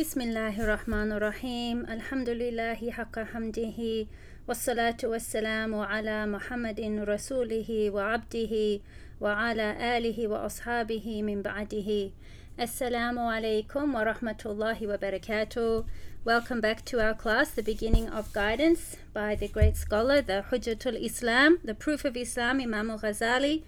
بسم 0.00 0.20
الله 0.20 0.60
الرحمن 0.64 1.12
الرحيم 1.12 1.86
الحمد 1.88 2.28
لله 2.28 2.90
حق 2.90 3.18
حمده 3.18 4.06
والصلاة 4.48 4.96
والسلام 5.04 5.74
على 5.74 6.26
محمد 6.26 6.80
رسوله 7.08 7.90
وعبده 7.90 8.80
وعلى 9.20 9.96
آله 9.96 10.28
وأصحابه 10.28 11.22
من 11.22 11.42
بعده 11.42 12.10
Assalamu 12.58 13.20
alaikum 13.20 13.92
wa 13.94 14.04
rahmatullahi 14.04 14.86
wa 14.88 14.96
barakatuh. 14.96 15.84
Welcome 16.24 16.60
back 16.60 16.84
to 16.86 17.00
our 17.00 17.14
class, 17.14 17.50
The 17.50 17.62
Beginning 17.62 18.08
of 18.08 18.32
Guidance 18.32 18.96
by 19.12 19.34
the 19.34 19.48
great 19.48 19.76
scholar, 19.76 20.22
the 20.22 20.44
Hujjatul 20.50 20.96
Islam, 21.02 21.58
the 21.64 21.74
Proof 21.74 22.04
of 22.04 22.16
Islam, 22.16 22.60
Imam 22.60 22.90
al 22.90 22.98
Ghazali. 22.98 23.62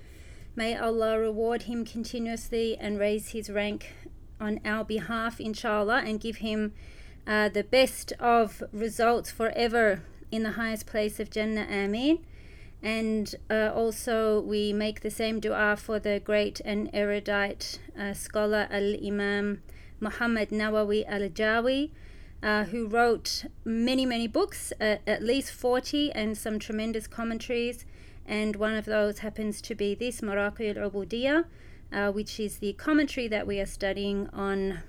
May 0.57 0.75
Allah 0.77 1.19
reward 1.19 1.63
him 1.65 1.85
continuously 1.85 2.77
and 2.81 2.99
raise 2.99 3.29
his 3.37 3.51
rank 3.51 3.93
on 4.40 4.60
our 4.66 4.84
behalf, 4.84 5.40
inshallah, 5.40 6.04
and 6.06 6.20
give 6.20 6.38
him 6.38 6.74
uh, 7.26 7.50
the 7.50 7.64
best 7.64 8.12
of 8.20 8.64
results 8.72 9.32
forever 9.32 10.02
in 10.32 10.44
the 10.44 10.52
highest 10.52 10.86
place 10.86 11.20
of 11.20 11.30
Jannah. 11.30 11.68
Ameen. 11.70 12.20
And 12.82 13.34
uh, 13.50 13.72
also, 13.74 14.42
we 14.42 14.74
make 14.74 15.02
the 15.02 15.10
same 15.10 15.40
dua 15.40 15.78
for 15.78 16.00
the 16.00 16.20
great 16.20 16.60
and 16.66 16.90
erudite 16.94 17.80
uh, 17.98 18.14
scholar 18.14 18.68
Al 18.70 18.96
Imam 19.02 19.62
Muhammad 20.02 20.50
Nawawi 20.50 21.06
Al 21.08 21.30
Jawi, 21.30 21.92
uh, 22.44 22.66
who 22.66 22.88
wrote 22.88 23.46
many, 23.64 24.06
many 24.06 24.28
books, 24.28 24.74
uh, 24.82 24.98
at 25.08 25.24
least 25.24 25.54
40, 25.54 26.12
and 26.12 26.38
some 26.38 26.60
tremendous 26.60 27.08
commentaries. 27.08 27.86
And 28.26 28.58
one 28.58 28.76
of 28.76 28.84
those 28.84 29.20
happens 29.20 29.62
to 29.62 29.76
be 29.76 29.96
this, 29.96 30.20
Maraqi 30.20 30.76
al 30.76 30.90
Ubudiyah, 30.90 31.46
uh, 31.94 32.12
which 32.12 32.40
is 32.40 32.58
the 32.58 32.74
commentary 32.74 33.28
that 33.28 33.46
we 33.46 33.60
are 33.60 33.66
studying 33.66 34.30
on 34.34 34.80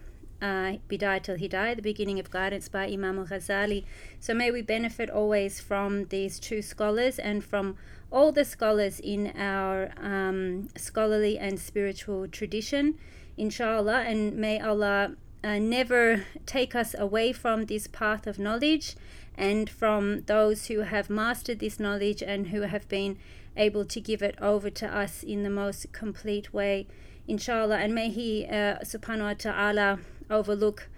uh, 0.40 0.76
Bidayat 0.88 1.28
al 1.28 1.36
Hidayah, 1.36 1.76
the 1.76 1.82
beginning 1.82 2.18
of 2.18 2.30
guidance 2.30 2.68
by 2.68 2.86
Imam 2.86 3.18
al 3.18 3.26
Ghazali. 3.26 3.84
So 4.20 4.34
may 4.34 4.50
we 4.50 4.62
benefit 4.62 5.10
always 5.10 5.60
from 5.60 6.06
these 6.06 6.38
two 6.38 6.62
scholars 6.62 7.18
and 7.18 7.44
from 7.44 7.76
all 8.10 8.32
the 8.32 8.44
scholars 8.44 9.00
in 9.00 9.32
our 9.36 9.90
um, 10.00 10.68
scholarly 10.76 11.38
and 11.38 11.58
spiritual 11.58 12.28
tradition, 12.28 12.98
inshallah. 13.36 14.02
And 14.02 14.36
may 14.36 14.60
Allah 14.60 15.16
uh, 15.42 15.58
never 15.58 16.24
take 16.46 16.74
us 16.74 16.94
away 16.98 17.32
from 17.32 17.66
this 17.66 17.86
path 17.86 18.26
of 18.26 18.38
knowledge 18.38 18.96
and 19.36 19.68
from 19.68 20.22
those 20.22 20.66
who 20.66 20.80
have 20.80 21.10
mastered 21.10 21.58
this 21.58 21.80
knowledge 21.80 22.22
and 22.22 22.48
who 22.48 22.62
have 22.62 22.88
been 22.88 23.18
able 23.56 23.84
to 23.84 24.00
give 24.00 24.22
it 24.22 24.36
over 24.40 24.70
to 24.70 24.86
us 24.86 25.22
in 25.22 25.42
the 25.42 25.50
most 25.50 25.92
complete 25.92 26.52
way, 26.52 26.86
inshallah. 27.26 27.78
And 27.78 27.94
may 27.94 28.10
He, 28.10 28.46
uh, 28.46 28.78
subhanahu 28.84 29.22
wa 29.22 29.34
ta'ala, 29.34 29.98
overlook 30.30 30.88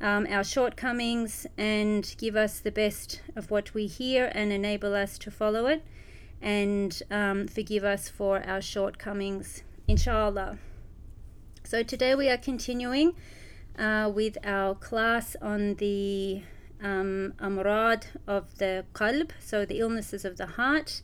um, 0.00 0.26
our 0.28 0.44
shortcomings 0.44 1.46
and 1.56 2.14
give 2.18 2.36
us 2.36 2.60
the 2.60 2.70
best 2.70 3.22
of 3.36 3.50
what 3.50 3.74
we 3.74 3.86
hear 3.86 4.30
and 4.34 4.52
enable 4.52 4.94
us 4.94 5.18
to 5.18 5.30
follow 5.30 5.66
it 5.66 5.84
and 6.42 7.02
um, 7.10 7.48
forgive 7.48 7.84
us 7.84 8.08
for 8.08 8.46
our 8.46 8.60
shortcomings, 8.60 9.62
inshallah. 9.88 10.58
So 11.64 11.82
today 11.82 12.14
we 12.14 12.28
are 12.28 12.36
continuing 12.36 13.14
uh, 13.78 14.12
with 14.14 14.36
our 14.44 14.74
class 14.74 15.36
on 15.40 15.76
the 15.76 16.42
um, 16.82 17.32
amrad 17.38 18.04
of 18.26 18.58
the 18.58 18.84
qalb, 18.92 19.30
so 19.40 19.64
the 19.64 19.80
illnesses 19.80 20.26
of 20.26 20.36
the 20.36 20.46
heart 20.46 21.00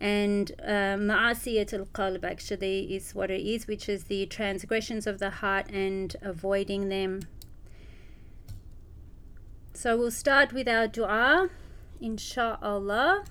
and 0.00 0.52
uh, 0.62 0.96
ma'asiyat 0.98 1.72
al 1.72 1.86
qalb 1.86 2.24
actually 2.24 2.94
is 2.94 3.14
what 3.14 3.30
it 3.30 3.40
is, 3.40 3.66
which 3.66 3.88
is 3.88 4.04
the 4.04 4.26
transgressions 4.26 5.06
of 5.06 5.18
the 5.18 5.30
heart 5.30 5.70
and 5.70 6.16
avoiding 6.22 6.88
them. 6.88 7.20
So 9.72 9.96
we'll 9.96 10.10
start 10.10 10.52
with 10.52 10.68
our 10.68 10.86
dua, 10.86 11.50
insha'Allah. 12.02 13.26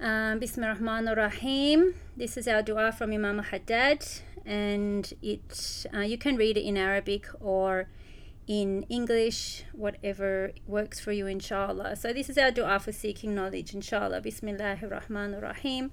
Um, 0.00 0.40
Bismillah 0.40 0.74
rahman 0.74 1.06
rahim 1.14 1.94
This 2.16 2.36
is 2.36 2.48
our 2.48 2.60
dua 2.60 2.90
from 2.90 3.12
Imam 3.12 3.38
Haddad, 3.38 4.04
and 4.44 5.12
it 5.22 5.86
uh, 5.94 6.00
you 6.00 6.18
can 6.18 6.36
read 6.36 6.56
it 6.56 6.64
in 6.64 6.76
Arabic 6.76 7.28
or 7.40 7.86
in 8.51 8.83
English, 8.89 9.63
whatever 9.73 10.51
works 10.67 10.99
for 10.99 11.11
you, 11.11 11.27
inshallah. 11.27 11.95
So, 11.95 12.13
this 12.13 12.29
is 12.29 12.37
our 12.37 12.51
dua 12.51 12.79
for 12.79 12.91
seeking 12.91 13.35
knowledge, 13.35 13.73
inshallah. 13.73 14.21
Bismillahir 14.21 14.89
Rahmanir 14.89 15.41
Rahim. 15.41 15.91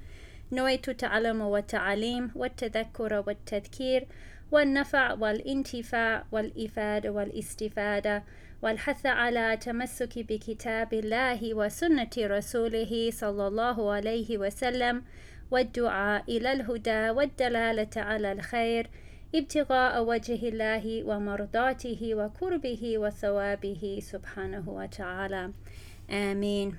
نويت 0.53 0.89
التعلم 0.89 1.41
والتعليم 1.41 2.31
والتذكر 2.35 3.25
والتذكير 3.27 4.07
والنفع 4.53 5.13
والانتفاع 5.13 6.25
والإفادة 6.33 7.11
والاستفادة 7.11 8.23
والحث 8.63 9.07
على 9.07 9.57
تمسك 9.57 10.19
بكتاب 10.19 10.95
الله 10.95 11.55
وسنة 11.55 12.11
رسوله 12.19 13.11
صلى 13.11 13.47
الله 13.47 13.93
عليه 13.93 14.39
وسلم 14.39 15.03
والدعاء 15.51 16.25
إلى 16.29 16.53
الهدى 16.53 17.11
والدلالة 17.11 17.91
على 17.97 18.33
الخير 18.33 18.91
ابتغاء 19.35 20.05
وجه 20.05 20.49
الله 20.49 21.05
ومرضاته 21.05 22.15
وقربه 22.15 22.99
وثوابه 22.99 23.99
سبحانه 24.03 24.65
وتعالى 24.69 25.53
آمين 26.11 26.77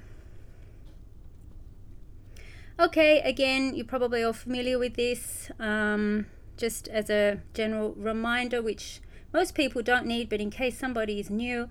Okay, 2.78 3.22
again, 3.22 3.74
you're 3.74 3.86
probably 3.86 4.22
all 4.22 4.34
familiar 4.34 4.78
with 4.78 4.96
this. 4.96 5.50
Um, 5.62 6.26
just 6.58 6.90
as 6.90 7.10
a 7.10 7.40
general 7.54 7.94
reminder, 7.94 8.62
which 8.62 9.00
most 9.34 9.56
people 9.56 9.82
don't 9.82 10.06
need, 10.06 10.28
but 10.28 10.42
in 10.42 10.50
case 10.50 10.78
somebody 10.78 11.20
is 11.22 11.30
new, 11.30 11.70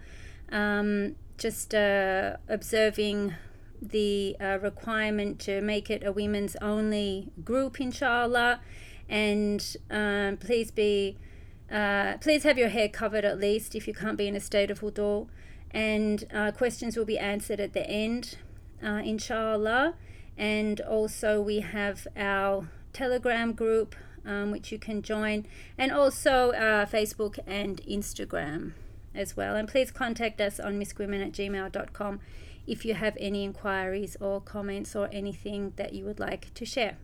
um, 0.50 1.16
just 1.36 1.75
uh, 1.75 2.38
observing 2.48 3.34
the 3.82 4.34
uh, 4.41 4.58
requirement 4.62 5.41
to 5.41 5.60
make 5.60 5.91
it 5.91 6.02
a 6.06 6.10
women's 6.10 6.56
only 6.62 7.28
group, 7.44 7.82
inshallah 7.82 8.60
and 9.09 9.75
um, 9.89 10.37
please 10.37 10.71
be 10.71 11.17
uh, 11.71 12.17
please 12.17 12.43
have 12.43 12.57
your 12.57 12.69
hair 12.69 12.87
covered 12.89 13.25
at 13.25 13.39
least 13.39 13.75
if 13.75 13.87
you 13.87 13.93
can't 13.93 14.17
be 14.17 14.27
in 14.27 14.35
a 14.35 14.39
state 14.39 14.71
of 14.71 14.79
wudu 14.79 15.27
and 15.71 16.25
uh, 16.33 16.51
questions 16.51 16.97
will 16.97 17.05
be 17.05 17.19
answered 17.19 17.59
at 17.59 17.73
the 17.73 17.87
end 17.87 18.37
uh, 18.83 19.01
inshallah. 19.03 19.95
And 20.37 20.79
also 20.81 21.41
we 21.41 21.59
have 21.59 22.07
our 22.15 22.69
telegram 22.93 23.53
group 23.53 23.95
um, 24.25 24.51
which 24.51 24.71
you 24.71 24.79
can 24.79 25.01
join 25.01 25.45
and 25.77 25.91
also 25.91 26.51
uh, 26.51 26.85
facebook 26.85 27.39
and 27.45 27.81
instagram 27.89 28.73
as 29.13 29.35
well. 29.35 29.55
And 29.55 29.67
please 29.67 29.91
contact 29.91 30.39
us 30.41 30.59
on 30.59 30.79
miskwomen 30.79 31.25
at 31.25 31.33
gmail.com 31.33 32.19
if 32.67 32.85
you 32.85 32.93
have 32.93 33.17
any 33.19 33.43
inquiries 33.43 34.15
or 34.19 34.39
comments 34.39 34.95
or 34.95 35.09
anything 35.11 35.73
that 35.75 35.93
you 35.93 36.05
would 36.05 36.19
like 36.19 36.53
to 36.53 36.65
share 36.65 36.97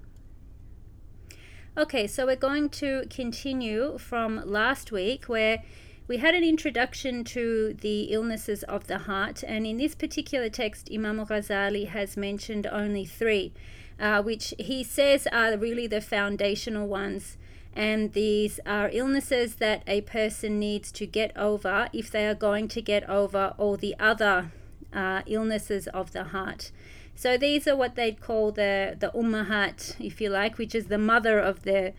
Okay, 1.77 2.07
so 2.07 2.25
we're 2.25 2.37
going 2.37 2.69
to 2.69 3.05
continue 3.09 3.97
from 3.97 4.41
last 4.45 4.93
week 4.93 5.25
where 5.25 5.61
we 6.07 6.19
had 6.19 6.33
an 6.33 6.41
introduction 6.41 7.25
to 7.25 7.75
the 7.81 8.03
illnesses 8.13 8.63
of 8.63 8.87
the 8.87 8.99
heart, 8.99 9.43
and 9.45 9.67
in 9.67 9.75
this 9.75 9.93
particular 9.93 10.47
text, 10.47 10.87
Imam 10.89 11.17
Ghazali 11.17 11.89
has 11.89 12.15
mentioned 12.15 12.65
only 12.65 13.03
three, 13.03 13.51
uh, 13.99 14.23
which 14.23 14.53
he 14.57 14.85
says 14.85 15.27
are 15.33 15.57
really 15.57 15.85
the 15.85 15.99
foundational 15.99 16.87
ones. 16.87 17.35
And 17.73 18.13
these 18.13 18.57
are 18.65 18.89
illnesses 18.93 19.55
that 19.55 19.83
a 19.85 19.99
person 19.99 20.57
needs 20.57 20.93
to 20.93 21.05
get 21.05 21.35
over 21.35 21.89
if 21.91 22.09
they 22.09 22.25
are 22.25 22.35
going 22.35 22.69
to 22.69 22.81
get 22.81 23.03
over 23.09 23.53
all 23.57 23.75
the 23.75 23.95
other 23.99 24.53
uh, 24.93 25.23
illnesses 25.25 25.87
of 25.87 26.13
the 26.13 26.23
heart. 26.23 26.71
So 27.15 27.37
these 27.37 27.67
are 27.67 27.75
what 27.75 27.95
they'd 27.95 28.19
call 28.19 28.51
the 28.51 28.95
the 28.99 29.11
ummahat, 29.15 29.95
if 29.99 30.19
you 30.19 30.29
like, 30.29 30.57
which 30.57 30.75
is 30.75 30.87
the 30.87 30.97
mother 30.97 31.39
of 31.39 31.63
the 31.63 31.93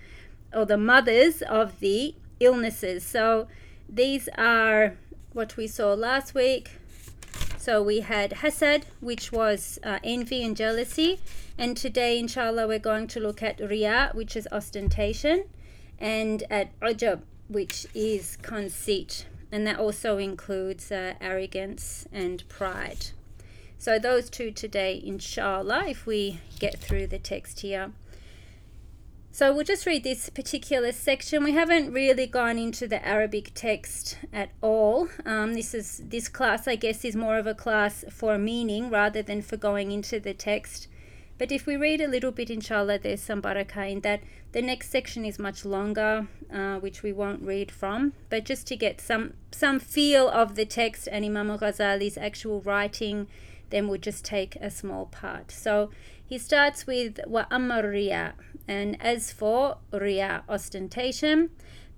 or 0.52 0.64
the 0.66 0.76
mothers 0.76 1.42
of 1.42 1.80
the 1.80 2.14
illnesses. 2.38 3.04
So 3.04 3.48
these 3.88 4.28
are 4.36 4.96
what 5.32 5.56
we 5.56 5.66
saw 5.66 5.94
last 5.94 6.34
week. 6.34 6.78
So 7.58 7.82
we 7.82 8.00
had 8.00 8.30
hasad, 8.30 8.84
which 9.00 9.32
was 9.32 9.78
uh, 9.82 9.98
envy 10.04 10.44
and 10.44 10.56
jealousy, 10.56 11.18
and 11.58 11.76
today, 11.76 12.18
inshallah, 12.18 12.68
we're 12.68 12.78
going 12.78 13.08
to 13.08 13.20
look 13.20 13.42
at 13.42 13.58
riya, 13.58 14.10
which 14.14 14.36
is 14.36 14.46
ostentation, 14.52 15.44
and 15.98 16.44
at 16.48 16.78
ujab, 16.80 17.22
which 17.48 17.86
is 17.92 18.36
conceit, 18.42 19.26
and 19.50 19.66
that 19.66 19.78
also 19.78 20.18
includes 20.18 20.92
uh, 20.92 21.14
arrogance 21.20 22.06
and 22.12 22.48
pride. 22.48 23.06
So 23.78 23.98
those 23.98 24.30
two 24.30 24.50
today, 24.50 25.00
inshallah, 25.04 25.84
if 25.86 26.06
we 26.06 26.40
get 26.58 26.78
through 26.78 27.08
the 27.08 27.18
text 27.18 27.60
here. 27.60 27.92
So 29.30 29.52
we'll 29.54 29.64
just 29.64 29.84
read 29.84 30.02
this 30.02 30.30
particular 30.30 30.92
section. 30.92 31.44
We 31.44 31.52
haven't 31.52 31.92
really 31.92 32.26
gone 32.26 32.56
into 32.56 32.88
the 32.88 33.06
Arabic 33.06 33.50
text 33.54 34.16
at 34.32 34.48
all. 34.62 35.08
Um, 35.26 35.52
this 35.52 35.74
is 35.74 36.02
this 36.06 36.26
class, 36.26 36.66
I 36.66 36.76
guess, 36.76 37.04
is 37.04 37.14
more 37.14 37.36
of 37.36 37.46
a 37.46 37.54
class 37.54 38.02
for 38.10 38.38
meaning 38.38 38.88
rather 38.88 39.20
than 39.20 39.42
for 39.42 39.58
going 39.58 39.92
into 39.92 40.18
the 40.18 40.32
text. 40.32 40.88
But 41.36 41.52
if 41.52 41.66
we 41.66 41.76
read 41.76 42.00
a 42.00 42.08
little 42.08 42.32
bit, 42.32 42.48
inshallah, 42.48 43.00
there's 43.00 43.20
some 43.20 43.42
barakah 43.42 43.92
in 43.92 44.00
that. 44.00 44.22
The 44.52 44.62
next 44.62 44.88
section 44.88 45.26
is 45.26 45.38
much 45.38 45.66
longer, 45.66 46.28
uh, 46.50 46.76
which 46.78 47.02
we 47.02 47.12
won't 47.12 47.42
read 47.42 47.70
from. 47.70 48.14
But 48.30 48.46
just 48.46 48.66
to 48.68 48.76
get 48.76 49.02
some 49.02 49.34
some 49.50 49.80
feel 49.80 50.30
of 50.30 50.54
the 50.54 50.64
text 50.64 51.08
and 51.12 51.26
Imam 51.26 51.48
Ghazali's 51.58 52.16
actual 52.16 52.62
writing, 52.62 53.26
then 53.70 53.88
we'll 53.88 54.00
just 54.00 54.24
take 54.24 54.56
a 54.56 54.70
small 54.70 55.06
part. 55.06 55.50
So 55.50 55.90
he 56.24 56.38
starts 56.38 56.86
with 56.86 57.20
wa 57.26 57.46
amar 57.50 57.88
riya, 57.88 58.34
and 58.68 58.96
as 59.00 59.32
for 59.32 59.78
riya, 59.92 60.42
ostentation, 60.48 61.50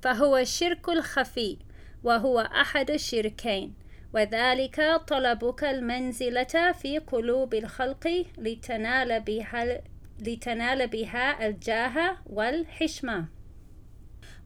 فهو 0.03 0.37
الشرك 0.37 0.89
الخفي 0.89 1.59
وهو 2.05 2.41
أحد 2.41 2.91
الشركين 2.91 3.75
وذلك 4.15 5.01
طلبك 5.07 5.65
المنزلة 5.65 6.73
في 6.73 6.99
قلوب 6.99 7.55
الخلق 7.55 8.25
لتنال 8.39 9.21
بها 9.21 9.83
لتنال 10.21 10.87
بها 10.87 11.47
الجاه 11.47 12.17
والحشمة 12.27 13.29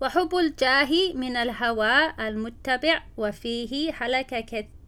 وحب 0.00 0.34
الجاه 0.34 1.12
من 1.14 1.36
الهوى 1.36 2.12
المتبع 2.20 3.02
وفيه 3.16 3.92
هلك 3.92 4.34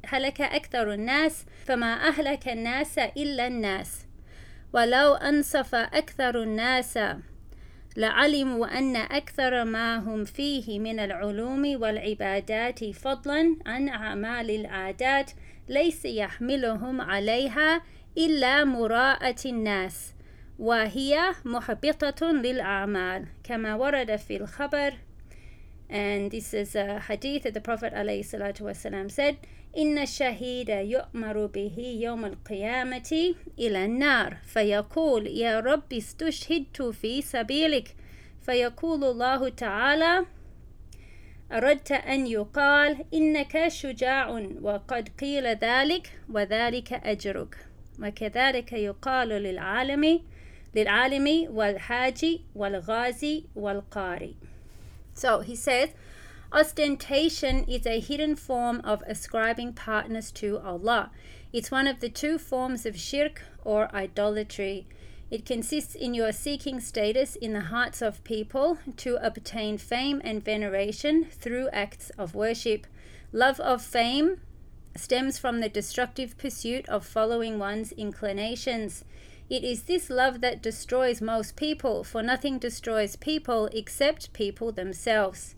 هلك 0.09 0.41
أكثر 0.41 0.93
الناس 0.93 1.47
فما 1.67 2.09
أهلك 2.09 2.49
الناس 2.49 2.99
إلا 2.99 3.47
الناس. 3.47 4.07
ولو 4.73 5.15
أنصف 5.15 5.75
أكثر 5.75 6.43
الناس 6.43 6.99
لعلموا 7.97 8.79
أن 8.79 8.97
أكثر 8.97 9.65
ما 9.65 9.99
هم 9.99 10.25
فيه 10.25 10.79
من 10.79 11.01
العلوم 11.01 11.83
والعبادات 11.83 12.85
فضلا 12.85 13.57
عن 13.67 13.89
أعمال 13.89 14.51
العادات 14.51 15.31
ليس 15.69 16.05
يحملهم 16.05 17.01
عليها 17.01 17.83
إلا 18.19 18.65
مراءة 18.65 19.49
الناس 19.49 20.15
وهي 20.59 21.33
محبطة 21.45 22.33
للأعمال 22.33 23.27
كما 23.45 23.75
ورد 23.75 24.17
في 24.17 24.37
الخبر. 24.37 24.95
And 25.95 26.33
this 26.33 26.53
is 26.53 26.75
a 26.75 26.99
hadith 26.99 27.45
that 27.45 27.55
the 27.55 27.61
Prophet 27.61 27.95
ﷺ 27.95 29.11
said 29.11 29.37
إن 29.77 29.99
الشهيد 29.99 30.69
يؤمر 30.69 31.47
به 31.47 31.99
يوم 32.01 32.25
القيامة 32.25 33.35
إلى 33.59 33.85
النار 33.85 34.37
فيقول 34.45 35.27
يا 35.27 35.61
رب 35.61 35.93
استشهدت 35.93 36.83
في 36.83 37.23
سبيلك 37.23 37.95
فيقول 38.41 39.05
الله 39.05 39.49
تعالى 39.49 40.27
أردت 41.53 41.93
أن 41.93 42.27
يقال 42.27 43.05
إنك 43.15 43.69
شجاع 43.69 44.31
وقد 44.63 45.09
قيل 45.21 45.47
ذلك 45.47 46.13
وذلك 46.33 46.93
أجرك 46.93 47.57
وكذلك 48.03 48.73
يقال 48.73 49.29
للعالم 49.29 50.21
للعالم 50.75 51.47
والحاج 51.51 52.39
والغازي 52.55 53.45
والقاري 53.57 54.35
So 55.15 55.41
he 55.41 55.57
says 55.57 55.91
Ostentation 56.53 57.65
is 57.65 57.85
a 57.85 57.99
hidden 57.99 58.37
form 58.37 58.81
of 58.85 59.03
ascribing 59.09 59.73
partners 59.73 60.31
to 60.33 60.59
Allah. 60.59 61.11
It's 61.53 61.71
one 61.71 61.89
of 61.89 61.99
the 61.99 62.09
two 62.09 62.39
forms 62.39 62.87
of 62.87 62.97
shirk 62.97 63.43
or 63.65 63.93
idolatry. 63.95 64.87
It 65.33 65.45
consists 65.45 65.97
in 65.97 66.15
your 66.15 66.31
seeking 66.31 66.79
status 66.79 67.35
in 67.35 67.55
the 67.55 67.61
hearts 67.61 68.03
of 68.03 68.23
people 68.23 68.79
to 68.99 69.17
obtain 69.17 69.79
fame 69.79 70.21
and 70.23 70.45
veneration 70.45 71.25
through 71.25 71.71
acts 71.71 72.11
of 72.11 72.37
worship. 72.37 72.87
Love 73.33 73.59
of 73.59 73.83
fame 73.83 74.41
stems 74.97 75.39
from 75.39 75.59
the 75.59 75.69
destructive 75.69 76.39
pursuit 76.39 76.89
of 76.89 77.05
following 77.05 77.59
one's 77.59 77.91
inclinations. 77.93 79.05
It 79.51 79.63
is 79.63 79.83
this 79.83 80.09
love 80.09 80.41
that 80.41 80.63
destroys 80.63 81.21
most 81.21 81.55
people, 81.55 82.03
for 82.03 82.23
nothing 82.23 82.59
destroys 82.59 83.17
people 83.17 83.67
except 83.73 84.33
people 84.33 84.73
themselves. 84.73 85.55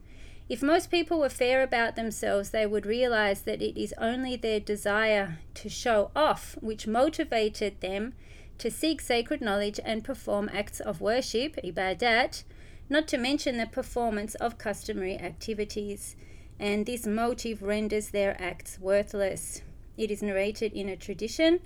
If 0.49 0.63
most 0.63 0.91
people 0.91 1.21
were 1.21 1.29
fair 1.29 1.63
about 1.63 1.97
themselves, 1.97 2.51
they 2.51 2.67
would 2.67 2.87
realize 2.87 3.43
that 3.43 3.63
it 3.63 3.81
is 3.81 3.95
only 3.99 4.37
their 4.37 4.61
desire 4.61 5.39
to 5.55 5.69
show 5.69 6.11
off 6.15 6.57
which 6.61 6.87
motivated 6.87 7.81
them 7.81 8.15
to 8.59 8.71
seek 8.71 9.01
sacred 9.01 9.41
knowledge 9.41 9.79
and 9.85 10.05
perform 10.05 10.49
acts 10.53 10.81
of 10.81 11.01
worship, 11.01 11.57
ibadat, 11.63 12.45
not 12.89 13.09
to 13.09 13.19
mention 13.19 13.57
the 13.57 13.67
performance 13.67 14.35
of 14.37 14.59
customary 14.59 15.19
activities. 15.19 16.17
And 16.59 16.87
this 16.87 17.07
motive 17.07 17.63
renders 17.63 18.11
their 18.11 18.41
acts 18.41 18.79
worthless. 18.81 19.63
It 19.97 20.11
is 20.11 20.23
narrated 20.23 20.73
in 20.73 20.89
a 20.89 20.97
tradition. 20.97 21.61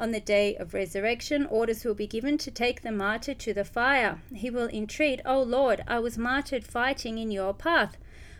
On 0.00 0.12
the 0.12 0.20
day 0.20 0.56
of 0.56 0.72
resurrection, 0.72 1.44
orders 1.44 1.84
will 1.84 1.94
be 1.94 2.06
given 2.06 2.38
to 2.38 2.50
take 2.50 2.80
the 2.80 2.90
martyr 2.90 3.34
to 3.34 3.52
the 3.52 3.66
fire. 3.66 4.22
He 4.34 4.48
will 4.48 4.68
entreat, 4.68 5.20
O 5.26 5.42
Lord, 5.42 5.84
I 5.86 5.98
was 5.98 6.16
martyred 6.16 6.64
fighting 6.64 7.18
in 7.18 7.30
your 7.30 7.52
path. 7.52 7.98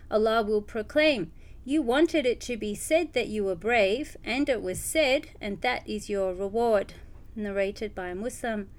Allah 0.09 0.41
will 0.41 0.63
proclaim, 0.63 1.31
You 1.63 1.83
wanted 1.83 2.25
it 2.25 2.41
to 2.41 2.57
be 2.57 2.73
said 2.73 3.13
that 3.13 3.27
you 3.27 3.43
were 3.43 3.53
brave, 3.53 4.17
and 4.23 4.49
it 4.49 4.63
was 4.63 4.79
said, 4.79 5.27
and 5.39 5.61
that 5.61 5.87
is 5.87 6.09
your 6.09 6.33
reward. 6.33 6.95
Narrated 7.35 7.93
by 7.93 8.15
Muslim. 8.15 8.69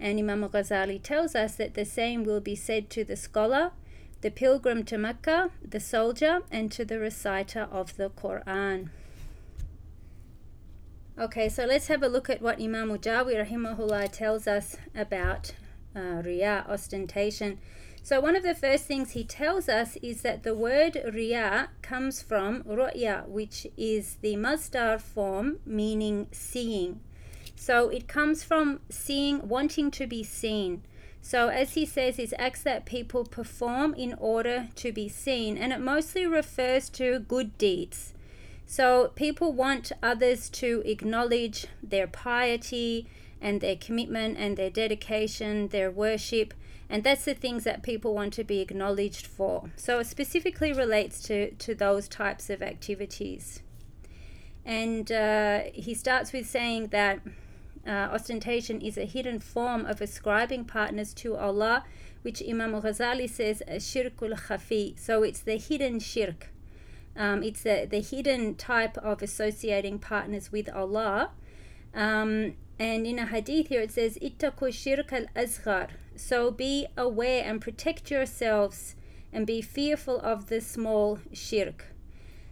And 0.00 0.18
Imam 0.18 0.42
Ghazali 0.48 1.00
tells 1.00 1.36
us 1.36 1.54
that 1.54 1.74
the 1.74 1.84
same 1.84 2.24
will 2.24 2.40
be 2.40 2.56
said 2.56 2.90
to 2.90 3.04
the 3.04 3.14
scholar, 3.14 3.70
the 4.22 4.32
pilgrim 4.32 4.82
to 4.86 4.98
Mecca, 4.98 5.52
the 5.64 5.78
soldier, 5.78 6.40
and 6.50 6.72
to 6.72 6.84
the 6.84 6.98
reciter 6.98 7.68
of 7.70 7.96
the 7.96 8.10
Quran. 8.10 8.90
Okay, 11.16 11.48
so 11.48 11.64
let's 11.64 11.86
have 11.86 12.02
a 12.02 12.08
look 12.08 12.28
at 12.28 12.42
what 12.42 12.60
Imam 12.60 12.90
al-Jawi 12.90 13.46
rahimahullah 13.46 14.10
tells 14.10 14.48
us 14.48 14.76
about 14.96 15.52
uh, 15.94 16.20
riyah, 16.20 16.68
ostentation. 16.68 17.60
So, 18.02 18.18
one 18.18 18.34
of 18.34 18.42
the 18.42 18.52
first 18.52 18.86
things 18.86 19.12
he 19.12 19.22
tells 19.22 19.68
us 19.68 19.96
is 20.02 20.22
that 20.22 20.42
the 20.42 20.56
word 20.56 21.00
riya 21.14 21.68
comes 21.82 22.20
from 22.20 22.64
ru'ya, 22.64 23.28
which 23.28 23.64
is 23.76 24.16
the 24.22 24.34
masdar 24.34 25.00
form 25.00 25.60
meaning 25.64 26.26
seeing. 26.32 26.98
So, 27.54 27.90
it 27.90 28.08
comes 28.08 28.42
from 28.42 28.80
seeing, 28.88 29.48
wanting 29.48 29.92
to 29.92 30.08
be 30.08 30.24
seen. 30.24 30.82
So, 31.22 31.46
as 31.46 31.74
he 31.74 31.86
says, 31.86 32.18
it's 32.18 32.34
acts 32.40 32.64
that 32.64 32.86
people 32.86 33.24
perform 33.24 33.94
in 33.94 34.14
order 34.18 34.70
to 34.74 34.90
be 34.90 35.08
seen, 35.08 35.56
and 35.58 35.72
it 35.72 35.80
mostly 35.80 36.26
refers 36.26 36.90
to 36.90 37.20
good 37.20 37.56
deeds. 37.56 38.14
So, 38.66 39.08
people 39.14 39.52
want 39.52 39.92
others 40.02 40.48
to 40.50 40.82
acknowledge 40.86 41.66
their 41.82 42.06
piety 42.06 43.06
and 43.40 43.60
their 43.60 43.76
commitment 43.76 44.38
and 44.38 44.56
their 44.56 44.70
dedication, 44.70 45.68
their 45.68 45.90
worship 45.90 46.54
and 46.88 47.02
that's 47.02 47.24
the 47.24 47.34
things 47.34 47.64
that 47.64 47.82
people 47.82 48.14
want 48.14 48.32
to 48.34 48.44
be 48.44 48.60
acknowledged 48.60 49.26
for. 49.26 49.70
So 49.76 49.98
it 50.00 50.06
specifically 50.06 50.72
relates 50.72 51.20
to, 51.22 51.50
to 51.52 51.74
those 51.74 52.08
types 52.08 52.50
of 52.50 52.62
activities. 52.62 53.62
And 54.64 55.10
uh, 55.10 55.62
he 55.72 55.94
starts 55.94 56.32
with 56.32 56.46
saying 56.46 56.88
that 56.88 57.20
uh, 57.86 57.90
ostentation 57.90 58.80
is 58.80 58.96
a 58.96 59.04
hidden 59.04 59.40
form 59.40 59.84
of 59.86 60.00
ascribing 60.00 60.64
partners 60.64 61.12
to 61.14 61.36
Allah, 61.36 61.84
which 62.22 62.42
Imam 62.48 62.72
Ghazali 62.80 63.28
says 63.28 63.62
shirkul 63.66 64.38
khafi. 64.46 64.98
So 64.98 65.22
it's 65.22 65.40
the 65.40 65.56
hidden 65.56 66.00
shirk. 66.00 66.53
Um, 67.16 67.42
it's 67.42 67.62
the, 67.62 67.86
the 67.88 68.00
hidden 68.00 68.54
type 68.56 68.96
of 68.98 69.22
associating 69.22 69.98
partners 69.98 70.50
with 70.50 70.68
Allah. 70.68 71.30
Um, 71.94 72.54
and 72.78 73.06
in 73.06 73.18
a 73.18 73.26
hadith 73.26 73.68
here 73.68 73.82
it 73.82 73.92
says, 73.92 74.18
Ittaku 74.20 74.72
shirk 74.72 75.12
al 75.12 75.26
asghar. 75.36 75.88
So 76.16 76.50
be 76.50 76.86
aware 76.96 77.44
and 77.44 77.60
protect 77.60 78.10
yourselves 78.10 78.96
and 79.32 79.46
be 79.46 79.60
fearful 79.62 80.20
of 80.20 80.48
the 80.48 80.60
small 80.60 81.18
shirk. 81.32 81.86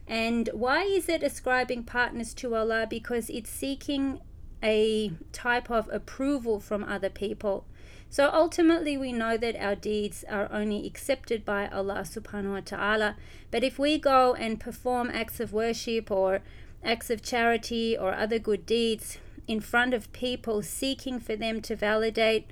And 0.07 0.49
why 0.53 0.83
is 0.83 1.09
it 1.09 1.23
ascribing 1.23 1.85
partners 1.85 2.35
to 2.35 2.55
Allah? 2.55 2.87
Because 2.89 3.31
it's 3.31 3.51
seeking 3.51 4.21
a 4.63 5.13
type 5.33 5.71
of 5.71 5.89
approval 5.93 6.61
from 6.61 6.85
other 6.85 7.11
people. 7.11 7.67
So 8.13 8.29
ultimately, 8.31 8.99
we 8.99 9.11
know 9.11 9.39
that 9.39 9.57
our 9.57 9.75
deeds 9.75 10.23
are 10.29 10.47
only 10.53 10.87
accepted 10.87 11.47
by 11.47 11.67
Allah 11.69 12.03
subhanahu 12.05 12.53
wa 12.53 12.61
ta'ala. 12.63 13.17
But 13.51 13.65
if 13.65 13.79
we 13.79 13.97
go 13.97 14.35
and 14.35 14.61
perform 14.61 15.11
acts 15.11 15.41
of 15.41 15.55
worship 15.55 16.11
or 16.11 16.43
acts 16.85 17.09
of 17.09 17.23
charity 17.23 17.97
or 17.97 18.13
other 18.13 18.39
good 18.39 18.67
deeds 18.67 19.17
in 19.49 19.61
front 19.61 19.95
of 19.95 20.13
people, 20.13 20.61
seeking 20.61 21.21
for 21.21 21.37
them 21.37 21.63
to 21.63 21.75
validate 21.75 22.51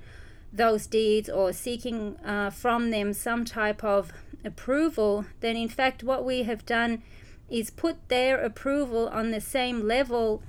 those 0.50 0.86
deeds 0.86 1.28
or 1.28 1.52
seeking 1.52 2.16
uh, 2.24 2.48
from 2.48 2.90
them 2.90 3.12
some 3.12 3.44
type 3.44 3.84
of 3.84 4.14
approval, 4.42 5.26
then 5.40 5.56
in 5.58 5.68
fact, 5.68 6.02
what 6.02 6.24
we 6.24 6.44
have 6.44 6.64
done 6.64 7.02
is 7.50 7.68
put 7.68 8.08
their 8.08 8.40
approval 8.40 9.10
on 9.10 9.30
the 9.30 9.42
same 9.42 9.86
level 9.86 10.42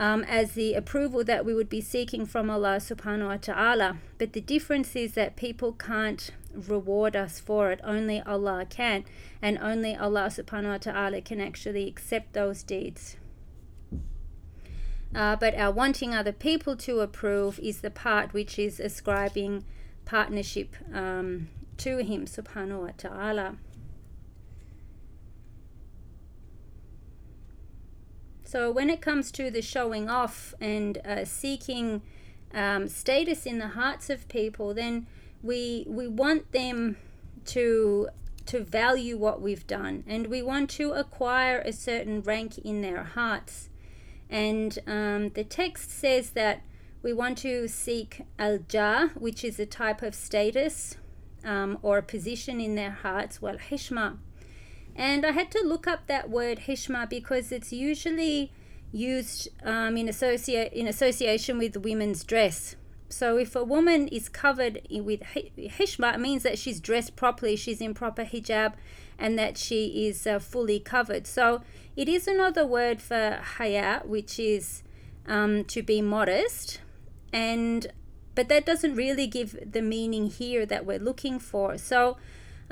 um, 0.00 0.24
as 0.24 0.52
the 0.52 0.74
approval 0.74 1.24
that 1.24 1.44
we 1.44 1.54
would 1.54 1.68
be 1.68 1.80
seeking 1.80 2.26
from 2.26 2.50
Allah 2.50 2.76
subhanahu 2.76 3.28
wa 3.28 3.36
ta'ala. 3.36 3.98
But 4.18 4.32
the 4.32 4.40
difference 4.40 4.96
is 4.96 5.14
that 5.14 5.36
people 5.36 5.72
can't 5.72 6.30
reward 6.54 7.16
us 7.16 7.40
for 7.40 7.70
it, 7.70 7.80
only 7.84 8.20
Allah 8.20 8.66
can, 8.68 9.04
and 9.40 9.58
only 9.58 9.94
Allah 9.94 10.26
subhanahu 10.26 10.70
wa 10.70 10.78
ta'ala 10.78 11.20
can 11.22 11.40
actually 11.40 11.88
accept 11.88 12.32
those 12.32 12.62
deeds. 12.62 13.16
Uh, 15.14 15.36
but 15.36 15.54
our 15.54 15.70
wanting 15.70 16.14
other 16.14 16.32
people 16.32 16.74
to 16.76 17.00
approve 17.00 17.58
is 17.58 17.80
the 17.80 17.90
part 17.90 18.32
which 18.32 18.58
is 18.58 18.80
ascribing 18.80 19.64
partnership 20.04 20.74
um, 20.92 21.48
to 21.76 21.98
Him, 21.98 22.24
subhanahu 22.26 22.80
wa 22.80 22.90
ta'ala. 22.96 23.56
So, 28.52 28.70
when 28.70 28.90
it 28.90 29.00
comes 29.00 29.32
to 29.32 29.50
the 29.50 29.62
showing 29.62 30.10
off 30.10 30.52
and 30.60 30.98
uh, 31.06 31.24
seeking 31.24 32.02
um, 32.52 32.86
status 32.86 33.46
in 33.46 33.58
the 33.58 33.68
hearts 33.68 34.10
of 34.10 34.28
people, 34.28 34.74
then 34.74 35.06
we 35.42 35.86
we 35.88 36.06
want 36.06 36.52
them 36.52 36.98
to 37.46 38.10
to 38.44 38.60
value 38.62 39.16
what 39.16 39.40
we've 39.40 39.66
done, 39.66 40.04
and 40.06 40.26
we 40.26 40.42
want 40.42 40.68
to 40.72 40.92
acquire 40.92 41.60
a 41.60 41.72
certain 41.72 42.20
rank 42.20 42.58
in 42.58 42.82
their 42.82 43.04
hearts. 43.04 43.70
And 44.28 44.78
um, 44.86 45.30
the 45.30 45.44
text 45.44 45.90
says 45.90 46.32
that 46.32 46.60
we 47.02 47.14
want 47.14 47.38
to 47.38 47.68
seek 47.68 48.26
al 48.38 48.58
jah, 48.68 49.12
which 49.14 49.44
is 49.44 49.58
a 49.58 49.64
type 49.64 50.02
of 50.02 50.14
status 50.14 50.98
um, 51.42 51.78
or 51.80 51.96
a 51.96 52.02
position 52.02 52.60
in 52.60 52.74
their 52.74 52.90
hearts, 52.90 53.40
well, 53.40 53.56
hishma 53.56 54.18
and 54.96 55.24
I 55.24 55.32
had 55.32 55.50
to 55.52 55.62
look 55.64 55.86
up 55.86 56.06
that 56.06 56.28
word 56.28 56.60
hishma 56.66 57.08
because 57.08 57.52
it's 57.52 57.72
usually 57.72 58.52
used 58.92 59.48
um, 59.64 59.96
in, 59.96 60.08
associate, 60.08 60.72
in 60.72 60.86
association 60.86 61.58
with 61.58 61.76
women's 61.78 62.24
dress. 62.24 62.76
So 63.08 63.36
if 63.36 63.54
a 63.54 63.64
woman 63.64 64.08
is 64.08 64.28
covered 64.28 64.80
with 64.90 65.22
hishma, 65.22 66.14
it 66.14 66.20
means 66.20 66.42
that 66.44 66.58
she's 66.58 66.80
dressed 66.80 67.14
properly, 67.16 67.56
she's 67.56 67.80
in 67.80 67.94
proper 67.94 68.24
hijab, 68.24 68.74
and 69.18 69.38
that 69.38 69.58
she 69.58 70.06
is 70.06 70.26
uh, 70.26 70.38
fully 70.38 70.80
covered. 70.80 71.26
So 71.26 71.62
it 71.94 72.08
is 72.08 72.26
another 72.26 72.66
word 72.66 73.02
for 73.02 73.38
haya, 73.58 74.00
which 74.04 74.38
is 74.38 74.82
um, 75.26 75.64
to 75.64 75.82
be 75.82 76.00
modest, 76.00 76.80
and 77.32 77.86
but 78.34 78.48
that 78.48 78.64
doesn't 78.64 78.94
really 78.94 79.26
give 79.26 79.58
the 79.70 79.82
meaning 79.82 80.28
here 80.28 80.64
that 80.64 80.86
we're 80.86 80.98
looking 80.98 81.38
for. 81.38 81.76
So 81.76 82.16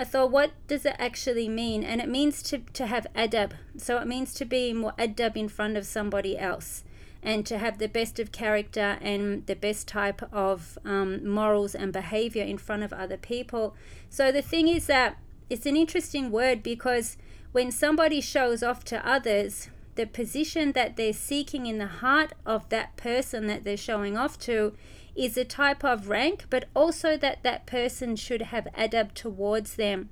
I 0.00 0.04
thought, 0.04 0.30
what 0.30 0.52
does 0.66 0.86
it 0.86 0.96
actually 0.98 1.46
mean? 1.46 1.84
And 1.84 2.00
it 2.00 2.08
means 2.08 2.42
to, 2.44 2.60
to 2.72 2.86
have 2.86 3.06
adab. 3.14 3.52
So 3.76 3.98
it 3.98 4.06
means 4.06 4.32
to 4.32 4.46
be 4.46 4.72
more 4.72 4.94
adab 4.98 5.36
in 5.36 5.50
front 5.50 5.76
of 5.76 5.84
somebody 5.84 6.38
else 6.38 6.84
and 7.22 7.44
to 7.44 7.58
have 7.58 7.76
the 7.76 7.86
best 7.86 8.18
of 8.18 8.32
character 8.32 8.96
and 9.02 9.44
the 9.44 9.54
best 9.54 9.86
type 9.86 10.22
of 10.32 10.78
um, 10.86 11.28
morals 11.28 11.74
and 11.74 11.92
behavior 11.92 12.42
in 12.42 12.56
front 12.56 12.82
of 12.82 12.94
other 12.94 13.18
people. 13.18 13.76
So 14.08 14.32
the 14.32 14.40
thing 14.40 14.68
is 14.68 14.86
that 14.86 15.18
it's 15.50 15.66
an 15.66 15.76
interesting 15.76 16.30
word 16.30 16.62
because 16.62 17.18
when 17.52 17.70
somebody 17.70 18.22
shows 18.22 18.62
off 18.62 18.84
to 18.84 19.06
others, 19.06 19.68
the 19.96 20.06
position 20.06 20.72
that 20.72 20.96
they're 20.96 21.12
seeking 21.12 21.66
in 21.66 21.76
the 21.76 21.86
heart 21.86 22.32
of 22.46 22.66
that 22.70 22.96
person 22.96 23.48
that 23.48 23.64
they're 23.64 23.76
showing 23.76 24.16
off 24.16 24.38
to 24.38 24.72
is 25.14 25.36
a 25.36 25.44
type 25.44 25.84
of 25.84 26.08
rank, 26.08 26.46
but 26.50 26.68
also 26.74 27.16
that 27.16 27.42
that 27.42 27.66
person 27.66 28.16
should 28.16 28.42
have 28.42 28.68
adab 28.76 29.12
towards 29.14 29.76
them. 29.76 30.08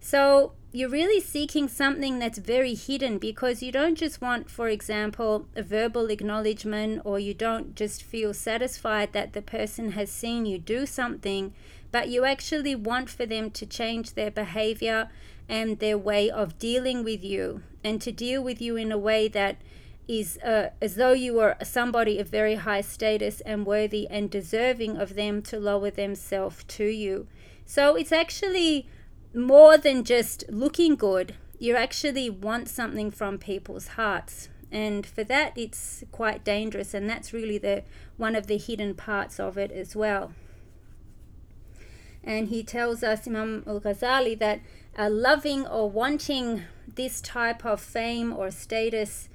So 0.00 0.52
you're 0.70 0.90
really 0.90 1.20
seeking 1.20 1.68
something 1.68 2.18
that's 2.18 2.38
very 2.38 2.74
hidden 2.74 3.18
because 3.18 3.62
you 3.62 3.70
don't 3.70 3.96
just 3.96 4.20
want, 4.20 4.50
for 4.50 4.68
example, 4.68 5.46
a 5.54 5.62
verbal 5.62 6.10
acknowledgement 6.10 7.00
or 7.04 7.18
you 7.18 7.32
don't 7.32 7.74
just 7.76 8.02
feel 8.02 8.34
satisfied 8.34 9.12
that 9.12 9.32
the 9.32 9.40
person 9.40 9.92
has 9.92 10.10
seen 10.10 10.46
you 10.46 10.58
do 10.58 10.84
something, 10.84 11.54
but 11.92 12.08
you 12.08 12.24
actually 12.24 12.74
want 12.74 13.08
for 13.08 13.24
them 13.24 13.50
to 13.52 13.64
change 13.64 14.14
their 14.14 14.30
behavior 14.30 15.08
and 15.48 15.78
their 15.78 15.96
way 15.96 16.28
of 16.28 16.58
dealing 16.58 17.04
with 17.04 17.22
you 17.22 17.62
and 17.84 18.02
to 18.02 18.10
deal 18.10 18.42
with 18.42 18.60
you 18.60 18.76
in 18.76 18.90
a 18.90 18.98
way 18.98 19.28
that 19.28 19.56
is 20.06 20.38
uh, 20.38 20.70
as 20.82 20.96
though 20.96 21.12
you 21.12 21.34
were 21.34 21.56
somebody 21.62 22.18
of 22.18 22.28
very 22.28 22.56
high 22.56 22.82
status 22.82 23.40
and 23.42 23.64
worthy 23.64 24.06
and 24.08 24.30
deserving 24.30 24.96
of 24.96 25.14
them 25.14 25.42
to 25.42 25.58
lower 25.58 25.90
themselves 25.90 26.64
to 26.64 26.84
you. 26.84 27.26
So 27.64 27.96
it's 27.96 28.12
actually 28.12 28.86
more 29.34 29.78
than 29.78 30.04
just 30.04 30.44
looking 30.48 30.96
good. 30.96 31.34
You 31.58 31.76
actually 31.76 32.28
want 32.28 32.68
something 32.68 33.10
from 33.10 33.38
people's 33.38 33.88
hearts. 33.88 34.48
And 34.70 35.06
for 35.06 35.24
that, 35.24 35.52
it's 35.56 36.02
quite 36.10 36.44
dangerous, 36.44 36.94
and 36.94 37.08
that's 37.08 37.32
really 37.32 37.58
the 37.58 37.84
one 38.16 38.34
of 38.34 38.48
the 38.48 38.58
hidden 38.58 38.94
parts 38.94 39.38
of 39.38 39.56
it 39.56 39.70
as 39.70 39.94
well. 39.94 40.32
And 42.24 42.48
he 42.48 42.64
tells 42.64 43.02
us, 43.02 43.28
Imam 43.28 43.62
Al 43.66 43.80
Ghazali, 43.80 44.38
that 44.40 44.60
uh, 44.98 45.08
loving 45.10 45.66
or 45.66 45.88
wanting 45.88 46.62
this 46.92 47.20
type 47.20 47.64
of 47.64 47.80
fame 47.80 48.32
or 48.32 48.50
status 48.50 49.28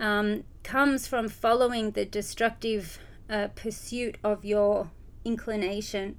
um, 0.00 0.44
comes 0.64 1.06
from 1.06 1.28
following 1.28 1.92
the 1.92 2.04
destructive 2.04 2.98
uh, 3.28 3.48
pursuit 3.54 4.16
of 4.24 4.44
your 4.44 4.90
inclination. 5.24 6.16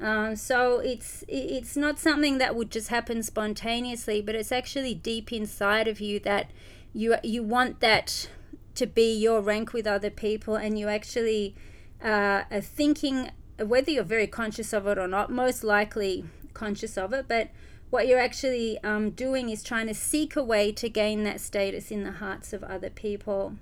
Um, 0.00 0.36
so 0.36 0.78
it's 0.78 1.24
it's 1.26 1.76
not 1.76 1.98
something 1.98 2.38
that 2.38 2.54
would 2.54 2.70
just 2.70 2.88
happen 2.88 3.22
spontaneously, 3.22 4.22
but 4.22 4.36
it's 4.36 4.52
actually 4.52 4.94
deep 4.94 5.32
inside 5.32 5.88
of 5.88 6.00
you 6.00 6.20
that 6.20 6.52
you 6.94 7.16
you 7.24 7.42
want 7.42 7.80
that 7.80 8.30
to 8.76 8.86
be 8.86 9.12
your 9.12 9.40
rank 9.40 9.72
with 9.72 9.88
other 9.88 10.10
people, 10.10 10.54
and 10.54 10.78
you 10.78 10.88
actually 10.88 11.56
uh, 12.02 12.44
are 12.48 12.60
thinking 12.60 13.32
whether 13.58 13.90
you're 13.90 14.04
very 14.04 14.28
conscious 14.28 14.72
of 14.72 14.86
it 14.86 14.98
or 14.98 15.08
not. 15.08 15.32
Most 15.32 15.64
likely 15.64 16.24
conscious 16.54 16.96
of 16.96 17.12
it, 17.12 17.26
but 17.26 17.50
what 17.90 18.06
you're 18.06 18.18
actually 18.18 18.78
um, 18.82 19.10
doing 19.10 19.48
is 19.48 19.62
trying 19.62 19.86
to 19.86 19.94
seek 19.94 20.36
a 20.36 20.42
way 20.42 20.72
to 20.72 20.88
gain 20.88 21.24
that 21.24 21.40
status 21.40 21.90
in 21.90 22.04
the 22.04 22.12
hearts 22.12 22.52
of 22.52 22.62
other 22.62 22.90
people. 22.90 23.54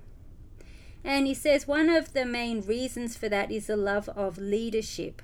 And 1.03 1.25
he 1.25 1.33
says 1.33 1.67
one 1.67 1.89
of 1.89 2.13
the 2.13 2.25
main 2.25 2.61
reasons 2.61 3.15
for 3.15 3.29
that 3.29 3.51
is 3.51 3.67
the 3.67 3.77
love 3.77 4.09
of 4.09 4.37
leadership. 4.37 5.21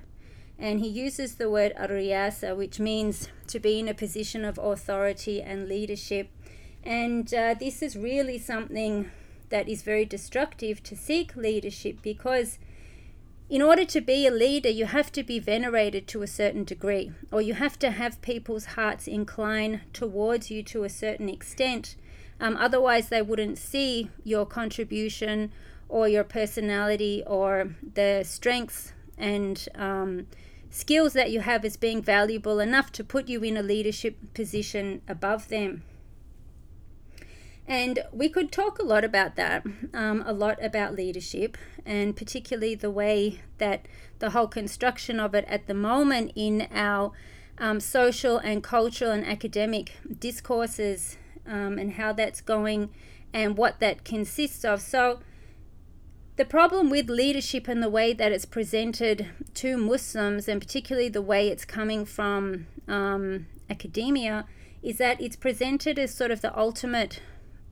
And 0.58 0.80
he 0.80 0.88
uses 0.88 1.34
the 1.34 1.50
word 1.50 1.74
ariyasa, 1.74 2.56
which 2.56 2.78
means 2.78 3.28
to 3.48 3.58
be 3.58 3.80
in 3.80 3.88
a 3.88 3.94
position 3.94 4.44
of 4.44 4.56
authority 4.56 5.42
and 5.42 5.68
leadership. 5.68 6.30
And 6.82 7.32
uh, 7.34 7.54
this 7.54 7.82
is 7.82 7.96
really 7.96 8.38
something 8.38 9.10
that 9.50 9.68
is 9.68 9.82
very 9.82 10.04
destructive 10.04 10.82
to 10.84 10.96
seek 10.96 11.36
leadership 11.36 11.98
because 12.02 12.58
in 13.50 13.60
order 13.60 13.84
to 13.84 14.00
be 14.00 14.26
a 14.26 14.30
leader, 14.30 14.70
you 14.70 14.86
have 14.86 15.12
to 15.12 15.22
be 15.22 15.38
venerated 15.38 16.06
to 16.08 16.22
a 16.22 16.26
certain 16.26 16.64
degree, 16.64 17.12
or 17.30 17.42
you 17.42 17.54
have 17.54 17.78
to 17.80 17.90
have 17.90 18.22
people's 18.22 18.66
hearts 18.66 19.06
incline 19.06 19.82
towards 19.92 20.50
you 20.50 20.62
to 20.62 20.84
a 20.84 20.88
certain 20.88 21.28
extent. 21.28 21.96
Um, 22.40 22.56
otherwise, 22.56 23.10
they 23.10 23.22
wouldn't 23.22 23.58
see 23.58 24.10
your 24.24 24.46
contribution 24.46 25.52
or 25.88 26.08
your 26.08 26.24
personality 26.24 27.22
or 27.26 27.74
the 27.94 28.22
strengths 28.24 28.92
and 29.18 29.68
um, 29.74 30.26
skills 30.70 31.12
that 31.12 31.30
you 31.30 31.40
have 31.40 31.64
as 31.64 31.76
being 31.76 32.02
valuable 32.02 32.58
enough 32.58 32.90
to 32.92 33.04
put 33.04 33.28
you 33.28 33.42
in 33.42 33.56
a 33.56 33.62
leadership 33.62 34.16
position 34.34 35.02
above 35.06 35.48
them. 35.48 35.82
And 37.66 38.00
we 38.12 38.28
could 38.28 38.52
talk 38.52 38.78
a 38.78 38.82
lot 38.82 39.04
about 39.04 39.36
that, 39.36 39.64
um, 39.94 40.22
a 40.26 40.34
lot 40.34 40.62
about 40.62 40.94
leadership, 40.94 41.56
and 41.86 42.14
particularly 42.14 42.74
the 42.74 42.90
way 42.90 43.40
that 43.58 43.86
the 44.18 44.30
whole 44.30 44.48
construction 44.48 45.18
of 45.18 45.34
it 45.34 45.46
at 45.48 45.66
the 45.66 45.74
moment 45.74 46.32
in 46.34 46.68
our 46.74 47.12
um, 47.56 47.80
social 47.80 48.36
and 48.38 48.62
cultural 48.62 49.10
and 49.10 49.26
academic 49.26 49.92
discourses 50.18 51.16
um, 51.46 51.78
and 51.78 51.92
how 51.92 52.12
that's 52.12 52.40
going 52.40 52.90
and 53.32 53.56
what 53.56 53.80
that 53.80 54.04
consists 54.04 54.64
of. 54.64 54.80
So, 54.80 55.20
the 56.36 56.44
problem 56.44 56.90
with 56.90 57.08
leadership 57.08 57.68
and 57.68 57.80
the 57.80 57.88
way 57.88 58.12
that 58.12 58.32
it's 58.32 58.44
presented 58.44 59.28
to 59.54 59.76
Muslims, 59.76 60.48
and 60.48 60.60
particularly 60.60 61.08
the 61.08 61.22
way 61.22 61.48
it's 61.48 61.64
coming 61.64 62.04
from 62.04 62.66
um, 62.88 63.46
academia, 63.70 64.44
is 64.82 64.98
that 64.98 65.20
it's 65.20 65.36
presented 65.36 65.96
as 65.96 66.12
sort 66.12 66.32
of 66.32 66.40
the 66.40 66.56
ultimate 66.58 67.20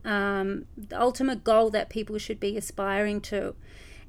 um, 0.05 0.67
the 0.77 1.01
ultimate 1.01 1.45
goal 1.45 1.71
that 1.71 1.89
people 1.89 2.19
should 2.19 2.41
be 2.41 2.57
aspiring 2.57 3.21
to. 3.23 3.55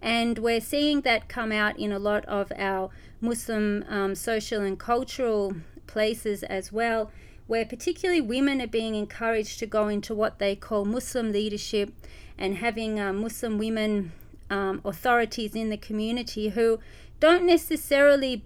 And 0.02 0.38
we're 0.38 0.62
seeing 0.62 1.02
that 1.02 1.30
come 1.30 1.52
out 1.52 1.80
in 1.80 1.92
a 1.92 2.00
lot 2.00 2.26
of 2.26 2.52
our 2.58 2.90
Muslim 3.22 3.86
um, 3.88 4.16
social 4.16 4.62
and 4.62 4.78
cultural 4.78 5.56
places 5.88 6.44
as 6.44 6.74
well, 6.74 7.10
where 7.48 7.66
particularly 7.66 8.20
women 8.20 8.62
are 8.62 8.68
being 8.68 8.96
encouraged 8.96 9.60
to 9.60 9.66
go 9.66 9.88
into 9.88 10.14
what 10.14 10.40
they 10.40 10.56
call 10.56 10.84
Muslim 10.84 11.32
leadership 11.32 11.94
and 12.38 12.58
having 12.58 13.00
uh, 13.00 13.14
Muslim 13.14 13.58
women 13.58 14.12
um, 14.50 14.82
authorities 14.84 15.56
in 15.56 15.70
the 15.70 15.78
community 15.78 16.50
who 16.50 16.80
don't 17.20 17.46
necessarily, 17.46 18.44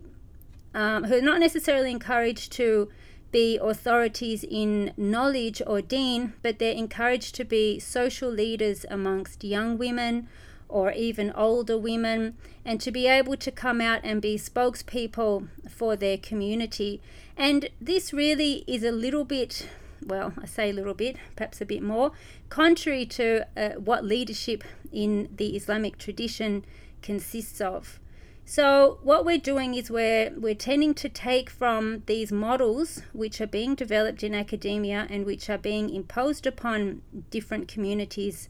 um, 0.75 1.05
who 1.05 1.15
are 1.15 1.21
not 1.21 1.39
necessarily 1.39 1.89
encouraged 1.89 2.51
to 2.51 2.89
be 3.31 3.57
authorities 3.61 4.43
in 4.43 4.93
knowledge 4.97 5.61
or 5.65 5.81
deen, 5.81 6.33
but 6.41 6.59
they're 6.59 6.73
encouraged 6.73 7.35
to 7.35 7.43
be 7.43 7.79
social 7.79 8.29
leaders 8.29 8.85
amongst 8.89 9.43
young 9.43 9.77
women 9.77 10.27
or 10.69 10.91
even 10.91 11.31
older 11.31 11.77
women, 11.77 12.35
and 12.65 12.81
to 12.81 12.91
be 12.91 13.07
able 13.07 13.37
to 13.37 13.49
come 13.51 13.79
out 13.79 14.01
and 14.03 14.21
be 14.21 14.37
spokespeople 14.37 15.47
for 15.69 15.95
their 15.95 16.17
community. 16.17 17.01
And 17.37 17.69
this 17.79 18.11
really 18.11 18.65
is 18.67 18.83
a 18.83 18.91
little 18.91 19.23
bit 19.23 19.69
well, 20.05 20.33
I 20.41 20.45
say 20.45 20.69
a 20.69 20.73
little 20.73 20.93
bit, 20.93 21.17
perhaps 21.35 21.61
a 21.61 21.65
bit 21.65 21.81
more, 21.81 22.11
contrary 22.49 23.05
to 23.07 23.47
uh, 23.55 23.69
what 23.71 24.05
leadership 24.05 24.63
in 24.91 25.29
the 25.35 25.55
Islamic 25.55 25.97
tradition 25.97 26.65
consists 27.01 27.61
of. 27.61 27.99
So 28.49 28.99
what 29.03 29.25
we're 29.25 29.39
doing 29.39 29.73
is 29.73 29.91
we're 29.91 30.31
we're 30.37 30.55
tending 30.55 30.93
to 30.93 31.09
take 31.09 31.49
from 31.49 32.03
these 32.05 32.31
models 32.31 33.01
which 33.11 33.41
are 33.41 33.45
being 33.45 33.75
developed 33.75 34.23
in 34.23 34.33
academia 34.33 35.05
and 35.09 35.25
which 35.25 35.49
are 35.49 35.57
being 35.57 35.93
imposed 35.93 36.47
upon 36.47 37.01
different 37.29 37.67
communities 37.67 38.47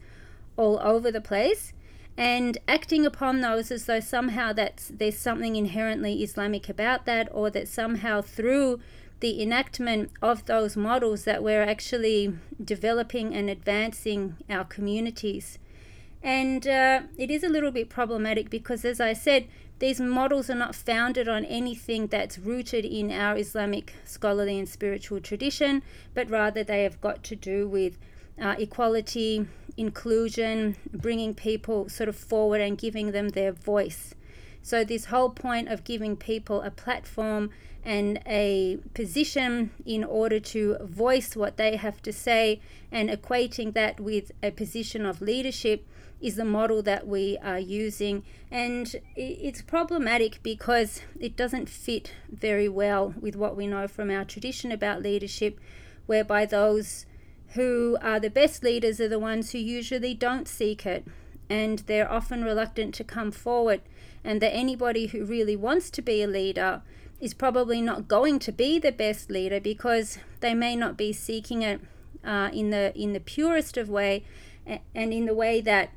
all 0.56 0.78
over 0.78 1.10
the 1.10 1.20
place 1.20 1.72
and 2.16 2.58
acting 2.68 3.04
upon 3.04 3.40
those 3.40 3.72
as 3.72 3.86
though 3.86 3.98
somehow 3.98 4.52
that's 4.52 4.86
there's 4.86 5.18
something 5.18 5.56
inherently 5.56 6.22
Islamic 6.22 6.68
about 6.68 7.04
that 7.06 7.28
or 7.32 7.50
that 7.50 7.66
somehow 7.66 8.22
through 8.22 8.78
the 9.18 9.42
enactment 9.42 10.12
of 10.22 10.44
those 10.44 10.76
models 10.76 11.24
that 11.24 11.42
we're 11.42 11.64
actually 11.64 12.38
developing 12.64 13.34
and 13.34 13.50
advancing 13.50 14.36
our 14.48 14.64
communities. 14.64 15.58
And 16.22 16.66
uh, 16.66 17.02
it 17.16 17.30
is 17.30 17.44
a 17.44 17.48
little 17.48 17.70
bit 17.70 17.88
problematic 17.88 18.50
because, 18.50 18.84
as 18.84 19.00
I 19.00 19.12
said, 19.12 19.46
these 19.78 20.00
models 20.00 20.50
are 20.50 20.56
not 20.56 20.74
founded 20.74 21.28
on 21.28 21.44
anything 21.44 22.08
that's 22.08 22.38
rooted 22.38 22.84
in 22.84 23.12
our 23.12 23.36
Islamic 23.36 23.94
scholarly 24.04 24.58
and 24.58 24.68
spiritual 24.68 25.20
tradition, 25.20 25.82
but 26.14 26.28
rather 26.30 26.64
they 26.64 26.82
have 26.82 27.00
got 27.00 27.22
to 27.24 27.36
do 27.36 27.68
with 27.68 27.98
uh, 28.40 28.56
equality, 28.58 29.46
inclusion, 29.76 30.76
bringing 30.92 31.34
people 31.34 31.88
sort 31.88 32.08
of 32.08 32.16
forward 32.16 32.60
and 32.60 32.76
giving 32.78 33.12
them 33.12 33.30
their 33.30 33.52
voice. 33.52 34.14
So, 34.62 34.84
this 34.84 35.06
whole 35.06 35.30
point 35.30 35.68
of 35.68 35.84
giving 35.84 36.16
people 36.16 36.60
a 36.62 36.70
platform 36.70 37.50
and 37.84 38.20
a 38.26 38.78
position 38.92 39.70
in 39.86 40.04
order 40.04 40.40
to 40.40 40.76
voice 40.82 41.36
what 41.36 41.56
they 41.56 41.76
have 41.76 42.02
to 42.02 42.12
say 42.12 42.60
and 42.90 43.08
equating 43.08 43.72
that 43.74 44.00
with 44.00 44.32
a 44.42 44.50
position 44.50 45.06
of 45.06 45.22
leadership 45.22 45.86
is 46.20 46.36
the 46.36 46.44
model 46.44 46.82
that 46.82 47.06
we 47.06 47.38
are 47.42 47.58
using. 47.58 48.24
And 48.50 48.94
it's 49.14 49.62
problematic 49.62 50.42
because 50.42 51.02
it 51.20 51.36
doesn't 51.36 51.68
fit 51.68 52.12
very 52.30 52.68
well 52.68 53.14
with 53.20 53.36
what 53.36 53.56
we 53.56 53.66
know 53.66 53.86
from 53.86 54.10
our 54.10 54.24
tradition 54.24 54.72
about 54.72 55.02
leadership, 55.02 55.60
whereby 56.06 56.46
those 56.46 57.06
who 57.54 57.96
are 58.02 58.20
the 58.20 58.30
best 58.30 58.62
leaders 58.62 59.00
are 59.00 59.08
the 59.08 59.18
ones 59.18 59.52
who 59.52 59.58
usually 59.58 60.14
don't 60.14 60.48
seek 60.48 60.84
it 60.84 61.06
and 61.48 61.80
they're 61.80 62.10
often 62.10 62.44
reluctant 62.44 62.94
to 62.94 63.04
come 63.04 63.30
forward. 63.30 63.80
And 64.24 64.42
that 64.42 64.54
anybody 64.54 65.06
who 65.06 65.24
really 65.24 65.56
wants 65.56 65.90
to 65.90 66.02
be 66.02 66.22
a 66.22 66.26
leader 66.26 66.82
is 67.20 67.34
probably 67.34 67.80
not 67.80 68.08
going 68.08 68.38
to 68.40 68.52
be 68.52 68.78
the 68.78 68.92
best 68.92 69.30
leader 69.30 69.60
because 69.60 70.18
they 70.40 70.54
may 70.54 70.76
not 70.76 70.96
be 70.96 71.12
seeking 71.12 71.62
it 71.62 71.80
uh, 72.24 72.50
in 72.52 72.70
the 72.70 72.92
in 73.00 73.12
the 73.12 73.20
purest 73.20 73.76
of 73.76 73.88
way 73.88 74.24
and 74.94 75.12
in 75.12 75.24
the 75.24 75.34
way 75.34 75.60
that 75.60 75.90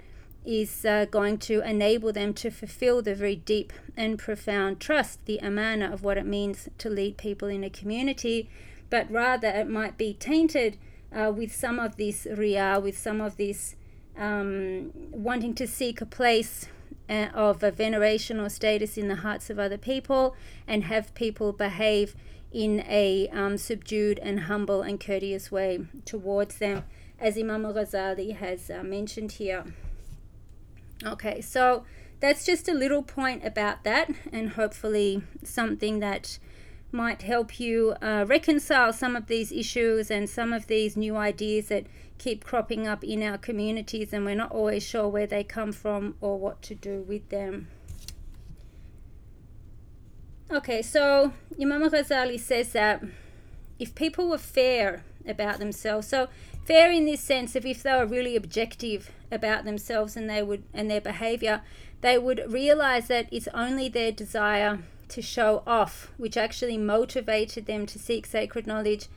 is 0.45 0.85
uh, 0.85 1.05
going 1.05 1.37
to 1.37 1.61
enable 1.61 2.11
them 2.11 2.33
to 2.33 2.49
fulfill 2.49 3.01
the 3.01 3.13
very 3.13 3.35
deep 3.35 3.71
and 3.95 4.17
profound 4.17 4.79
trust, 4.79 5.23
the 5.25 5.39
amana 5.39 5.91
of 5.91 6.03
what 6.03 6.17
it 6.17 6.25
means 6.25 6.67
to 6.77 6.89
lead 6.89 7.17
people 7.17 7.47
in 7.47 7.63
a 7.63 7.69
community, 7.69 8.49
but 8.89 9.09
rather 9.11 9.47
it 9.47 9.69
might 9.69 9.97
be 9.97 10.13
tainted 10.13 10.77
uh, 11.15 11.31
with 11.35 11.53
some 11.53 11.79
of 11.79 11.97
this 11.97 12.25
riyah, 12.25 12.81
with 12.81 12.97
some 12.97 13.21
of 13.21 13.37
this 13.37 13.75
um, 14.17 14.91
wanting 15.11 15.53
to 15.53 15.67
seek 15.67 16.01
a 16.01 16.05
place 16.05 16.67
uh, 17.09 17.27
of 17.33 17.61
a 17.61 17.71
veneration 17.71 18.39
or 18.39 18.49
status 18.49 18.97
in 18.97 19.07
the 19.07 19.17
hearts 19.17 19.49
of 19.49 19.59
other 19.59 19.77
people 19.77 20.35
and 20.67 20.85
have 20.85 21.13
people 21.13 21.51
behave 21.51 22.15
in 22.51 22.83
a 22.87 23.29
um, 23.29 23.57
subdued 23.57 24.19
and 24.19 24.41
humble 24.41 24.81
and 24.81 24.99
courteous 24.99 25.51
way 25.51 25.85
towards 26.03 26.57
them, 26.57 26.83
as 27.19 27.37
Imam 27.37 27.65
Al 27.65 27.73
Ghazali 27.73 28.35
has 28.35 28.69
uh, 28.69 28.83
mentioned 28.83 29.33
here. 29.33 29.65
Okay, 31.05 31.41
so 31.41 31.83
that's 32.19 32.45
just 32.45 32.69
a 32.69 32.73
little 32.73 33.01
point 33.01 33.43
about 33.45 33.83
that, 33.83 34.11
and 34.31 34.51
hopefully 34.51 35.23
something 35.43 35.99
that 35.99 36.37
might 36.91 37.21
help 37.21 37.59
you 37.59 37.95
uh, 38.01 38.25
reconcile 38.27 38.93
some 38.93 39.15
of 39.15 39.27
these 39.27 39.51
issues 39.51 40.11
and 40.11 40.29
some 40.29 40.53
of 40.53 40.67
these 40.67 40.95
new 40.97 41.15
ideas 41.15 41.69
that 41.69 41.87
keep 42.17 42.43
cropping 42.43 42.85
up 42.85 43.03
in 43.03 43.23
our 43.23 43.37
communities, 43.37 44.13
and 44.13 44.25
we're 44.25 44.35
not 44.35 44.51
always 44.51 44.83
sure 44.83 45.07
where 45.07 45.25
they 45.25 45.43
come 45.43 45.71
from 45.71 46.15
or 46.21 46.37
what 46.37 46.61
to 46.61 46.75
do 46.75 47.03
with 47.07 47.27
them. 47.29 47.67
Okay, 50.51 50.81
so 50.81 51.33
Imam 51.59 51.81
Ghazali 51.89 52.39
says 52.39 52.73
that 52.73 53.01
if 53.79 53.95
people 53.95 54.29
were 54.29 54.37
fair 54.37 55.03
about 55.25 55.59
themselves, 55.59 56.07
so 56.07 56.27
fair 56.71 56.89
in 56.89 57.03
this 57.03 57.19
sense 57.19 57.53
of 57.53 57.65
if 57.65 57.83
they 57.83 57.91
were 57.91 58.05
really 58.05 58.37
objective 58.37 59.11
about 59.29 59.65
themselves 59.65 60.15
and 60.15 60.29
they 60.29 60.41
would 60.41 60.63
and 60.73 60.89
their 60.89 61.01
behavior, 61.01 61.61
they 61.99 62.17
would 62.17 62.41
realize 62.47 63.09
that 63.09 63.27
it's 63.29 63.49
only 63.53 63.89
their 63.89 64.09
desire 64.09 64.79
to 65.09 65.21
show 65.21 65.63
off 65.67 66.13
which 66.15 66.37
actually 66.37 66.77
motivated 66.77 67.65
them 67.65 67.85
to 67.85 67.99
seek 67.99 68.25
sacred 68.25 68.65
knowledge 68.65 69.07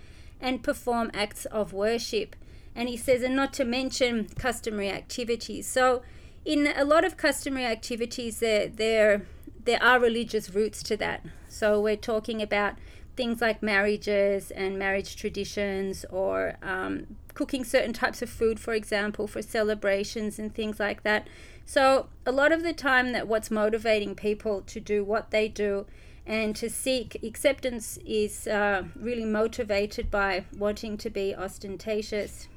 and 0.41 0.65
perform 0.65 1.13
acts 1.15 1.45
of 1.45 1.73
worship. 1.73 2.35
And 2.75 2.89
he 2.89 2.97
says, 2.97 3.23
and 3.23 3.37
not 3.37 3.53
to 3.53 3.65
mention 3.65 4.27
customary 4.37 4.91
activities. 4.91 5.69
So, 5.69 6.03
in 6.45 6.67
a 6.77 6.85
lot 6.85 7.05
of 7.05 7.17
customary 7.17 7.67
activities, 7.67 8.41
there 8.41 8.67
there 8.67 9.27
there 9.65 9.81
are 9.81 10.01
religious 10.01 10.51
roots 10.51 10.83
to 10.83 10.97
that. 10.97 11.25
So 11.49 11.81
we're 11.81 11.97
talking 11.97 12.43
about 12.43 12.75
things 13.17 13.41
like 13.41 13.63
marriages 13.63 14.51
and 14.51 14.77
marriage 14.77 15.15
traditions 15.15 16.05
or 16.11 16.57
um, 16.63 17.07
cooking 17.35 17.65
certain 17.65 17.93
types 17.93 18.23
of 18.23 18.31
food, 18.31 18.59
for 18.59 18.73
example, 18.75 19.27
for 19.27 19.43
celebrations 19.43 20.39
and 20.39 20.55
things 20.55 20.81
like 20.81 21.03
that. 21.03 21.29
So, 21.67 22.09
a 22.25 22.33
lot 22.33 22.53
of 22.53 22.63
the 22.63 22.73
time, 22.73 23.13
that 23.13 23.29
what's 23.29 23.51
motivating 23.51 24.15
people 24.15 24.63
to 24.63 24.81
do 24.81 25.05
what 25.05 25.31
they 25.31 25.49
do 25.49 25.87
and 26.27 26.57
to 26.57 26.71
seek 26.71 27.23
acceptance 27.23 27.99
is 28.07 28.47
uh, 28.47 28.85
really 28.97 29.25
motivated 29.25 30.11
by 30.11 30.45
wanting 30.57 30.97
to 30.99 31.11
be 31.11 31.35
ostentatious. 31.35 32.49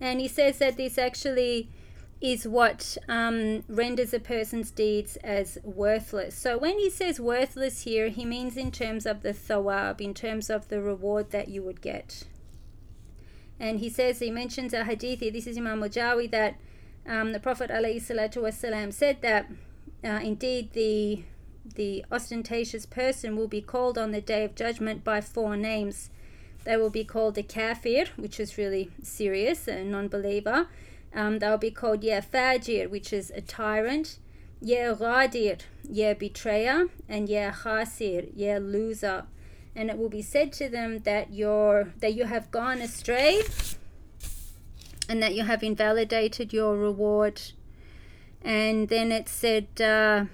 And 0.00 0.20
he 0.20 0.28
says 0.28 0.58
that 0.58 0.76
this 0.76 0.96
actually 0.96 1.68
is 2.20 2.46
what 2.46 2.98
um, 3.08 3.64
renders 3.68 4.12
a 4.12 4.20
person's 4.20 4.70
deeds 4.70 5.16
as 5.24 5.58
worthless. 5.64 6.34
So 6.34 6.58
when 6.58 6.78
he 6.78 6.90
says 6.90 7.18
worthless 7.18 7.82
here, 7.82 8.08
he 8.08 8.24
means 8.24 8.56
in 8.56 8.70
terms 8.70 9.06
of 9.06 9.22
the 9.22 9.32
thawab, 9.32 10.00
in 10.00 10.14
terms 10.14 10.50
of 10.50 10.68
the 10.68 10.82
reward 10.82 11.30
that 11.30 11.48
you 11.48 11.62
would 11.62 11.80
get. 11.80 12.24
And 13.60 13.78
he 13.78 13.88
says, 13.88 14.18
he 14.18 14.30
mentions 14.30 14.72
a 14.72 14.84
hadith, 14.84 15.20
this 15.20 15.46
is 15.46 15.56
Imam 15.56 15.82
al-Jawi, 15.82 16.30
that 16.32 16.56
um, 17.06 17.32
the 17.32 17.38
Prophet 17.38 17.70
ﷺ 17.70 18.92
said 18.92 19.20
that 19.20 19.46
uh, 20.02 20.20
indeed 20.22 20.72
the, 20.72 21.22
the 21.76 22.04
ostentatious 22.10 22.86
person 22.86 23.36
will 23.36 23.48
be 23.48 23.60
called 23.60 23.98
on 23.98 24.10
the 24.10 24.20
day 24.20 24.44
of 24.44 24.54
judgment 24.54 25.04
by 25.04 25.20
four 25.20 25.56
names. 25.56 26.10
They 26.64 26.76
will 26.76 26.90
be 26.90 27.04
called 27.04 27.38
a 27.38 27.42
kafir, 27.42 28.06
which 28.16 28.40
is 28.40 28.58
really 28.58 28.90
serious, 29.02 29.68
a 29.68 29.84
non 29.84 30.08
believer 30.08 30.66
um, 31.14 31.38
they'll 31.38 31.58
be 31.58 31.70
called 31.70 32.04
Ya 32.04 32.20
Fajir, 32.20 32.88
which 32.88 33.12
is 33.12 33.30
a 33.30 33.40
tyrant, 33.40 34.18
Ya 34.60 34.94
Ghadir, 34.94 35.60
Ya 35.88 36.14
betrayer, 36.14 36.88
and 37.08 37.28
Ya 37.28 37.50
Khasir, 37.50 38.30
Ya 38.34 38.58
loser. 38.58 39.24
And 39.74 39.88
it 39.88 39.96
will 39.96 40.08
be 40.08 40.22
said 40.22 40.52
to 40.54 40.68
them 40.68 41.00
that 41.00 41.32
you're 41.32 41.92
that 42.00 42.14
you 42.14 42.24
have 42.24 42.50
gone 42.50 42.80
astray 42.80 43.42
and 45.08 45.22
that 45.22 45.34
you 45.34 45.44
have 45.44 45.62
invalidated 45.62 46.52
your 46.52 46.76
reward. 46.76 47.42
And 48.42 48.88
then 48.88 49.10
it 49.10 49.28
said, 49.28 49.66
uh, 49.80 50.26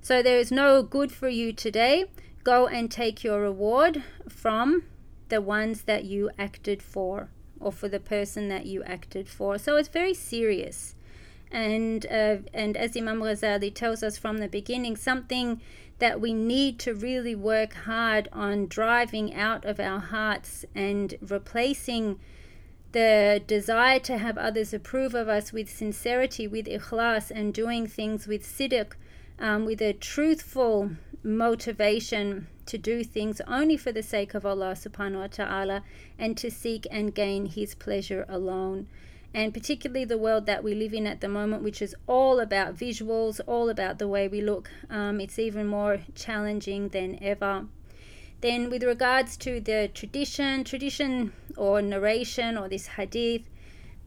So 0.00 0.22
there 0.22 0.38
is 0.38 0.52
no 0.52 0.82
good 0.82 1.12
for 1.12 1.28
you 1.28 1.52
today. 1.52 2.06
Go 2.44 2.66
and 2.66 2.90
take 2.90 3.24
your 3.24 3.40
reward 3.40 4.02
from 4.28 4.84
the 5.28 5.40
ones 5.40 5.82
that 5.82 6.04
you 6.04 6.30
acted 6.38 6.82
for 6.82 7.30
or 7.58 7.72
for 7.72 7.88
the 7.88 8.00
person 8.00 8.48
that 8.48 8.66
you 8.66 8.82
acted 8.84 9.28
for. 9.28 9.58
So 9.58 9.76
it's 9.76 9.88
very 9.88 10.14
serious. 10.14 10.94
And, 11.50 12.06
uh, 12.06 12.38
and 12.54 12.76
as 12.76 12.96
Imam 12.96 13.20
Ghazali 13.20 13.74
tells 13.74 14.02
us 14.02 14.18
from 14.18 14.38
the 14.38 14.48
beginning, 14.48 14.96
something 14.96 15.60
that 16.02 16.20
we 16.20 16.34
need 16.34 16.80
to 16.80 16.92
really 16.92 17.36
work 17.36 17.74
hard 17.74 18.28
on 18.32 18.66
driving 18.66 19.32
out 19.32 19.64
of 19.64 19.78
our 19.78 20.00
hearts 20.00 20.64
and 20.74 21.14
replacing 21.20 22.18
the 22.90 23.40
desire 23.46 24.00
to 24.00 24.18
have 24.18 24.36
others 24.36 24.74
approve 24.74 25.14
of 25.14 25.28
us 25.28 25.52
with 25.52 25.70
sincerity, 25.70 26.48
with 26.48 26.66
ikhlas, 26.66 27.30
and 27.30 27.54
doing 27.54 27.86
things 27.86 28.26
with 28.26 28.42
sidq, 28.44 28.94
um, 29.38 29.64
with 29.64 29.80
a 29.80 29.92
truthful 29.92 30.90
motivation 31.22 32.48
to 32.66 32.76
do 32.76 33.04
things 33.04 33.40
only 33.46 33.76
for 33.76 33.92
the 33.92 34.02
sake 34.02 34.34
of 34.34 34.44
Allah 34.44 34.72
subhanahu 34.72 35.20
wa 35.20 35.26
ta'ala 35.28 35.84
and 36.18 36.36
to 36.36 36.50
seek 36.50 36.84
and 36.90 37.14
gain 37.14 37.46
His 37.46 37.76
pleasure 37.76 38.26
alone. 38.28 38.88
And 39.34 39.54
particularly 39.54 40.04
the 40.04 40.18
world 40.18 40.46
that 40.46 40.62
we 40.62 40.74
live 40.74 40.92
in 40.92 41.06
at 41.06 41.20
the 41.20 41.28
moment, 41.28 41.62
which 41.62 41.80
is 41.80 41.94
all 42.06 42.38
about 42.38 42.76
visuals, 42.76 43.40
all 43.46 43.70
about 43.70 43.98
the 43.98 44.08
way 44.08 44.28
we 44.28 44.42
look, 44.42 44.70
um, 44.90 45.20
it's 45.20 45.38
even 45.38 45.66
more 45.66 46.00
challenging 46.14 46.90
than 46.90 47.18
ever. 47.22 47.66
Then, 48.42 48.68
with 48.68 48.82
regards 48.82 49.36
to 49.38 49.60
the 49.60 49.88
tradition, 49.94 50.64
tradition 50.64 51.32
or 51.56 51.80
narration 51.80 52.58
or 52.58 52.68
this 52.68 52.88
hadith, 52.88 53.48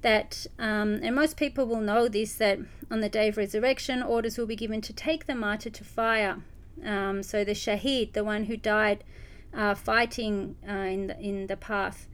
that, 0.02 0.46
um, 0.60 1.00
and 1.02 1.16
most 1.16 1.38
people 1.38 1.66
will 1.66 1.82
know 1.82 2.08
this, 2.08 2.36
that 2.36 2.60
on 2.92 3.00
the 3.00 3.10
day 3.10 3.30
of 3.30 3.38
resurrection, 3.38 4.04
orders 4.04 4.38
will 4.38 4.46
be 4.46 4.56
given 4.56 4.82
to 4.82 4.94
take 4.94 5.26
the 5.26 5.34
martyr 5.34 5.72
to 5.72 5.84
fire. 5.84 6.44
Um, 6.84 7.24
so 7.24 7.44
the 7.44 7.54
shaheed, 7.54 8.14
the 8.14 8.24
one 8.24 8.44
who 8.44 8.58
died 8.58 9.04
uh, 9.54 9.74
fighting 9.74 10.58
uh, 10.68 10.74
in, 10.74 11.08
the, 11.08 11.20
in 11.20 11.48
the 11.48 11.58
path 11.58 12.08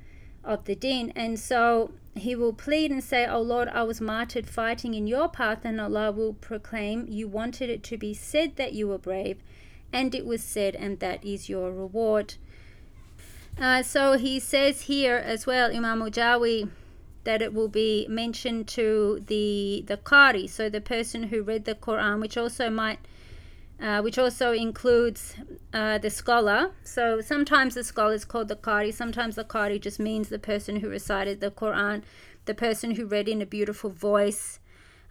of 0.43 0.65
the 0.65 0.75
deen. 0.75 1.11
And 1.15 1.39
so 1.39 1.91
he 2.15 2.35
will 2.35 2.53
plead 2.53 2.91
and 2.91 3.03
say, 3.03 3.25
Oh 3.25 3.41
Lord, 3.41 3.67
I 3.69 3.83
was 3.83 4.01
martyred 4.01 4.47
fighting 4.47 4.93
in 4.93 5.07
your 5.07 5.29
path, 5.29 5.59
and 5.63 5.79
Allah 5.79 6.11
will 6.11 6.33
proclaim, 6.33 7.05
You 7.07 7.27
wanted 7.27 7.69
it 7.69 7.83
to 7.83 7.97
be 7.97 8.13
said 8.13 8.55
that 8.57 8.73
you 8.73 8.87
were 8.87 8.97
brave, 8.97 9.37
and 9.93 10.13
it 10.13 10.25
was 10.25 10.43
said, 10.43 10.75
and 10.75 10.99
that 10.99 11.23
is 11.23 11.49
your 11.49 11.71
reward. 11.71 12.35
Uh, 13.59 13.83
so 13.83 14.17
he 14.17 14.39
says 14.39 14.81
here 14.83 15.15
as 15.17 15.45
well, 15.45 15.75
Imam 15.75 16.01
al-Jawi 16.01 16.69
that 17.23 17.41
it 17.41 17.53
will 17.53 17.67
be 17.67 18.07
mentioned 18.09 18.67
to 18.67 19.23
the 19.27 19.83
the 19.87 19.97
qari, 19.97 20.49
so 20.49 20.69
the 20.69 20.81
person 20.81 21.23
who 21.23 21.43
read 21.43 21.65
the 21.65 21.75
Quran, 21.75 22.19
which 22.19 22.37
also 22.37 22.69
might, 22.69 22.99
uh, 23.81 24.01
which 24.01 24.19
also 24.19 24.51
includes 24.51 25.35
uh, 25.73 25.97
the 25.97 26.09
scholar. 26.09 26.71
So 26.83 27.19
sometimes 27.19 27.73
the 27.73 27.83
scholar 27.83 28.13
is 28.13 28.25
called 28.25 28.47
the 28.47 28.55
qari. 28.55 28.93
Sometimes 28.93 29.35
the 29.35 29.43
qari 29.43 29.81
just 29.81 29.99
means 29.99 30.29
the 30.29 30.39
person 30.39 30.77
who 30.77 30.89
recited 30.89 31.41
the 31.41 31.51
Quran, 31.51 32.03
the 32.45 32.53
person 32.53 32.91
who 32.91 33.05
read 33.05 33.27
in 33.27 33.41
a 33.41 33.45
beautiful 33.45 33.89
voice. 33.89 34.59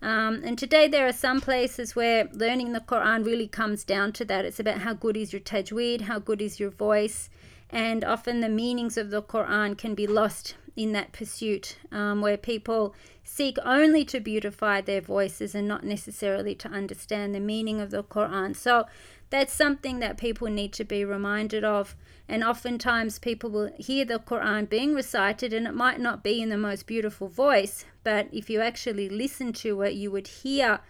Um, 0.03 0.43
and 0.45 0.57
today 0.57 0.89
there 0.89 1.07
are 1.07 1.13
some 1.13 1.41
places 1.41 1.95
where 1.95 2.29
learning 2.33 2.73
the 2.73 2.81
Quran 2.81 3.27
really 3.27 3.49
comes 3.49 3.85
down 3.85 4.13
to 4.13 4.25
that. 4.27 4.45
It's 4.45 4.61
about 4.61 4.79
how 4.79 4.95
good 4.95 5.17
is 5.17 5.33
your 5.33 5.41
tajweed, 5.43 6.03
how 6.03 6.19
good 6.19 6.41
is 6.41 6.59
your 6.59 6.71
voice, 6.71 7.29
and 7.73 8.05
often 8.05 8.41
the 8.41 8.49
meanings 8.49 8.97
of 8.97 9.11
the 9.11 9.23
Quran 9.23 9.79
can 9.79 9.95
be 9.95 10.07
lost 10.07 10.55
in 10.77 10.93
that 10.93 11.13
pursuit 11.13 11.77
um, 11.93 12.21
where 12.21 12.37
people 12.37 12.95
seek 13.23 13.59
only 13.65 14.05
to 14.05 14.21
beautify 14.21 14.81
their 14.81 15.01
voices 15.01 15.55
and 15.55 15.69
not 15.69 15.85
necessarily 15.85 16.55
to 16.55 16.69
understand 16.69 17.35
the 17.35 17.41
meaning 17.41 17.81
of 17.81 17.91
the 17.91 18.03
Quran. 18.03 18.57
So 18.57 18.87
that's 19.31 19.53
something 19.53 20.01
that 20.01 20.19
people 20.19 20.49
need 20.49 20.73
to 20.75 20.85
be 20.85 21.05
reminded 21.05 21.65
of. 21.65 21.95
And 22.29 22.43
oftentimes 22.43 23.19
people 23.19 23.51
will 23.51 23.71
hear 23.79 24.05
the 24.05 24.19
Quran 24.19 24.69
being 24.69 24.95
recited, 24.95 25.53
and 25.53 25.67
it 25.67 25.75
might 25.75 26.01
not 26.01 26.23
be 26.23 26.41
in 26.41 26.49
the 26.49 26.59
most 26.59 26.87
beautiful 26.87 27.29
voice, 27.29 27.85
but 28.03 28.29
if 28.33 28.49
you 28.49 28.61
actually 28.61 29.09
listen 29.09 29.53
to 29.55 29.83
it, 29.83 29.95
you 29.95 30.11
would 30.11 30.29
hear 30.29 30.81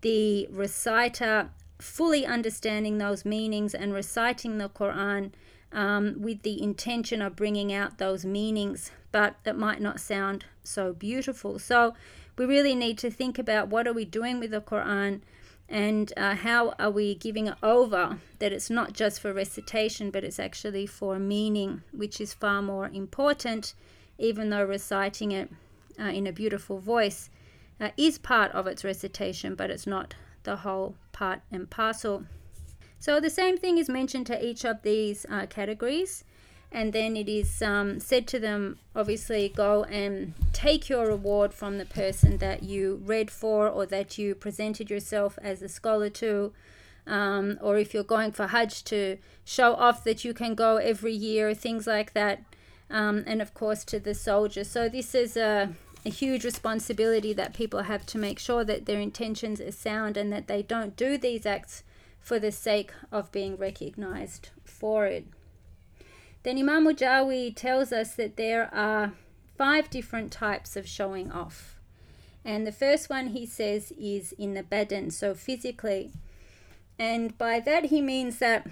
the 0.00 0.46
reciter 0.50 1.50
fully 1.78 2.24
understanding 2.24 2.98
those 2.98 3.24
meanings 3.24 3.74
and 3.74 3.92
reciting 3.92 4.58
the 4.58 4.68
Quran 4.68 5.32
um, 5.72 6.16
with 6.18 6.42
the 6.42 6.62
intention 6.62 7.22
of 7.22 7.36
bringing 7.36 7.72
out 7.72 7.98
those 7.98 8.24
meanings, 8.24 8.90
but 9.12 9.36
it 9.44 9.56
might 9.56 9.80
not 9.80 10.00
sound 10.00 10.44
so 10.62 10.92
beautiful. 10.92 11.58
So 11.58 11.94
we 12.36 12.44
really 12.44 12.74
need 12.74 12.98
to 12.98 13.10
think 13.10 13.38
about 13.38 13.68
what 13.68 13.86
are 13.86 13.92
we 13.92 14.04
doing 14.04 14.40
with 14.40 14.50
the 14.50 14.60
Quran 14.60 15.20
and 15.68 16.12
uh, 16.16 16.34
how 16.36 16.70
are 16.78 16.90
we 16.90 17.14
giving 17.14 17.48
it 17.48 17.56
over 17.62 18.18
that 18.38 18.52
it's 18.52 18.70
not 18.70 18.92
just 18.92 19.20
for 19.20 19.32
recitation 19.32 20.10
but 20.10 20.22
it's 20.22 20.38
actually 20.38 20.86
for 20.86 21.18
meaning 21.18 21.82
which 21.92 22.20
is 22.20 22.32
far 22.32 22.62
more 22.62 22.88
important 22.88 23.74
even 24.18 24.50
though 24.50 24.64
reciting 24.64 25.32
it 25.32 25.50
uh, 25.98 26.04
in 26.04 26.26
a 26.26 26.32
beautiful 26.32 26.78
voice 26.78 27.30
uh, 27.80 27.90
is 27.96 28.16
part 28.16 28.52
of 28.52 28.66
its 28.66 28.84
recitation 28.84 29.54
but 29.54 29.70
it's 29.70 29.86
not 29.86 30.14
the 30.44 30.56
whole 30.56 30.94
part 31.12 31.40
and 31.50 31.68
parcel 31.68 32.24
so 32.98 33.20
the 33.20 33.30
same 33.30 33.56
thing 33.56 33.78
is 33.78 33.88
mentioned 33.88 34.26
to 34.26 34.44
each 34.44 34.64
of 34.64 34.82
these 34.82 35.26
uh, 35.30 35.46
categories. 35.46 36.24
And 36.72 36.92
then 36.92 37.16
it 37.16 37.28
is 37.28 37.62
um, 37.62 38.00
said 38.00 38.26
to 38.28 38.38
them, 38.38 38.78
obviously, 38.94 39.48
go 39.48 39.84
and 39.84 40.34
take 40.52 40.88
your 40.88 41.06
reward 41.06 41.54
from 41.54 41.78
the 41.78 41.86
person 41.86 42.38
that 42.38 42.64
you 42.64 43.00
read 43.04 43.30
for 43.30 43.68
or 43.68 43.86
that 43.86 44.18
you 44.18 44.34
presented 44.34 44.90
yourself 44.90 45.38
as 45.40 45.62
a 45.62 45.68
scholar 45.68 46.10
to. 46.10 46.52
Um, 47.06 47.58
or 47.62 47.78
if 47.78 47.94
you're 47.94 48.02
going 48.02 48.32
for 48.32 48.48
Hajj 48.48 48.82
to 48.84 49.16
show 49.44 49.74
off 49.74 50.02
that 50.04 50.24
you 50.24 50.34
can 50.34 50.56
go 50.56 50.76
every 50.76 51.12
year, 51.14 51.54
things 51.54 51.86
like 51.86 52.14
that. 52.14 52.42
Um, 52.90 53.22
and 53.26 53.40
of 53.40 53.54
course, 53.54 53.84
to 53.84 54.00
the 54.00 54.14
soldiers. 54.14 54.68
So, 54.68 54.88
this 54.88 55.14
is 55.14 55.36
a, 55.36 55.72
a 56.04 56.10
huge 56.10 56.44
responsibility 56.44 57.32
that 57.32 57.54
people 57.54 57.82
have 57.82 58.06
to 58.06 58.18
make 58.18 58.38
sure 58.38 58.64
that 58.64 58.86
their 58.86 59.00
intentions 59.00 59.60
are 59.60 59.72
sound 59.72 60.16
and 60.16 60.32
that 60.32 60.48
they 60.48 60.62
don't 60.62 60.96
do 60.96 61.16
these 61.16 61.46
acts 61.46 61.84
for 62.26 62.40
the 62.40 62.50
sake 62.50 62.90
of 63.12 63.30
being 63.30 63.56
recognized 63.56 64.48
for 64.64 65.06
it. 65.06 65.28
Then 66.42 66.58
Imam 66.58 66.84
al-Jawi 66.84 67.54
tells 67.54 67.92
us 67.92 68.16
that 68.16 68.36
there 68.36 68.68
are 68.74 69.12
five 69.56 69.88
different 69.90 70.32
types 70.32 70.74
of 70.74 70.88
showing 70.88 71.30
off. 71.30 71.76
And 72.44 72.66
the 72.66 72.72
first 72.72 73.08
one 73.08 73.28
he 73.28 73.46
says 73.46 73.92
is 73.92 74.32
in 74.32 74.54
the 74.54 74.64
badan, 74.64 75.12
so 75.12 75.34
physically. 75.34 76.10
And 76.98 77.38
by 77.38 77.60
that 77.60 77.86
he 77.86 78.02
means 78.02 78.40
that 78.40 78.66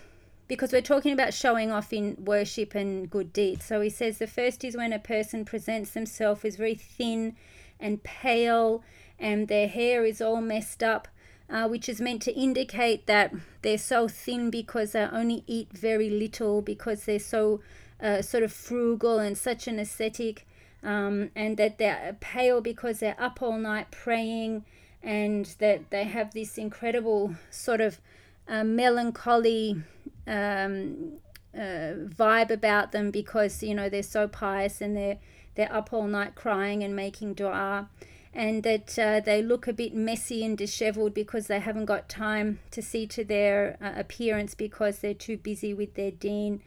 because 0.49 0.73
we're 0.73 0.83
talking 0.83 1.12
about 1.12 1.33
showing 1.33 1.71
off 1.71 1.93
in 1.93 2.17
worship 2.19 2.75
and 2.75 3.09
good 3.09 3.33
deeds. 3.33 3.67
So 3.67 3.81
he 3.81 3.88
says 3.88 4.19
the 4.19 4.27
first 4.27 4.64
is 4.64 4.77
when 4.77 4.93
a 4.93 4.99
person 4.99 5.45
presents 5.45 5.93
themselves 5.93 6.45
as 6.45 6.57
very 6.57 6.75
thin 6.75 7.37
and 7.79 8.03
pale 8.03 8.83
and 9.17 9.47
their 9.47 9.69
hair 9.69 10.05
is 10.05 10.21
all 10.21 10.40
messed 10.40 10.83
up 10.83 11.07
uh, 11.50 11.68
which 11.68 11.88
is 11.88 12.00
meant 12.00 12.22
to 12.22 12.33
indicate 12.35 13.07
that 13.07 13.33
they're 13.62 13.78
so 13.78 14.09
thin 14.09 14.50
because 14.50 14.92
they 14.92 15.02
only 15.02 15.44
eat 15.46 15.68
very 15.72 16.11
little, 16.11 16.62
because 16.62 17.04
they're 17.04 17.18
so 17.18 17.61
uh, 18.00 18.22
sort 18.22 18.42
of 18.42 18.52
frugal 18.52 19.18
and 19.18 19.37
such 19.37 19.66
an 19.66 19.78
ascetic, 19.78 20.46
um, 20.83 21.30
and 21.35 21.57
that 21.57 21.78
they're 21.78 22.16
pale 22.20 22.61
because 22.61 23.00
they're 23.00 23.20
up 23.20 23.42
all 23.42 23.59
night 23.59 23.90
praying, 23.90 24.64
and 25.02 25.46
that 25.59 25.90
they 25.90 26.04
have 26.04 26.33
this 26.33 26.57
incredible 26.59 27.35
sort 27.50 27.80
of 27.80 28.00
uh, 28.48 28.64
melancholy 28.64 29.83
um, 30.26 31.14
uh, 31.54 31.94
vibe 32.09 32.50
about 32.50 32.92
them 32.92 33.11
because 33.11 33.62
you 33.62 33.74
know 33.74 33.88
they're 33.88 34.02
so 34.02 34.26
pious 34.26 34.80
and 34.80 34.96
they're 34.96 35.18
they're 35.54 35.72
up 35.72 35.92
all 35.92 36.07
night 36.07 36.35
crying 36.35 36.83
and 36.83 36.96
making 36.96 37.35
dua 37.35 37.88
and 38.35 38.64
that 38.64 38.99
uh, 38.99 39.20
they 39.20 39.40
look 39.40 39.68
a 39.68 39.73
bit 39.73 39.94
messy 39.94 40.44
and 40.44 40.59
disheveled 40.59 41.14
because 41.14 41.47
they 41.47 41.61
haven't 41.61 41.85
got 41.85 42.09
time 42.09 42.59
to 42.73 42.83
see 42.83 43.07
to 43.07 43.25
their 43.25 43.77
uh, 43.81 43.92
appearance 43.97 44.55
because 44.55 44.99
they're 44.99 45.14
too 45.14 45.37
busy 45.37 45.73
with 45.73 45.94
their 45.94 46.11
deen 46.11 46.61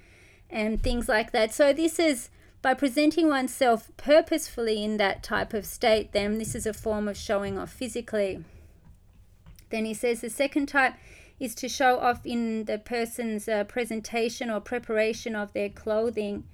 and 0.49 0.81
things 0.81 1.09
like 1.09 1.31
that. 1.33 1.53
So, 1.53 1.73
this 1.73 1.99
is 1.99 2.29
by 2.61 2.73
presenting 2.73 3.27
oneself 3.27 3.91
purposefully 3.97 4.83
in 4.83 4.97
that 4.97 5.23
type 5.23 5.53
of 5.53 5.65
state, 5.65 6.13
then 6.13 6.37
this 6.37 6.55
is 6.55 6.65
a 6.65 6.73
form 6.73 7.07
of 7.07 7.17
showing 7.17 7.57
off 7.57 7.71
physically. 7.71 8.43
Then 9.69 9.85
he 9.85 9.93
says 9.93 10.21
the 10.21 10.29
second 10.29 10.67
type 10.67 10.93
is 11.39 11.53
to 11.55 11.69
show 11.69 11.99
off 11.99 12.25
in 12.25 12.65
the 12.65 12.79
person's 12.79 13.47
uh, 13.47 13.65
presentation 13.65 14.49
or 14.49 14.59
preparation 14.59 15.35
of 15.35 15.53
their 15.53 15.69
clothing 15.69 16.45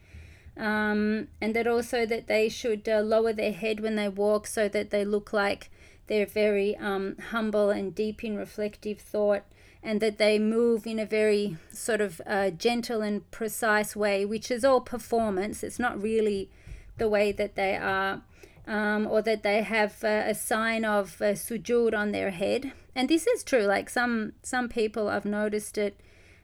um, 0.57 1.27
and 1.41 1.55
that 1.55 1.67
also 1.67 2.05
that 2.05 2.27
they 2.27 2.47
should 2.49 2.87
uh, 2.87 2.99
lower 2.99 3.33
their 3.33 3.53
head 3.53 3.79
when 3.79 3.95
they 3.95 4.09
walk 4.09 4.45
so 4.47 4.67
that 4.67 4.91
they 4.91 5.03
look 5.03 5.33
like 5.33 5.69
they're 6.07 6.25
very 6.25 6.75
um, 6.77 7.15
humble 7.31 7.69
and 7.69 7.95
deep 7.95 8.23
in 8.23 8.37
reflective 8.37 8.99
thought 8.99 9.43
and 9.81 9.99
that 9.99 10.17
they 10.17 10.39
move 10.39 10.85
in 10.85 10.99
a 10.99 11.05
very 11.05 11.57
sort 11.71 12.01
of 12.01 12.21
uh, 12.25 12.49
gentle 12.51 13.01
and 13.01 13.29
precise 13.31 13.95
way 13.95 14.25
which 14.25 14.51
is 14.51 14.63
all 14.63 14.81
performance. 14.81 15.63
It's 15.63 15.79
not 15.79 16.01
really 16.01 16.49
the 16.97 17.09
way 17.09 17.31
that 17.31 17.55
they 17.55 17.75
are 17.75 18.21
um, 18.67 19.07
or 19.07 19.21
that 19.23 19.43
they 19.43 19.61
have 19.63 20.03
uh, 20.03 20.23
a 20.25 20.35
sign 20.35 20.85
of 20.85 21.21
uh, 21.21 21.33
sujood 21.33 21.97
on 21.97 22.11
their 22.11 22.31
head. 22.31 22.71
And 22.95 23.09
this 23.09 23.27
is 23.27 23.43
true 23.43 23.63
like 23.63 23.89
some 23.89 24.33
some 24.43 24.69
people 24.69 25.09
i've 25.09 25.25
noticed 25.25 25.77
it 25.77 25.99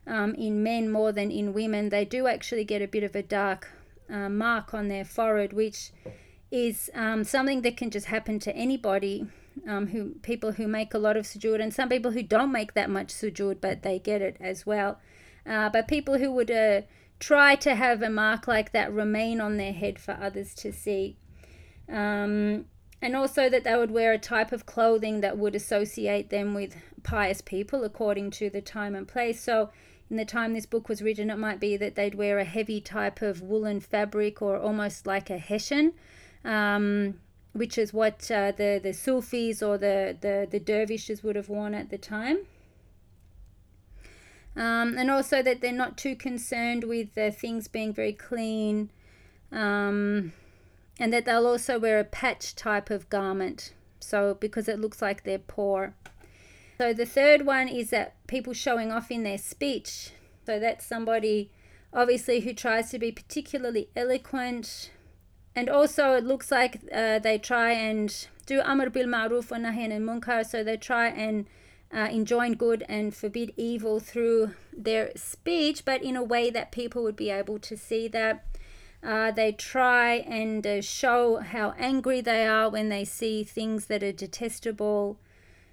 um, 0.08 0.34
in 0.36 0.64
men 0.64 0.92
more 0.92 1.12
than 1.12 1.32
in 1.32 1.54
women. 1.54 1.90
They 1.90 2.06
do 2.06 2.28
actually 2.28 2.66
get 2.66 2.82
a 2.82 2.88
bit 2.88 3.04
of 3.04 3.16
a 3.16 3.22
dark 3.22 3.70
uh, 4.12 4.30
mark 4.30 4.74
on 4.74 4.88
their 4.88 5.06
forehead, 5.06 5.54
which 5.54 5.92
is 6.52 6.90
um, 6.94 7.24
something 7.24 7.62
that 7.62 7.78
can 7.78 7.90
just 7.90 8.08
happen 8.08 8.40
to 8.40 8.56
anybody. 8.56 9.28
Um, 9.68 9.88
who 9.88 10.12
people 10.22 10.54
who 10.54 10.70
make 10.70 10.94
a 10.94 10.98
lot 10.98 11.18
of 11.18 11.26
sujood 11.26 11.62
and 11.62 11.74
some 11.74 11.90
people 11.90 12.12
who 12.12 12.24
don't 12.24 12.52
make 12.52 12.76
that 12.76 12.90
much 12.90 13.08
sujood 13.08 13.60
but 13.60 13.82
they 13.82 14.00
get 14.00 14.22
it 14.22 14.38
as 14.40 14.66
well. 14.66 15.00
Uh, 15.46 15.68
but 15.70 15.88
people 15.88 16.18
who 16.18 16.32
would 16.32 16.50
uh, 16.50 16.82
try 17.20 17.56
to 17.56 17.76
have 17.76 18.02
a 18.02 18.10
mark 18.10 18.48
like 18.48 18.72
that 18.72 18.94
remain 18.94 19.42
on 19.42 19.58
their 19.58 19.74
head 19.74 20.00
for 20.00 20.18
others 20.22 20.54
to 20.56 20.72
see. 20.72 21.18
Um, 21.92 22.66
and 23.02 23.16
also 23.16 23.50
that 23.50 23.64
they 23.64 23.76
would 23.76 23.92
wear 23.92 24.14
a 24.14 24.18
type 24.18 24.52
of 24.52 24.66
clothing 24.66 25.22
that 25.22 25.38
would 25.38 25.56
associate 25.56 26.30
them 26.30 26.54
with 26.54 26.76
pious 27.04 27.42
people 27.42 27.84
according 27.84 28.32
to 28.32 28.50
the 28.50 28.62
time 28.62 28.96
and 28.96 29.08
place. 29.08 29.42
So 29.42 29.70
in 30.10 30.18
the 30.18 30.26
time 30.26 30.54
this 30.54 30.66
book 30.66 30.90
was 30.90 31.02
written, 31.02 31.30
it 31.30 31.38
might 31.38 31.60
be 31.60 31.78
that 31.78 31.96
they'd 31.96 32.16
wear 32.16 32.40
a 32.40 32.44
heavy 32.44 32.82
type 32.82 33.22
of 33.22 33.42
woolen 33.42 33.80
fabric 33.80 34.42
or 34.42 34.58
almost 34.58 35.06
like 35.06 35.30
a 35.30 35.38
hessian, 35.38 35.94
um, 36.44 37.20
which 37.54 37.78
is 37.78 37.94
what 37.94 38.30
uh, 38.32 38.52
the, 38.52 38.80
the 38.82 38.94
Sufis 38.94 39.62
or 39.62 39.78
the, 39.78 40.18
the, 40.20 40.48
the 40.50 40.60
dervishes 40.60 41.24
would 41.24 41.36
have 41.36 41.50
worn 41.50 41.76
at 41.76 41.90
the 41.90 41.98
time. 41.98 42.40
Um, 44.56 44.98
and 44.98 45.12
also 45.12 45.44
that 45.44 45.62
they're 45.62 45.72
not 45.72 45.98
too 45.98 46.16
concerned 46.16 46.84
with 46.84 47.14
the 47.14 47.32
things 47.32 47.68
being 47.68 47.94
very 47.94 48.14
clean. 48.14 48.90
Um, 49.52 50.34
and 51.00 51.14
that 51.14 51.26
they'll 51.26 51.48
also 51.48 51.80
wear 51.80 52.00
a 52.00 52.04
patch 52.04 52.56
type 52.56 52.90
of 52.90 53.10
garment. 53.10 53.74
So, 54.00 54.36
because 54.40 54.68
it 54.68 54.80
looks 54.80 55.02
like 55.02 55.24
they're 55.24 55.40
poor. 55.40 55.94
So, 56.80 56.94
the 56.94 57.06
third 57.06 57.46
one 57.46 57.68
is 57.68 57.90
that 57.90 58.16
people 58.26 58.54
showing 58.54 58.90
off 58.90 59.12
in 59.12 59.24
their 59.24 59.38
speech. 59.38 60.12
So, 60.46 60.62
that's 60.62 60.86
somebody 60.86 61.52
obviously 61.92 62.40
who 62.40 62.54
tries 62.54 62.90
to 62.92 63.00
be 63.00 63.12
particularly 63.12 63.90
eloquent. 63.98 64.90
And 65.54 65.70
also, 65.70 66.14
it 66.14 66.24
looks 66.24 66.52
like 66.52 66.80
uh, 66.94 67.20
they 67.20 67.38
try 67.38 67.72
and 67.72 68.28
do 68.46 68.62
Amr 68.62 68.90
bil 68.90 69.08
Ma'ruf 69.08 69.52
wa 69.52 69.58
Nahy 69.58 69.92
and 69.92 70.08
Munkar. 70.08 70.46
So, 70.46 70.64
they 70.64 70.78
try 70.78 71.08
and 71.08 71.48
uh, 71.94 72.08
enjoin 72.10 72.54
good 72.54 72.86
and 72.88 73.14
forbid 73.14 73.52
evil 73.58 74.00
through 74.00 74.52
their 74.72 75.12
speech, 75.18 75.84
but 75.84 76.02
in 76.02 76.16
a 76.16 76.24
way 76.24 76.50
that 76.50 76.72
people 76.72 77.04
would 77.04 77.18
be 77.18 77.30
able 77.30 77.60
to 77.60 77.76
see 77.76 78.08
that. 78.08 78.46
Uh, 79.04 79.32
they 79.32 79.52
try 79.52 80.16
and 80.16 80.66
uh, 80.66 80.82
show 80.82 81.38
how 81.38 81.74
angry 81.78 82.22
they 82.22 82.46
are 82.46 82.70
when 82.70 82.88
they 82.88 83.04
see 83.04 83.44
things 83.44 83.88
that 83.88 84.02
are 84.02 84.14
detestable. 84.14 85.18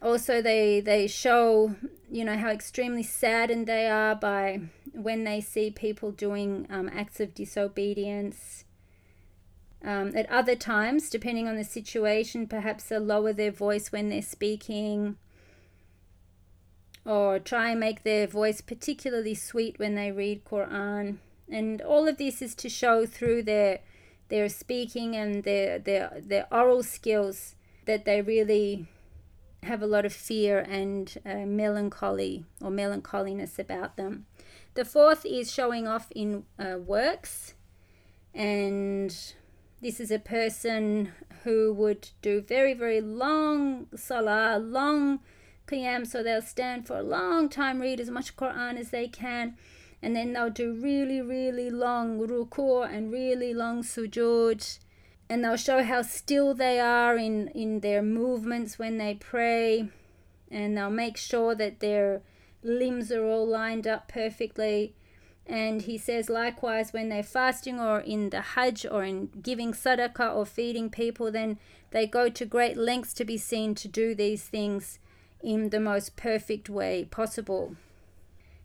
Also, 0.02 0.42
they 0.42 0.80
they 0.80 1.06
show 1.06 1.74
you 2.10 2.24
know 2.24 2.36
how 2.36 2.50
extremely 2.50 3.02
saddened 3.02 3.66
they 3.66 3.88
are 3.88 4.14
by 4.14 4.60
when 4.92 5.24
they 5.24 5.40
see 5.40 5.70
people 5.70 6.10
doing 6.10 6.66
um, 6.70 6.90
acts 6.92 7.20
of 7.20 7.34
disobedience. 7.34 8.64
Um, 9.84 10.16
at 10.16 10.28
other 10.30 10.56
times, 10.56 11.10
depending 11.10 11.46
on 11.46 11.56
the 11.56 11.64
situation, 11.64 12.46
perhaps 12.46 12.88
they'll 12.88 13.00
lower 13.00 13.32
their 13.32 13.52
voice 13.52 13.92
when 13.92 14.08
they're 14.08 14.22
speaking 14.22 15.16
or 17.06 17.38
try 17.38 17.70
and 17.70 17.80
make 17.80 18.02
their 18.02 18.26
voice 18.26 18.60
particularly 18.60 19.34
sweet 19.34 19.78
when 19.78 19.94
they 19.94 20.10
read 20.10 20.44
Quran. 20.44 21.18
And 21.48 21.80
all 21.80 22.08
of 22.08 22.18
this 22.18 22.42
is 22.42 22.54
to 22.56 22.68
show 22.68 23.06
through 23.06 23.44
their 23.44 23.80
their 24.28 24.48
speaking 24.48 25.14
and 25.14 25.44
their 25.44 25.78
their 25.78 26.20
their 26.20 26.46
oral 26.50 26.82
skills 26.82 27.54
that 27.84 28.04
they 28.04 28.20
really 28.20 28.88
have 29.62 29.82
a 29.82 29.86
lot 29.86 30.04
of 30.04 30.12
fear 30.12 30.60
and 30.60 31.16
uh, 31.24 31.46
melancholy 31.46 32.44
or 32.60 32.70
melancholiness 32.70 33.58
about 33.58 33.96
them. 33.96 34.26
The 34.74 34.84
fourth 34.84 35.24
is 35.24 35.52
showing 35.52 35.88
off 35.88 36.08
in 36.14 36.44
uh, 36.58 36.78
works, 36.78 37.54
and 38.34 39.16
this 39.80 40.00
is 40.00 40.10
a 40.10 40.18
person 40.18 41.12
who 41.44 41.72
would 41.72 42.10
do 42.22 42.40
very 42.40 42.74
very 42.74 43.00
long 43.00 43.86
salah, 43.96 44.58
long 44.58 45.20
qiyam, 45.66 46.06
so 46.06 46.22
they'll 46.22 46.42
stand 46.42 46.86
for 46.86 46.98
a 46.98 47.02
long 47.02 47.48
time, 47.48 47.80
read 47.80 48.00
as 48.00 48.10
much 48.10 48.36
Quran 48.36 48.78
as 48.78 48.90
they 48.90 49.08
can, 49.08 49.56
and 50.02 50.14
then 50.14 50.32
they'll 50.32 50.50
do 50.50 50.72
really, 50.72 51.20
really 51.20 51.70
long 51.70 52.18
ruku 52.18 52.88
and 52.88 53.12
really 53.12 53.52
long 53.52 53.82
sujood, 53.82 54.78
and 55.28 55.44
they'll 55.44 55.56
show 55.56 55.82
how 55.82 56.02
still 56.02 56.54
they 56.54 56.78
are 56.78 57.16
in, 57.16 57.48
in 57.48 57.80
their 57.80 58.02
movements 58.02 58.78
when 58.78 58.98
they 58.98 59.14
pray, 59.14 59.88
and 60.50 60.76
they'll 60.76 60.90
make 60.90 61.16
sure 61.16 61.54
that 61.54 61.80
their 61.80 62.22
limbs 62.62 63.10
are 63.10 63.24
all 63.24 63.46
lined 63.46 63.86
up 63.86 64.08
perfectly. 64.08 64.94
And 65.48 65.82
he 65.82 65.96
says, 65.96 66.28
likewise, 66.28 66.92
when 66.92 67.08
they're 67.08 67.22
fasting 67.22 67.78
or 67.78 68.00
in 68.00 68.30
the 68.30 68.40
Hajj 68.40 68.84
or 68.86 69.04
in 69.04 69.30
giving 69.42 69.72
sadaqah 69.72 70.34
or 70.34 70.44
feeding 70.44 70.90
people, 70.90 71.30
then 71.30 71.58
they 71.90 72.06
go 72.06 72.28
to 72.28 72.44
great 72.44 72.76
lengths 72.76 73.14
to 73.14 73.24
be 73.24 73.38
seen 73.38 73.74
to 73.76 73.88
do 73.88 74.14
these 74.14 74.42
things 74.42 74.98
in 75.40 75.70
the 75.70 75.78
most 75.78 76.16
perfect 76.16 76.68
way 76.68 77.06
possible. 77.10 77.76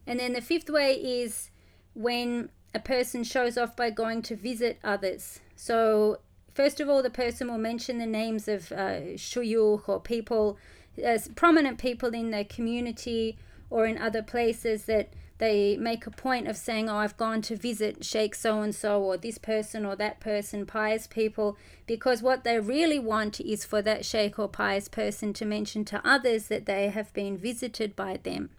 And 0.08 0.20
then 0.20 0.34
the 0.34 0.42
fifth 0.42 0.70
way 0.70 0.94
is 0.94 1.52
when 1.94 2.50
a 2.74 2.80
person 2.80 3.24
shows 3.24 3.58
off 3.58 3.76
by 3.76 3.92
going 3.92 4.24
to 4.24 4.36
visit 4.36 4.80
others. 4.84 5.40
So, 5.56 6.20
first 6.54 6.80
of 6.80 6.90
all, 6.90 7.02
the 7.02 7.10
person 7.10 7.48
will 7.48 7.58
mention 7.58 7.98
the 7.98 8.06
names 8.06 8.48
of 8.48 8.72
uh, 8.72 9.16
shuyukh 9.16 9.88
or 9.88 10.00
people, 10.00 10.58
as 11.02 11.28
prominent 11.30 11.78
people 11.78 12.10
in 12.10 12.32
the 12.32 12.44
community 12.44 13.38
or 13.70 13.86
in 13.86 13.98
other 13.98 14.22
places 14.22 14.86
that 14.86 15.10
they 15.42 15.76
make 15.76 16.06
a 16.06 16.12
point 16.12 16.48
of 16.48 16.56
saying, 16.56 16.88
Oh, 16.88 16.98
I've 16.98 17.18
gone 17.18 17.42
to 17.44 17.56
visit 17.56 18.06
Sheikh 18.06 18.36
so 18.36 18.62
and 18.62 18.76
so, 18.76 19.02
or 19.02 19.18
this 19.18 19.40
person 19.40 19.88
or 19.88 19.96
that 19.96 20.20
person, 20.20 20.68
pious 20.68 21.08
people, 21.08 21.58
because 21.88 22.22
what 22.22 22.44
they 22.44 22.60
really 22.60 23.00
want 23.00 23.40
is 23.42 23.66
for 23.66 23.82
that 23.82 24.06
Sheikh 24.06 24.38
or 24.38 24.48
pious 24.48 24.88
person 24.88 25.34
to 25.34 25.46
mention 25.46 25.84
to 25.86 26.08
others 26.08 26.48
that 26.48 26.68
they 26.68 26.90
have 26.90 27.12
been 27.14 27.40
visited 27.40 27.96
by 27.96 28.18
them. 28.18 28.52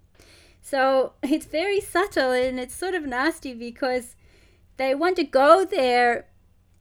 So 0.60 1.12
it's 1.22 1.46
very 1.46 1.80
subtle 1.80 2.32
and 2.32 2.58
it's 2.58 2.74
sort 2.74 2.94
of 2.94 3.06
nasty 3.06 3.54
because 3.54 4.16
they 4.76 4.92
want 4.92 5.14
to 5.16 5.24
go 5.24 5.64
there 5.64 6.26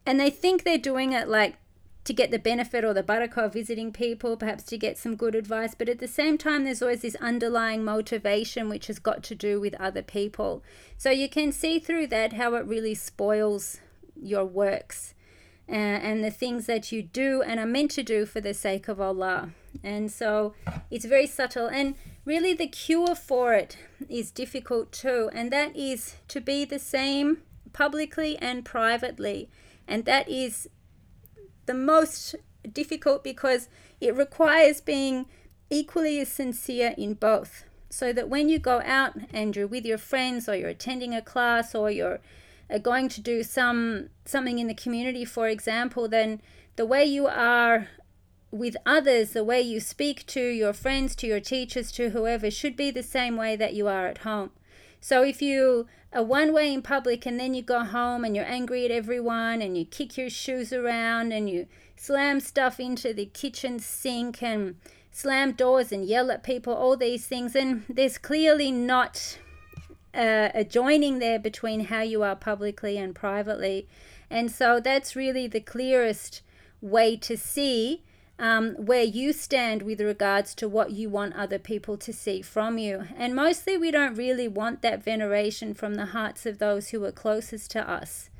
and 0.05 0.19
they 0.19 0.29
think 0.29 0.63
they're 0.63 0.77
doing 0.77 1.13
it 1.13 1.27
like 1.27 1.57
to 2.03 2.13
get 2.13 2.31
the 2.31 2.39
benefit 2.39 2.83
or 2.83 2.93
the 2.93 3.03
barakah 3.03 3.45
of 3.45 3.53
visiting 3.53 3.91
people, 3.91 4.35
perhaps 4.35 4.63
to 4.63 4.77
get 4.77 4.97
some 4.97 5.15
good 5.15 5.35
advice. 5.35 5.75
But 5.75 5.89
at 5.89 5.99
the 5.99 6.07
same 6.07 6.37
time, 6.37 6.63
there's 6.63 6.81
always 6.81 7.01
this 7.01 7.15
underlying 7.17 7.83
motivation 7.83 8.69
which 8.69 8.87
has 8.87 8.97
got 8.97 9.21
to 9.23 9.35
do 9.35 9.59
with 9.59 9.75
other 9.79 10.01
people. 10.01 10.63
So 10.97 11.11
you 11.11 11.29
can 11.29 11.51
see 11.51 11.77
through 11.77 12.07
that 12.07 12.33
how 12.33 12.55
it 12.55 12.65
really 12.65 12.95
spoils 12.95 13.79
your 14.19 14.45
works 14.45 15.13
uh, 15.69 15.73
and 15.73 16.23
the 16.23 16.31
things 16.31 16.65
that 16.65 16.91
you 16.91 17.03
do 17.03 17.41
and 17.43 17.59
are 17.59 17.65
meant 17.65 17.91
to 17.91 18.03
do 18.03 18.25
for 18.25 18.41
the 18.41 18.53
sake 18.53 18.87
of 18.87 18.99
Allah. 18.99 19.51
And 19.83 20.11
so 20.11 20.53
it's 20.89 21.05
very 21.05 21.27
subtle. 21.27 21.67
And 21.67 21.95
really, 22.25 22.53
the 22.53 22.67
cure 22.67 23.15
for 23.15 23.53
it 23.53 23.77
is 24.09 24.31
difficult 24.31 24.91
too. 24.91 25.29
And 25.33 25.51
that 25.51 25.75
is 25.75 26.15
to 26.29 26.41
be 26.41 26.65
the 26.65 26.79
same 26.79 27.43
publicly 27.73 28.37
and 28.39 28.65
privately. 28.65 29.49
And 29.91 30.05
that 30.05 30.29
is 30.29 30.69
the 31.65 31.73
most 31.73 32.33
difficult 32.71 33.25
because 33.25 33.67
it 33.99 34.15
requires 34.15 34.79
being 34.79 35.25
equally 35.69 36.21
as 36.21 36.29
sincere 36.29 36.95
in 36.97 37.15
both. 37.15 37.65
So 37.89 38.13
that 38.13 38.29
when 38.29 38.47
you 38.47 38.57
go 38.57 38.81
out 38.85 39.15
and 39.33 39.53
you're 39.53 39.67
with 39.67 39.85
your 39.85 39.97
friends 39.97 40.47
or 40.47 40.55
you're 40.55 40.69
attending 40.69 41.13
a 41.13 41.21
class 41.21 41.75
or 41.75 41.91
you're 41.91 42.21
uh, 42.73 42.77
going 42.77 43.09
to 43.09 43.19
do 43.19 43.43
some 43.43 44.07
something 44.23 44.59
in 44.59 44.67
the 44.67 44.73
community, 44.73 45.25
for 45.25 45.49
example, 45.49 46.07
then 46.07 46.41
the 46.77 46.85
way 46.85 47.03
you 47.03 47.27
are 47.27 47.89
with 48.49 48.77
others, 48.85 49.31
the 49.31 49.43
way 49.43 49.59
you 49.59 49.81
speak 49.81 50.25
to 50.27 50.41
your 50.41 50.71
friends, 50.71 51.17
to 51.17 51.27
your 51.27 51.41
teachers, 51.41 51.91
to 51.91 52.11
whoever, 52.11 52.49
should 52.49 52.77
be 52.77 52.91
the 52.91 53.03
same 53.03 53.35
way 53.35 53.57
that 53.57 53.73
you 53.73 53.89
are 53.89 54.07
at 54.07 54.19
home. 54.19 54.51
So 55.01 55.23
if 55.23 55.41
you 55.41 55.87
are 56.13 56.23
one 56.23 56.53
way 56.53 56.71
in 56.71 56.83
public 56.83 57.25
and 57.25 57.39
then 57.39 57.53
you 57.53 57.63
go 57.63 57.83
home 57.83 58.23
and 58.23 58.35
you're 58.35 58.45
angry 58.45 58.85
at 58.85 58.91
everyone 58.91 59.61
and 59.61 59.77
you 59.77 59.83
kick 59.83 60.15
your 60.15 60.29
shoes 60.29 60.71
around 60.71 61.31
and 61.31 61.49
you 61.49 61.65
slam 61.95 62.39
stuff 62.39 62.79
into 62.79 63.13
the 63.13 63.25
kitchen 63.25 63.79
sink 63.79 64.43
and 64.43 64.75
slam 65.11 65.51
doors 65.53 65.91
and 65.91 66.05
yell 66.05 66.31
at 66.31 66.43
people, 66.43 66.73
all 66.73 66.95
these 66.95 67.25
things, 67.25 67.55
and 67.55 67.83
there's 67.89 68.17
clearly 68.17 68.71
not 68.71 69.39
uh, 70.13 70.49
a 70.53 70.63
joining 70.63 71.19
there 71.19 71.39
between 71.39 71.85
how 71.85 72.01
you 72.01 72.23
are 72.23 72.35
publicly 72.35 72.97
and 72.97 73.15
privately. 73.15 73.87
And 74.29 74.51
so 74.51 74.79
that's 74.79 75.15
really 75.15 75.47
the 75.47 75.59
clearest 75.59 76.41
way 76.79 77.17
to 77.17 77.37
see 77.37 78.03
um, 78.41 78.73
where 78.73 79.03
you 79.03 79.33
stand 79.33 79.83
with 79.83 80.01
regards 80.01 80.55
to 80.55 80.67
what 80.67 80.91
you 80.91 81.09
want 81.09 81.35
other 81.35 81.59
people 81.59 81.95
to 81.95 82.11
see 82.11 82.41
from 82.41 82.79
you. 82.79 83.03
And 83.15 83.35
mostly, 83.35 83.77
we 83.77 83.91
don't 83.91 84.15
really 84.15 84.47
want 84.47 84.81
that 84.81 85.03
veneration 85.03 85.75
from 85.75 85.93
the 85.93 86.07
hearts 86.07 86.47
of 86.47 86.57
those 86.57 86.89
who 86.89 87.05
are 87.05 87.11
closest 87.11 87.69
to 87.71 87.87
us. 87.87 88.31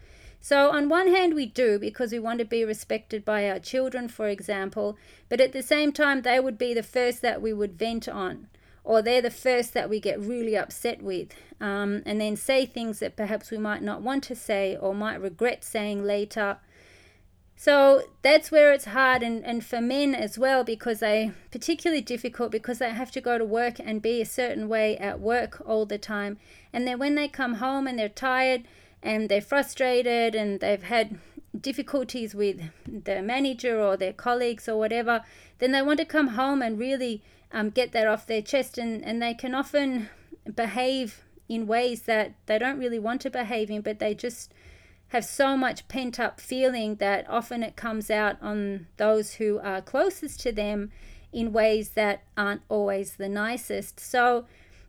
So, 0.42 0.72
on 0.72 0.90
one 0.90 1.08
hand, 1.14 1.36
we 1.36 1.46
do 1.46 1.78
because 1.78 2.12
we 2.12 2.18
want 2.18 2.40
to 2.40 2.46
be 2.46 2.66
respected 2.66 3.24
by 3.24 3.48
our 3.48 3.60
children, 3.60 4.08
for 4.08 4.28
example, 4.28 4.98
but 5.30 5.40
at 5.40 5.54
the 5.54 5.62
same 5.62 5.92
time, 5.94 6.24
they 6.24 6.40
would 6.40 6.58
be 6.58 6.74
the 6.74 6.82
first 6.82 7.22
that 7.22 7.40
we 7.40 7.54
would 7.54 7.78
vent 7.78 8.10
on, 8.10 8.48
or 8.84 9.04
they're 9.04 9.22
the 9.22 9.30
first 9.30 9.76
that 9.76 9.88
we 9.88 10.00
get 10.00 10.20
really 10.20 10.58
upset 10.58 11.04
with, 11.04 11.36
um, 11.60 12.02
and 12.08 12.20
then 12.20 12.36
say 12.36 12.66
things 12.66 12.98
that 13.00 13.16
perhaps 13.16 13.52
we 13.52 13.60
might 13.60 13.84
not 13.84 14.02
want 14.02 14.24
to 14.24 14.36
say 14.36 14.76
or 14.76 14.96
might 14.96 15.22
regret 15.22 15.64
saying 15.64 16.04
later. 16.04 16.58
So 17.62 18.06
that's 18.24 18.50
where 18.50 18.74
it's 18.74 18.86
hard, 18.86 19.22
and, 19.22 19.46
and 19.46 19.64
for 19.64 19.82
men 19.82 20.16
as 20.16 20.36
well, 20.36 20.64
because 20.64 21.00
they 21.00 21.32
particularly 21.52 22.02
difficult 22.02 22.52
because 22.52 22.80
they 22.80 22.90
have 22.90 23.12
to 23.12 23.22
go 23.22 23.38
to 23.38 23.46
work 23.46 23.76
and 23.80 24.02
be 24.02 24.20
a 24.20 24.26
certain 24.26 24.68
way 24.68 24.98
at 24.98 25.20
work 25.20 25.62
all 25.64 25.86
the 25.86 26.00
time. 26.00 26.40
And 26.74 26.88
then 26.88 26.98
when 26.98 27.14
they 27.14 27.28
come 27.28 27.56
home 27.66 27.86
and 27.86 28.00
they're 28.00 28.10
tired 28.10 28.64
and 29.04 29.30
they're 29.30 29.42
frustrated 29.42 30.34
and 30.34 30.60
they've 30.60 30.82
had 30.82 31.20
difficulties 31.56 32.34
with 32.34 32.62
their 32.88 33.22
manager 33.22 33.80
or 33.80 33.96
their 33.96 34.12
colleagues 34.12 34.68
or 34.68 34.80
whatever, 34.80 35.24
then 35.60 35.72
they 35.72 35.84
want 35.84 36.00
to 36.00 36.06
come 36.06 36.30
home 36.30 36.64
and 36.64 36.80
really 36.80 37.22
um, 37.52 37.70
get 37.70 37.92
that 37.92 38.08
off 38.08 38.26
their 38.26 38.42
chest, 38.42 38.80
and, 38.80 39.06
and 39.06 39.22
they 39.22 39.36
can 39.36 39.54
often 39.54 40.10
behave 40.56 41.22
in 41.48 41.68
ways 41.68 42.02
that 42.04 42.34
they 42.48 42.58
don't 42.58 42.80
really 42.80 42.98
want 42.98 43.22
to 43.22 43.30
behave 43.30 43.70
in, 43.70 43.82
but 43.82 44.00
they 44.00 44.16
just 44.16 44.52
have 45.12 45.26
so 45.26 45.58
much 45.58 45.88
pent 45.90 46.20
up 46.22 46.40
feeling 46.40 46.96
that 46.96 47.30
often 47.30 47.64
it 47.64 47.76
comes 47.76 48.10
out 48.10 48.38
on 48.42 48.88
those 48.96 49.34
who 49.34 49.60
are 49.60 49.82
closest 49.82 50.40
to 50.40 50.54
them 50.54 50.90
in 51.34 51.52
ways 51.52 51.90
that 51.90 52.24
aren't 52.38 52.62
always 52.70 53.16
the 53.16 53.28
nicest. 53.28 54.00
So 54.00 54.46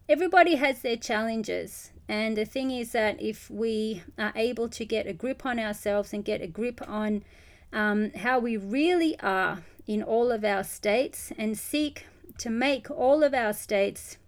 everybody 0.09 0.55
has 0.55 0.83
their 0.83 0.97
challenges. 0.97 1.91
And 2.09 2.37
the 2.37 2.45
thing 2.45 2.71
is 2.71 2.93
that 2.93 3.21
if 3.21 3.51
we 3.51 4.05
are 4.17 4.33
able 4.37 4.69
to 4.69 4.85
get 4.85 5.09
a 5.09 5.13
grip 5.13 5.45
on 5.45 5.59
ourselves 5.59 6.13
and 6.13 6.25
get 6.25 6.41
a 6.41 6.47
grip 6.47 6.81
on 6.87 7.25
um, 7.73 8.13
how 8.13 8.39
we 8.39 8.57
really 8.57 9.19
are 9.21 9.65
in 9.89 10.05
all 10.05 10.31
of 10.31 10.45
our 10.45 10.63
states 10.63 11.33
and 11.37 11.59
seek 11.59 12.07
to 12.39 12.49
make 12.49 12.89
all 12.89 13.25
of 13.25 13.35
our 13.35 13.53
states, 13.53 14.19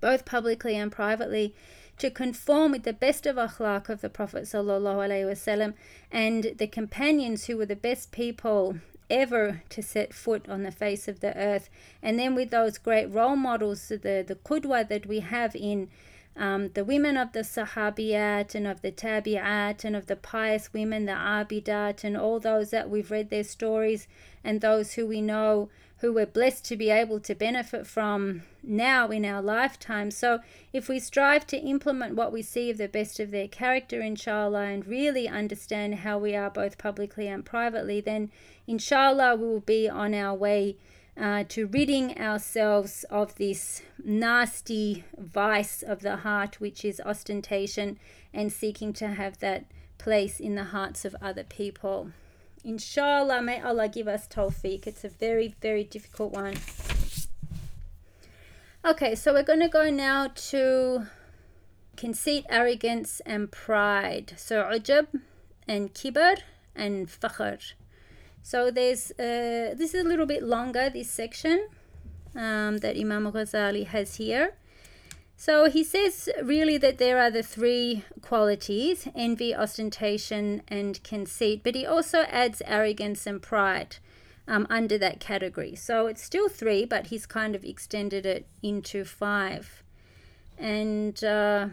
both 0.00 0.24
publicly 0.24 0.74
and 0.74 0.90
privately, 0.90 1.54
to 1.98 2.10
conform 2.10 2.72
with 2.72 2.82
the 2.82 2.92
best 2.92 3.26
of 3.26 3.36
akhlaq 3.36 3.88
of 3.88 4.00
the 4.00 4.10
Prophet 4.10 4.44
wasallam 4.44 5.74
and 6.10 6.54
the 6.58 6.66
companions 6.66 7.46
who 7.46 7.56
were 7.56 7.66
the 7.66 7.76
best 7.76 8.12
people 8.12 8.76
ever 9.08 9.62
to 9.68 9.82
set 9.82 10.12
foot 10.12 10.48
on 10.48 10.62
the 10.62 10.70
face 10.70 11.08
of 11.08 11.20
the 11.20 11.36
earth. 11.36 11.70
And 12.02 12.18
then 12.18 12.34
with 12.34 12.50
those 12.50 12.78
great 12.78 13.06
role 13.06 13.36
models, 13.36 13.88
the, 13.88 14.24
the 14.26 14.38
qudwa 14.44 14.88
that 14.88 15.06
we 15.06 15.20
have 15.20 15.54
in 15.54 15.88
um, 16.36 16.70
the 16.74 16.84
women 16.84 17.16
of 17.16 17.32
the 17.32 17.40
Sahabiyat 17.40 18.54
and 18.54 18.66
of 18.66 18.82
the 18.82 18.92
Tabi'at 18.92 19.84
and 19.84 19.96
of 19.96 20.06
the 20.06 20.16
pious 20.16 20.72
women, 20.72 21.06
the 21.06 21.12
Abidat, 21.12 22.04
and 22.04 22.16
all 22.16 22.38
those 22.38 22.70
that 22.70 22.90
we've 22.90 23.10
read 23.10 23.30
their 23.30 23.44
stories, 23.44 24.06
and 24.44 24.60
those 24.60 24.94
who 24.94 25.06
we 25.06 25.22
know 25.22 25.70
who 25.98 26.12
we're 26.12 26.26
blessed 26.26 26.64
to 26.66 26.76
be 26.76 26.90
able 26.90 27.18
to 27.20 27.34
benefit 27.34 27.86
from 27.86 28.42
now 28.62 29.08
in 29.08 29.24
our 29.24 29.40
lifetime. 29.40 30.10
So, 30.10 30.40
if 30.72 30.88
we 30.88 30.98
strive 30.98 31.46
to 31.48 31.58
implement 31.58 32.16
what 32.16 32.32
we 32.32 32.42
see 32.42 32.70
of 32.70 32.78
the 32.78 32.88
best 32.88 33.18
of 33.18 33.30
their 33.30 33.48
character, 33.48 34.00
inshallah, 34.00 34.64
and 34.64 34.86
really 34.86 35.26
understand 35.26 35.96
how 35.96 36.18
we 36.18 36.36
are 36.36 36.50
both 36.50 36.76
publicly 36.76 37.28
and 37.28 37.44
privately, 37.44 38.00
then 38.00 38.30
inshallah 38.66 39.36
we 39.36 39.46
will 39.46 39.60
be 39.60 39.88
on 39.88 40.12
our 40.12 40.34
way 40.34 40.76
uh, 41.18 41.44
to 41.48 41.66
ridding 41.66 42.18
ourselves 42.18 43.04
of 43.08 43.34
this 43.36 43.82
nasty 44.04 45.04
vice 45.16 45.82
of 45.82 46.00
the 46.00 46.16
heart, 46.16 46.60
which 46.60 46.84
is 46.84 47.00
ostentation 47.04 47.98
and 48.34 48.52
seeking 48.52 48.92
to 48.92 49.08
have 49.08 49.38
that 49.38 49.64
place 49.96 50.38
in 50.38 50.56
the 50.56 50.64
hearts 50.64 51.06
of 51.06 51.16
other 51.22 51.44
people. 51.44 52.10
Inshallah, 52.66 53.42
may 53.42 53.62
Allah 53.62 53.88
give 53.88 54.08
us 54.08 54.26
tawfiq. 54.26 54.88
It's 54.88 55.04
a 55.04 55.08
very, 55.08 55.54
very 55.62 55.84
difficult 55.84 56.32
one. 56.32 56.56
Okay, 58.84 59.14
so 59.14 59.32
we're 59.32 59.44
going 59.44 59.60
to 59.60 59.68
go 59.68 59.88
now 59.88 60.32
to 60.50 61.06
conceit, 61.96 62.44
arrogance, 62.50 63.20
and 63.24 63.52
pride. 63.52 64.34
So, 64.36 64.64
ujab 64.64 65.06
and 65.68 65.94
kibr 65.94 66.38
and 66.74 67.06
fakhr. 67.06 67.74
So 68.42 68.72
there's 68.72 69.12
uh, 69.12 69.74
this 69.78 69.94
is 69.94 70.04
a 70.04 70.08
little 70.08 70.26
bit 70.26 70.42
longer 70.42 70.90
this 70.90 71.10
section 71.10 71.68
um, 72.34 72.78
that 72.78 72.96
Imam 72.96 73.30
Ghazali 73.30 73.86
has 73.86 74.16
here. 74.16 74.54
So 75.36 75.68
he 75.68 75.84
says 75.84 76.28
really 76.42 76.78
that 76.78 76.98
there 76.98 77.18
are 77.18 77.30
the 77.30 77.42
three 77.42 78.04
qualities 78.22 79.06
envy, 79.14 79.54
ostentation, 79.54 80.62
and 80.66 81.02
conceit, 81.04 81.60
but 81.62 81.74
he 81.74 81.84
also 81.84 82.20
adds 82.22 82.62
arrogance 82.64 83.26
and 83.26 83.42
pride 83.42 83.96
um, 84.48 84.66
under 84.70 84.96
that 84.98 85.20
category. 85.20 85.74
So 85.74 86.06
it's 86.06 86.22
still 86.22 86.48
three, 86.48 86.84
but 86.86 87.08
he's 87.08 87.26
kind 87.26 87.54
of 87.54 87.64
extended 87.64 88.24
it 88.24 88.46
into 88.62 89.04
five. 89.04 89.82
And 90.58 91.22
uh, 91.22 91.68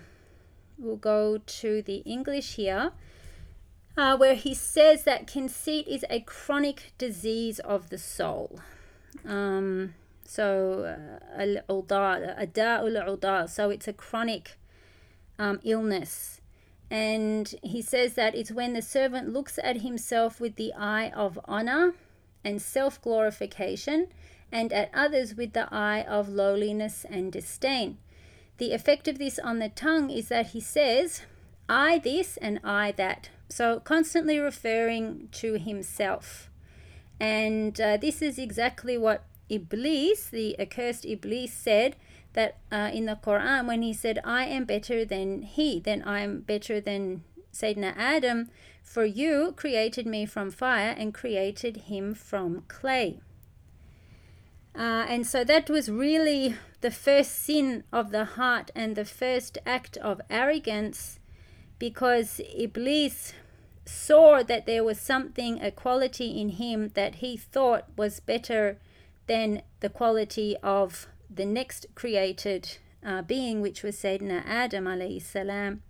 we'll 0.78 0.97
go 0.97 1.38
to 1.38 1.82
the 1.82 1.97
English 2.06 2.56
here 2.56 2.91
uh, 3.97 4.17
where 4.17 4.36
he 4.36 4.54
says 4.54 5.04
that 5.04 5.28
conceit 5.28 5.88
is 5.88 6.04
a 6.10 6.19
chronic 6.19 6.91
disease 6.97 7.60
of 7.60 7.89
the 7.89 7.97
soul. 7.97 8.60
Um, 9.26 9.93
so, 10.26 10.84
uh, 10.84 11.42
a 11.42 11.44
l 11.44 11.58
ulda 11.70 12.36
a 12.38 12.48
da'ul. 12.48 13.50
so 13.50 13.70
it's 13.70 13.88
a 13.88 13.94
chronic 13.94 14.58
um, 15.40 15.60
illness. 15.64 16.42
And 16.90 17.54
he 17.64 17.82
says 17.82 18.14
that 18.14 18.36
it's 18.36 18.52
when 18.52 18.74
the 18.74 18.82
servant 18.82 19.30
looks 19.30 19.58
at 19.64 19.82
himself 19.82 20.40
with 20.40 20.56
the 20.56 20.74
eye 20.74 21.10
of 21.16 21.40
honor 21.46 21.96
and 22.44 22.62
self 22.62 23.02
glorification, 23.02 24.08
and 24.52 24.72
at 24.72 24.92
others 24.94 25.36
with 25.36 25.54
the 25.54 25.68
eye 25.74 26.04
of 26.04 26.30
lowliness 26.30 27.06
and 27.10 27.32
disdain. 27.32 27.98
The 28.58 28.74
effect 28.74 29.08
of 29.08 29.18
this 29.18 29.40
on 29.40 29.60
the 29.60 29.70
tongue 29.70 30.12
is 30.12 30.28
that 30.28 30.48
he 30.48 30.60
says, 30.60 31.24
I 31.68 31.98
this 31.98 32.38
and 32.38 32.60
I 32.64 32.92
that. 32.94 33.30
So, 33.50 33.80
constantly 33.80 34.38
referring 34.40 35.30
to 35.34 35.58
himself. 35.58 36.50
And 37.20 37.80
uh, 37.80 37.98
this 37.98 38.22
is 38.22 38.38
exactly 38.38 38.98
what 38.98 39.24
Iblis, 39.54 40.30
the 40.30 40.60
accursed 40.60 41.06
Iblis, 41.06 41.54
said 41.54 41.96
that 42.34 42.58
uh, 42.72 42.89
in 42.94 43.06
the 43.06 43.16
Quran 43.16 43.68
when 43.68 43.82
he 43.82 43.94
said, 43.94 44.20
I 44.24 44.46
am 44.46 44.66
better 44.66 45.06
than 45.06 45.44
he, 45.44 45.80
then 45.80 46.02
I 46.04 46.22
am 46.22 46.42
better 46.42 46.82
than 46.82 47.24
Sayyidina 47.54 47.94
Adam, 47.96 48.50
for 48.82 49.06
you 49.06 49.54
created 49.56 50.06
me 50.08 50.26
from 50.26 50.52
fire 50.52 50.96
and 50.98 51.13
created 51.13 51.78
him 51.88 52.13
from 52.13 52.63
clay. 52.68 53.20
Uh, 54.76 55.06
and 55.08 55.28
so 55.28 55.44
that 55.44 55.70
was 55.70 55.89
really 55.89 56.56
the 56.82 56.89
first 56.89 57.32
sin 57.44 57.84
of 57.94 58.12
the 58.12 58.26
heart 58.26 58.72
and 58.76 58.96
the 58.96 59.06
first 59.06 59.58
act 59.66 59.98
of 59.98 60.20
arrogance 60.30 61.20
because 61.78 62.42
Iblis 62.58 63.34
saw 63.86 64.42
that 64.44 64.66
there 64.66 64.84
was 64.84 65.00
something, 65.00 65.62
a 65.62 65.70
quality 65.70 66.39
in 66.39 66.50
him 66.50 66.89
that 66.96 67.16
he 67.16 67.38
thought 67.38 67.86
was 67.96 68.20
better 68.20 68.80
than 69.28 69.62
the 69.80 69.90
quality 69.90 70.56
of 70.62 71.08
the 71.30 71.46
next 71.46 71.88
created 71.96 72.78
uh, 73.06 73.22
being, 73.22 73.62
which 73.62 73.84
was 73.84 73.96
Sayyidina 73.96 74.44
Adam 74.46 74.86
alayhi 74.86 75.22
salam. 75.22 75.82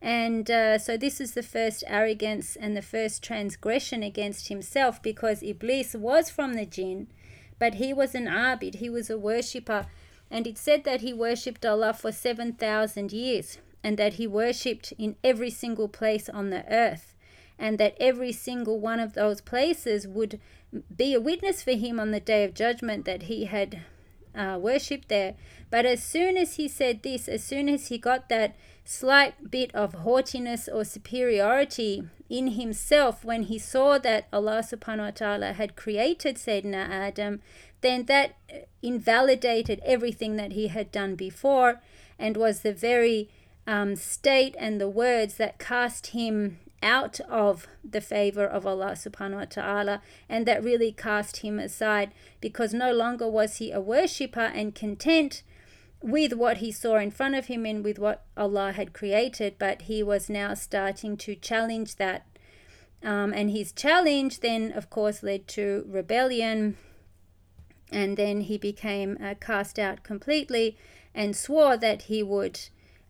And 0.00 0.50
uh, 0.50 0.78
so 0.78 0.96
this 0.96 1.20
is 1.20 1.32
the 1.32 1.42
first 1.42 1.82
arrogance 1.86 2.54
and 2.54 2.76
the 2.76 2.82
first 2.82 3.22
transgression 3.22 4.02
against 4.02 4.48
himself 4.48 5.02
because 5.02 5.42
Iblis 5.42 5.94
was 5.94 6.30
from 6.30 6.54
the 6.54 6.66
jinn, 6.66 7.08
but 7.58 7.74
he 7.74 7.92
was 7.92 8.14
an 8.14 8.26
abid, 8.26 8.76
he 8.76 8.90
was 8.90 9.08
a 9.08 9.18
worshipper. 9.18 9.86
And 10.30 10.46
it 10.46 10.58
said 10.58 10.84
that 10.84 11.00
he 11.00 11.12
worshipped 11.12 11.64
Allah 11.64 11.94
for 11.94 12.12
7,000 12.12 13.12
years 13.12 13.58
and 13.82 13.96
that 13.96 14.14
he 14.14 14.26
worshipped 14.26 14.92
in 14.98 15.16
every 15.24 15.50
single 15.50 15.88
place 15.88 16.28
on 16.28 16.50
the 16.50 16.64
earth 16.72 17.14
and 17.58 17.78
that 17.78 17.96
every 17.98 18.32
single 18.32 18.78
one 18.78 19.00
of 19.00 19.14
those 19.14 19.40
places 19.40 20.06
would 20.06 20.40
be 20.94 21.14
a 21.14 21.20
witness 21.20 21.62
for 21.62 21.72
him 21.72 22.00
on 22.00 22.10
the 22.10 22.20
day 22.20 22.44
of 22.44 22.54
judgment 22.54 23.04
that 23.04 23.24
he 23.24 23.44
had 23.44 23.82
uh, 24.34 24.58
worshipped 24.60 25.08
there. 25.08 25.34
But 25.70 25.86
as 25.86 26.02
soon 26.02 26.36
as 26.36 26.54
he 26.56 26.68
said 26.68 27.02
this, 27.02 27.28
as 27.28 27.42
soon 27.42 27.68
as 27.68 27.88
he 27.88 27.98
got 27.98 28.28
that 28.28 28.56
slight 28.84 29.50
bit 29.50 29.74
of 29.74 29.94
haughtiness 29.94 30.68
or 30.68 30.84
superiority 30.84 32.04
in 32.28 32.48
himself 32.48 33.24
when 33.24 33.44
he 33.44 33.58
saw 33.58 33.98
that 33.98 34.26
Allah 34.32 34.62
subhanahu 34.62 35.04
wa 35.04 35.10
ta'ala 35.10 35.52
had 35.54 35.76
created 35.76 36.36
Sayyidina 36.36 36.88
Adam, 36.88 37.40
then 37.80 38.04
that 38.06 38.36
invalidated 38.82 39.80
everything 39.84 40.36
that 40.36 40.52
he 40.52 40.68
had 40.68 40.92
done 40.92 41.14
before 41.14 41.80
and 42.18 42.36
was 42.36 42.60
the 42.60 42.72
very 42.72 43.28
um, 43.66 43.96
state 43.96 44.54
and 44.58 44.80
the 44.80 44.88
words 44.88 45.36
that 45.36 45.58
cast 45.58 46.08
him 46.08 46.58
out 46.82 47.20
of 47.28 47.66
the 47.82 48.00
favor 48.00 48.44
of 48.44 48.66
Allah 48.66 48.92
subhanahu 48.92 49.36
wa 49.36 49.44
ta'ala 49.44 50.02
and 50.28 50.46
that 50.46 50.62
really 50.62 50.92
cast 50.92 51.38
him 51.38 51.58
aside 51.58 52.12
because 52.40 52.74
no 52.74 52.92
longer 52.92 53.28
was 53.28 53.56
he 53.56 53.72
a 53.72 53.80
worshipper 53.80 54.40
and 54.54 54.74
content 54.74 55.42
with 56.02 56.32
what 56.34 56.58
he 56.58 56.70
saw 56.70 56.96
in 56.98 57.10
front 57.10 57.34
of 57.34 57.46
him 57.46 57.64
and 57.66 57.82
with 57.82 57.98
what 57.98 58.24
Allah 58.36 58.72
had 58.72 58.92
created, 58.92 59.56
but 59.58 59.82
he 59.82 60.02
was 60.02 60.28
now 60.28 60.54
starting 60.54 61.16
to 61.18 61.34
challenge 61.34 61.96
that. 61.96 62.26
Um, 63.02 63.32
and 63.32 63.50
his 63.50 63.72
challenge 63.72 64.40
then, 64.40 64.72
of 64.72 64.90
course, 64.90 65.22
led 65.22 65.48
to 65.48 65.84
rebellion, 65.88 66.76
and 67.90 68.16
then 68.16 68.42
he 68.42 68.58
became 68.58 69.18
uh, 69.22 69.34
cast 69.40 69.78
out 69.78 70.02
completely 70.02 70.76
and 71.14 71.36
swore 71.36 71.76
that 71.76 72.02
he 72.02 72.22
would 72.22 72.60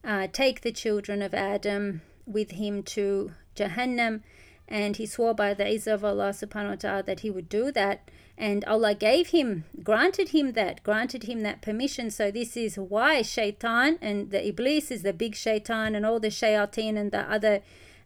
uh, 0.04 0.28
take 0.32 0.60
the 0.60 0.72
children 0.72 1.22
of 1.22 1.34
Adam 1.34 2.02
with 2.24 2.52
him 2.52 2.82
to 2.82 3.32
Jahannam. 3.56 4.22
And 4.68 4.96
he 4.96 5.06
swore 5.06 5.34
by 5.34 5.54
the 5.54 5.64
Izzah 5.64 5.94
of 5.94 6.04
Allah 6.04 6.30
subhanahu 6.30 6.70
wa 6.70 6.74
ta'ala 6.74 7.02
that 7.04 7.20
he 7.20 7.30
would 7.30 7.48
do 7.48 7.70
that. 7.72 8.10
And 8.38 8.64
Allah 8.64 8.94
gave 8.94 9.28
him, 9.28 9.64
granted 9.82 10.30
him 10.30 10.52
that, 10.52 10.82
granted 10.82 11.22
him 11.24 11.40
that 11.40 11.62
permission. 11.62 12.10
So 12.10 12.30
this 12.30 12.56
is 12.56 12.76
why 12.76 13.22
shaitan 13.22 13.98
and 14.02 14.30
the 14.30 14.46
Iblis 14.46 14.90
is 14.90 15.02
the 15.02 15.12
big 15.12 15.34
shaitan 15.34 15.94
and 15.94 16.04
all 16.04 16.20
the 16.20 16.28
shayateen 16.28 16.98
and 16.98 17.12
the 17.12 17.30
other 17.30 17.62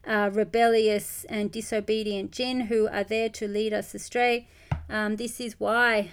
uh, 0.07 0.29
rebellious 0.31 1.25
and 1.29 1.51
disobedient 1.51 2.31
jinn 2.31 2.61
who 2.61 2.87
are 2.87 3.03
there 3.03 3.29
to 3.29 3.47
lead 3.47 3.73
us 3.73 3.93
astray. 3.93 4.47
Um, 4.89 5.17
this 5.17 5.39
is 5.39 5.59
why 5.59 6.11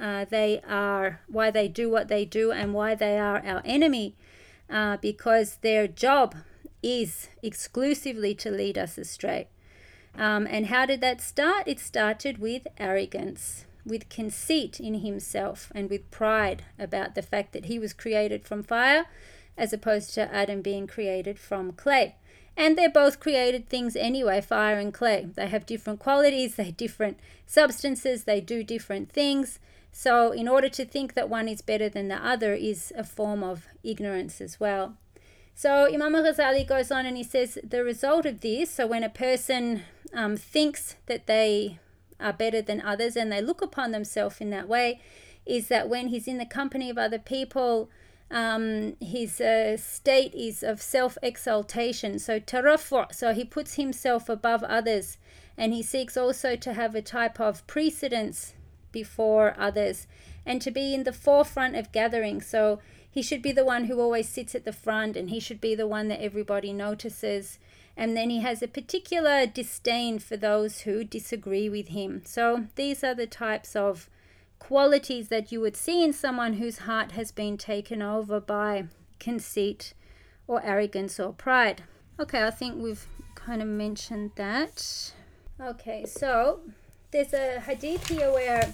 uh, 0.00 0.24
they 0.26 0.60
are, 0.68 1.20
why 1.26 1.50
they 1.50 1.66
do 1.68 1.90
what 1.90 2.08
they 2.08 2.24
do 2.24 2.52
and 2.52 2.74
why 2.74 2.94
they 2.94 3.18
are 3.18 3.44
our 3.44 3.62
enemy. 3.64 4.14
Uh, 4.70 4.98
because 4.98 5.56
their 5.62 5.88
job 5.88 6.34
is 6.82 7.28
exclusively 7.42 8.34
to 8.34 8.50
lead 8.50 8.78
us 8.78 8.98
astray. 8.98 9.48
Um, 10.14 10.46
and 10.50 10.66
how 10.66 10.86
did 10.86 11.00
that 11.00 11.20
start? 11.20 11.66
It 11.66 11.78
started 11.80 12.38
with 12.38 12.66
arrogance, 12.78 13.66
with 13.84 14.08
conceit 14.08 14.80
in 14.80 14.94
himself 14.94 15.70
and 15.74 15.88
with 15.88 16.10
pride 16.10 16.64
about 16.78 17.14
the 17.14 17.22
fact 17.22 17.52
that 17.52 17.66
he 17.66 17.78
was 17.78 17.92
created 17.92 18.44
from 18.44 18.62
fire 18.62 19.06
as 19.56 19.72
opposed 19.72 20.14
to 20.14 20.34
Adam 20.34 20.62
being 20.62 20.86
created 20.86 21.38
from 21.38 21.72
clay. 21.72 22.14
And 22.56 22.76
they're 22.76 22.90
both 22.90 23.20
created 23.20 23.68
things 23.68 23.94
anyway, 23.94 24.40
fire 24.40 24.78
and 24.78 24.92
clay. 24.92 25.28
They 25.34 25.46
have 25.48 25.66
different 25.66 26.00
qualities, 26.00 26.56
they're 26.56 26.72
different 26.72 27.18
substances, 27.46 28.24
they 28.24 28.40
do 28.40 28.64
different 28.64 29.12
things. 29.12 29.60
So, 29.92 30.32
in 30.32 30.48
order 30.48 30.68
to 30.68 30.84
think 30.84 31.14
that 31.14 31.28
one 31.28 31.48
is 31.48 31.62
better 31.62 31.88
than 31.88 32.08
the 32.08 32.24
other 32.24 32.54
is 32.54 32.92
a 32.96 33.04
form 33.04 33.42
of 33.42 33.66
ignorance 33.82 34.40
as 34.40 34.60
well. 34.60 34.96
So, 35.58 35.92
Imam 35.92 36.12
Ghazali 36.12 36.64
goes 36.64 36.92
on 36.92 37.04
and 37.04 37.16
he 37.16 37.24
says 37.24 37.58
the 37.64 37.82
result 37.82 38.26
of 38.26 38.42
this, 38.42 38.70
so 38.70 38.86
when 38.86 39.02
a 39.02 39.08
person 39.08 39.82
um, 40.14 40.36
thinks 40.36 40.94
that 41.06 41.26
they 41.26 41.80
are 42.20 42.32
better 42.32 42.62
than 42.62 42.80
others 42.80 43.16
and 43.16 43.32
they 43.32 43.42
look 43.42 43.60
upon 43.60 43.90
themselves 43.90 44.40
in 44.40 44.50
that 44.50 44.68
way, 44.68 45.00
is 45.44 45.66
that 45.66 45.88
when 45.88 46.10
he's 46.10 46.28
in 46.28 46.38
the 46.38 46.46
company 46.46 46.88
of 46.90 46.96
other 46.96 47.18
people, 47.18 47.90
um, 48.30 48.94
his 49.00 49.40
uh, 49.40 49.76
state 49.76 50.32
is 50.32 50.62
of 50.62 50.80
self 50.80 51.18
exaltation. 51.24 52.20
So, 52.20 52.38
tarafu, 52.38 53.12
so 53.12 53.34
he 53.34 53.44
puts 53.44 53.74
himself 53.74 54.28
above 54.28 54.62
others 54.62 55.18
and 55.56 55.72
he 55.72 55.82
seeks 55.82 56.16
also 56.16 56.54
to 56.54 56.74
have 56.74 56.94
a 56.94 57.02
type 57.02 57.40
of 57.40 57.66
precedence 57.66 58.54
before 58.92 59.56
others 59.58 60.06
and 60.46 60.62
to 60.62 60.70
be 60.70 60.94
in 60.94 61.02
the 61.02 61.12
forefront 61.12 61.74
of 61.74 61.92
gatherings. 61.92 62.46
So 62.46 62.78
he 63.10 63.22
should 63.22 63.42
be 63.42 63.52
the 63.52 63.64
one 63.64 63.84
who 63.84 64.00
always 64.00 64.28
sits 64.28 64.54
at 64.54 64.64
the 64.64 64.72
front 64.72 65.16
and 65.16 65.30
he 65.30 65.40
should 65.40 65.60
be 65.60 65.74
the 65.74 65.86
one 65.86 66.08
that 66.08 66.22
everybody 66.22 66.72
notices. 66.72 67.58
And 67.96 68.16
then 68.16 68.30
he 68.30 68.40
has 68.40 68.62
a 68.62 68.68
particular 68.68 69.46
disdain 69.46 70.18
for 70.18 70.36
those 70.36 70.80
who 70.80 71.02
disagree 71.02 71.68
with 71.68 71.88
him. 71.88 72.22
So 72.24 72.66
these 72.76 73.02
are 73.02 73.14
the 73.14 73.26
types 73.26 73.74
of 73.74 74.08
qualities 74.58 75.28
that 75.28 75.50
you 75.50 75.60
would 75.60 75.76
see 75.76 76.04
in 76.04 76.12
someone 76.12 76.54
whose 76.54 76.78
heart 76.78 77.12
has 77.12 77.32
been 77.32 77.56
taken 77.56 78.02
over 78.02 78.40
by 78.40 78.84
conceit 79.18 79.94
or 80.46 80.62
arrogance 80.62 81.18
or 81.18 81.32
pride. 81.32 81.82
Okay, 82.20 82.44
I 82.44 82.50
think 82.50 82.80
we've 82.80 83.06
kind 83.34 83.62
of 83.62 83.68
mentioned 83.68 84.32
that. 84.36 85.12
Okay, 85.60 86.04
so 86.06 86.60
there's 87.10 87.32
a 87.32 87.60
hadith 87.60 88.08
here 88.08 88.32
where 88.32 88.72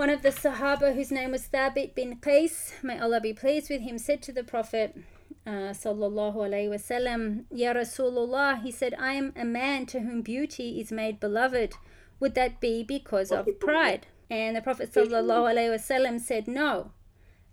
one 0.00 0.08
of 0.08 0.22
the 0.22 0.30
Sahaba, 0.30 0.94
whose 0.94 1.10
name 1.10 1.32
was 1.32 1.46
Thabit 1.48 1.94
bin 1.94 2.16
Qais, 2.20 2.72
may 2.82 2.98
Allah 2.98 3.20
be 3.20 3.34
pleased 3.34 3.68
with 3.68 3.82
him, 3.82 3.98
said 3.98 4.22
to 4.22 4.32
the 4.32 4.42
Prophet, 4.42 4.96
uh, 5.46 5.74
sallallahu 5.76 6.36
alaihi 6.36 6.70
wasallam, 6.70 7.44
Ya 7.50 7.74
Rasulullah, 7.74 8.62
he 8.62 8.70
said, 8.70 8.94
I 8.98 9.12
am 9.12 9.34
a 9.36 9.44
man 9.44 9.84
to 9.92 10.00
whom 10.00 10.22
beauty 10.22 10.80
is 10.80 10.90
made 10.90 11.20
beloved. 11.20 11.74
Would 12.18 12.34
that 12.34 12.60
be 12.60 12.82
because 12.82 13.30
of 13.30 13.46
pride? 13.60 14.06
And 14.30 14.56
the 14.56 14.62
Prophet 14.62 14.90
sallallahu 14.90 15.52
alaihi 15.52 15.74
wasallam 15.76 16.18
said, 16.18 16.48
No. 16.48 16.92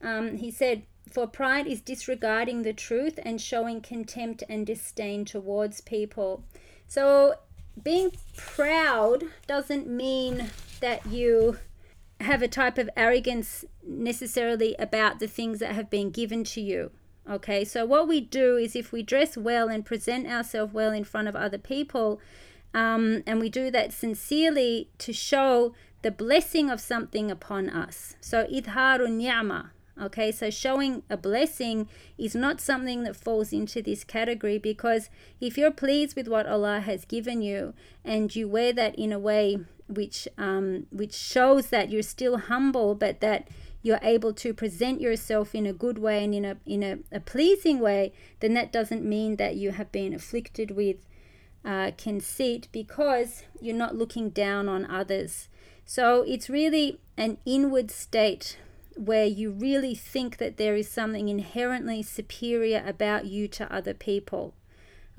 Um, 0.01 0.37
he 0.37 0.49
said, 0.49 0.83
For 1.11 1.27
pride 1.27 1.67
is 1.67 1.81
disregarding 1.81 2.61
the 2.61 2.71
truth 2.71 3.19
and 3.23 3.41
showing 3.41 3.81
contempt 3.81 4.41
and 4.47 4.65
disdain 4.65 5.25
towards 5.25 5.81
people. 5.81 6.45
So 6.87 7.39
being 7.83 8.11
proud 8.37 9.25
doesn't 9.47 9.89
mean 9.89 10.49
that 10.79 11.05
you 11.07 11.57
have 12.19 12.41
a 12.41 12.47
type 12.47 12.77
of 12.77 12.89
arrogance 12.97 13.65
necessarily 13.85 14.75
about 14.79 15.19
the 15.19 15.27
things 15.27 15.59
that 15.59 15.75
have 15.75 15.89
been 15.89 16.09
given 16.09 16.43
to 16.43 16.61
you. 16.61 16.91
Okay, 17.29 17.65
so 17.65 17.85
what 17.85 18.07
we 18.07 18.21
do 18.21 18.55
is 18.55 18.75
if 18.75 18.91
we 18.91 19.03
dress 19.03 19.35
well 19.35 19.67
and 19.67 19.85
present 19.85 20.27
ourselves 20.27 20.73
well 20.73 20.91
in 20.91 21.03
front 21.03 21.27
of 21.27 21.35
other 21.35 21.57
people, 21.57 22.21
um, 22.73 23.23
and 23.27 23.39
we 23.39 23.49
do 23.49 23.69
that 23.71 23.91
sincerely 23.91 24.89
to 24.99 25.11
show 25.11 25.73
the 26.03 26.11
blessing 26.11 26.69
of 26.69 26.79
something 26.79 27.29
upon 27.29 27.69
us. 27.69 28.15
So, 28.21 28.45
idharun 28.45 29.17
ni'ma, 29.17 29.71
Okay, 29.99 30.31
so 30.31 30.51
showing 30.51 31.01
a 31.09 31.17
blessing 31.17 31.89
is 32.19 32.35
not 32.35 32.61
something 32.61 33.03
that 33.03 33.15
falls 33.15 33.51
into 33.51 33.81
this 33.81 34.03
category 34.03 34.59
because 34.59 35.09
if 35.41 35.57
you're 35.57 35.71
pleased 35.71 36.15
with 36.15 36.27
what 36.27 36.45
Allah 36.45 36.81
has 36.81 37.03
given 37.03 37.41
you 37.41 37.73
and 38.05 38.35
you 38.35 38.47
wear 38.47 38.71
that 38.73 38.93
in 38.95 39.11
a 39.11 39.17
way 39.17 39.57
which 39.87 40.27
um, 40.37 40.87
which 40.91 41.13
shows 41.13 41.67
that 41.67 41.89
you're 41.89 42.01
still 42.01 42.37
humble, 42.37 42.95
but 42.95 43.19
that 43.21 43.47
you're 43.81 43.99
able 44.01 44.33
to 44.33 44.53
present 44.53 44.99
yourself 44.99 45.55
in 45.55 45.65
a 45.65 45.73
good 45.73 45.97
way 45.97 46.23
and 46.23 46.33
in 46.33 46.45
a 46.45 46.57
in 46.65 46.83
a, 46.83 46.99
a 47.11 47.19
pleasing 47.19 47.79
way, 47.79 48.13
then 48.39 48.53
that 48.53 48.71
doesn't 48.71 49.03
mean 49.03 49.37
that 49.37 49.55
you 49.55 49.71
have 49.71 49.91
been 49.91 50.13
afflicted 50.13 50.71
with 50.71 50.97
uh, 51.63 51.91
conceit 51.97 52.67
because 52.71 53.43
you're 53.61 53.75
not 53.75 53.95
looking 53.95 54.29
down 54.29 54.69
on 54.69 54.85
others. 54.85 55.49
So 55.85 56.23
it's 56.23 56.49
really 56.49 56.99
an 57.17 57.37
inward 57.45 57.91
state 57.91 58.57
where 58.95 59.25
you 59.25 59.51
really 59.51 59.95
think 59.95 60.37
that 60.37 60.57
there 60.57 60.75
is 60.75 60.89
something 60.89 61.29
inherently 61.29 62.01
superior 62.03 62.83
about 62.85 63.25
you 63.25 63.47
to 63.47 63.73
other 63.73 63.93
people. 63.93 64.53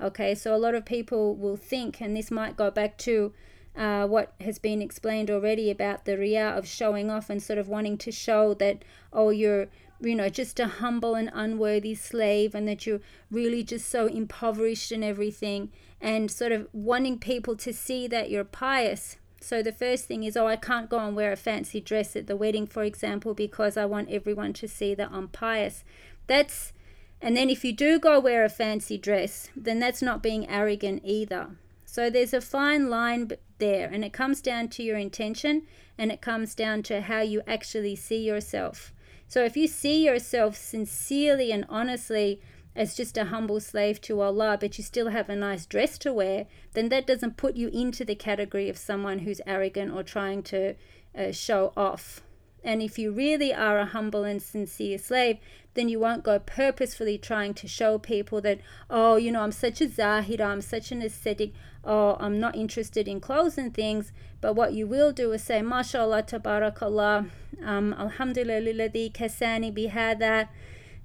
Okay, 0.01 0.35
so 0.35 0.55
a 0.55 0.57
lot 0.57 0.75
of 0.75 0.85
people 0.85 1.35
will 1.35 1.57
think, 1.57 2.01
and 2.01 2.15
this 2.15 2.31
might 2.31 2.55
go 2.55 2.71
back 2.71 2.97
to 2.99 3.33
uh, 3.79 4.05
what 4.05 4.33
has 4.41 4.59
been 4.59 4.81
explained 4.81 5.31
already 5.31 5.71
about 5.71 6.03
the 6.03 6.17
riyah 6.17 6.57
of 6.57 6.67
showing 6.67 7.09
off 7.09 7.29
and 7.29 7.41
sort 7.41 7.57
of 7.57 7.69
wanting 7.69 7.97
to 7.97 8.11
show 8.11 8.53
that, 8.55 8.83
oh, 9.13 9.29
you're, 9.29 9.67
you 10.01 10.15
know, 10.15 10.27
just 10.27 10.59
a 10.59 10.67
humble 10.67 11.15
and 11.15 11.31
unworthy 11.33 11.95
slave 11.95 12.53
and 12.53 12.67
that 12.67 12.85
you're 12.85 12.99
really 13.31 13.63
just 13.63 13.89
so 13.89 14.05
impoverished 14.07 14.91
and 14.91 15.03
everything, 15.03 15.71
and 16.01 16.29
sort 16.29 16.51
of 16.51 16.67
wanting 16.73 17.17
people 17.17 17.55
to 17.55 17.71
see 17.71 18.05
that 18.07 18.29
you're 18.29 18.43
pious. 18.43 19.15
So 19.41 19.63
the 19.63 19.71
first 19.71 20.05
thing 20.05 20.23
is, 20.25 20.35
oh, 20.35 20.47
I 20.47 20.57
can't 20.57 20.89
go 20.89 20.99
and 20.99 21.15
wear 21.15 21.31
a 21.31 21.37
fancy 21.37 21.79
dress 21.79 22.17
at 22.17 22.27
the 22.27 22.35
wedding, 22.35 22.67
for 22.67 22.83
example, 22.83 23.33
because 23.33 23.77
I 23.77 23.85
want 23.85 24.09
everyone 24.09 24.51
to 24.53 24.67
see 24.67 24.93
that 24.95 25.09
I'm 25.13 25.29
pious. 25.29 25.85
That's, 26.27 26.73
and 27.21 27.37
then 27.37 27.49
if 27.49 27.63
you 27.63 27.71
do 27.71 27.97
go 27.97 28.19
wear 28.19 28.43
a 28.43 28.49
fancy 28.49 28.97
dress, 28.97 29.49
then 29.55 29.79
that's 29.79 30.01
not 30.01 30.21
being 30.21 30.49
arrogant 30.49 31.01
either. 31.05 31.51
So 31.91 32.11
there's 32.11 32.35
a 32.35 32.39
fine 32.39 32.87
line 32.87 33.31
there, 33.57 33.89
and 33.89 34.05
it 34.05 34.13
comes 34.13 34.41
down 34.41 34.67
to 34.69 34.83
your 34.83 34.95
intention 34.95 35.63
and 35.97 36.11
it 36.11 36.21
comes 36.21 36.53
down 36.53 36.83
to 36.83 37.01
how 37.01 37.21
you 37.21 37.41
actually 37.47 37.95
see 37.95 38.23
yourself. 38.23 38.93
So 39.27 39.43
if 39.43 39.57
you 39.57 39.67
see 39.67 40.05
yourself 40.05 40.55
sincerely 40.55 41.51
and 41.51 41.65
honestly, 41.67 42.41
as 42.75 42.95
just 42.95 43.17
a 43.17 43.25
humble 43.25 43.59
slave 43.59 43.99
to 44.01 44.21
Allah, 44.21 44.55
but 44.61 44.77
you 44.77 44.83
still 44.83 45.09
have 45.09 45.29
a 45.29 45.35
nice 45.35 45.65
dress 45.65 45.97
to 45.97 46.13
wear, 46.13 46.45
then 46.73 46.89
that 46.89 47.07
doesn't 47.07 47.37
put 47.37 47.55
you 47.55 47.69
into 47.69 48.05
the 48.05 48.13
category 48.13 48.69
of 48.69 48.77
someone 48.77 49.19
who's 49.19 49.41
arrogant 49.47 49.91
or 49.91 50.03
trying 50.03 50.43
to 50.43 50.75
uh, 51.17 51.31
show 51.31 51.73
off. 51.75 52.21
And 52.63 52.83
if 52.83 52.99
you 52.99 53.11
really 53.11 53.51
are 53.51 53.79
a 53.79 53.85
humble 53.85 54.25
and 54.25 54.41
sincere 54.43 54.99
slave, 54.99 55.39
then 55.79 55.87
you 55.87 55.97
won't 55.97 56.23
go 56.23 56.39
purposefully 56.39 57.17
trying 57.17 57.53
to 57.53 57.65
show 57.65 57.97
people 57.97 58.41
that, 58.41 58.59
oh, 58.89 59.15
you 59.15 59.31
know, 59.31 59.41
I'm 59.41 59.53
such 59.53 59.79
a 59.79 59.87
zahid, 59.87 60.41
I'm 60.41 60.59
such 60.59 60.91
an 60.91 61.01
ascetic, 61.01 61.53
oh, 61.85 62.17
I'm 62.19 62.37
not 62.37 62.53
interested 62.53 63.07
in 63.07 63.21
clothes 63.21 63.57
and 63.57 63.73
things. 63.73 64.11
But 64.41 64.55
what 64.55 64.73
you 64.73 64.85
will 64.85 65.13
do 65.13 65.31
is 65.31 65.41
say, 65.41 65.61
MashaAllah, 65.61 66.27
Tabarakallah, 66.27 67.29
um, 67.63 67.93
Alhamdulillah, 67.93 68.89
kasani 69.11 69.73
bihada. 69.73 70.49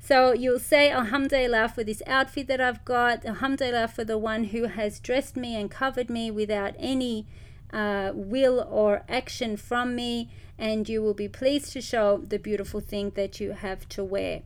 So 0.01 0.33
you'll 0.33 0.59
say 0.59 0.91
Alhamdulillah 0.91 1.69
for 1.69 1.85
this 1.85 2.03
outfit 2.09 2.49
that 2.49 2.61
I've 2.61 2.85
got, 2.85 3.25
Alhamdulillah 3.25 3.89
for 3.89 4.03
the 4.03 4.19
one 4.19 4.45
who 4.45 4.65
has 4.65 4.99
dressed 4.99 5.37
me 5.37 5.55
and 5.55 5.71
covered 5.71 6.11
me 6.11 6.33
without 6.33 6.75
any 6.81 7.27
uh, 7.73 8.11
will 8.13 8.67
or 8.69 9.05
action 9.09 9.57
from 9.57 9.95
me, 9.95 10.31
and 10.59 10.89
you 10.89 11.03
will 11.03 11.15
be 11.15 11.29
pleased 11.29 11.73
to 11.73 11.81
show 11.81 12.19
the 12.19 12.39
beautiful 12.39 12.81
thing 12.81 13.11
that 13.17 13.41
you 13.41 13.53
have 13.53 13.89
to 13.91 14.05
wear. 14.05 14.43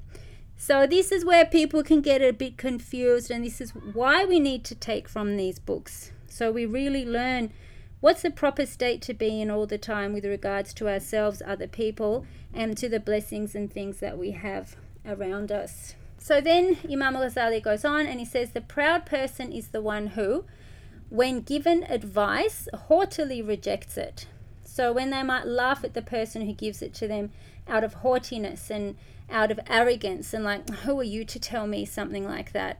So, 0.56 0.86
this 0.86 1.12
is 1.12 1.24
where 1.24 1.44
people 1.44 1.82
can 1.82 2.00
get 2.00 2.20
a 2.20 2.32
bit 2.32 2.56
confused, 2.56 3.30
and 3.30 3.44
this 3.44 3.60
is 3.60 3.70
why 3.70 4.24
we 4.24 4.40
need 4.40 4.64
to 4.64 4.74
take 4.74 5.08
from 5.08 5.36
these 5.36 5.58
books. 5.58 6.10
So, 6.28 6.50
we 6.50 6.66
really 6.66 7.04
learn 7.04 7.52
what's 8.00 8.22
the 8.22 8.30
proper 8.30 8.66
state 8.66 9.00
to 9.02 9.14
be 9.14 9.40
in 9.40 9.50
all 9.50 9.66
the 9.66 9.78
time 9.78 10.12
with 10.12 10.24
regards 10.24 10.74
to 10.74 10.88
ourselves, 10.88 11.42
other 11.46 11.68
people, 11.68 12.26
and 12.52 12.76
to 12.76 12.88
the 12.88 13.00
blessings 13.00 13.54
and 13.54 13.72
things 13.72 14.00
that 14.00 14.18
we 14.18 14.32
have 14.32 14.76
around 15.06 15.52
us. 15.52 15.94
So 16.18 16.40
then 16.40 16.78
Imam 16.84 17.16
al 17.16 17.22
Ghazali 17.22 17.62
goes 17.62 17.84
on 17.84 18.06
and 18.06 18.18
he 18.18 18.26
says, 18.26 18.50
The 18.50 18.60
proud 18.60 19.06
person 19.06 19.52
is 19.52 19.68
the 19.68 19.80
one 19.80 20.08
who, 20.08 20.44
when 21.08 21.40
given 21.40 21.84
advice, 21.84 22.68
haughtily 22.88 23.40
rejects 23.40 23.96
it. 23.96 24.26
So 24.78 24.92
when 24.92 25.10
they 25.10 25.24
might 25.24 25.44
laugh 25.44 25.82
at 25.82 25.94
the 25.94 26.02
person 26.02 26.46
who 26.46 26.52
gives 26.52 26.82
it 26.82 26.94
to 26.94 27.08
them 27.08 27.32
out 27.66 27.82
of 27.82 27.94
haughtiness 27.94 28.70
and 28.70 28.94
out 29.28 29.50
of 29.50 29.58
arrogance 29.68 30.32
and 30.32 30.44
like, 30.44 30.70
who 30.70 31.00
are 31.00 31.02
you 31.02 31.24
to 31.24 31.40
tell 31.40 31.66
me 31.66 31.84
something 31.84 32.24
like 32.24 32.52
that? 32.52 32.78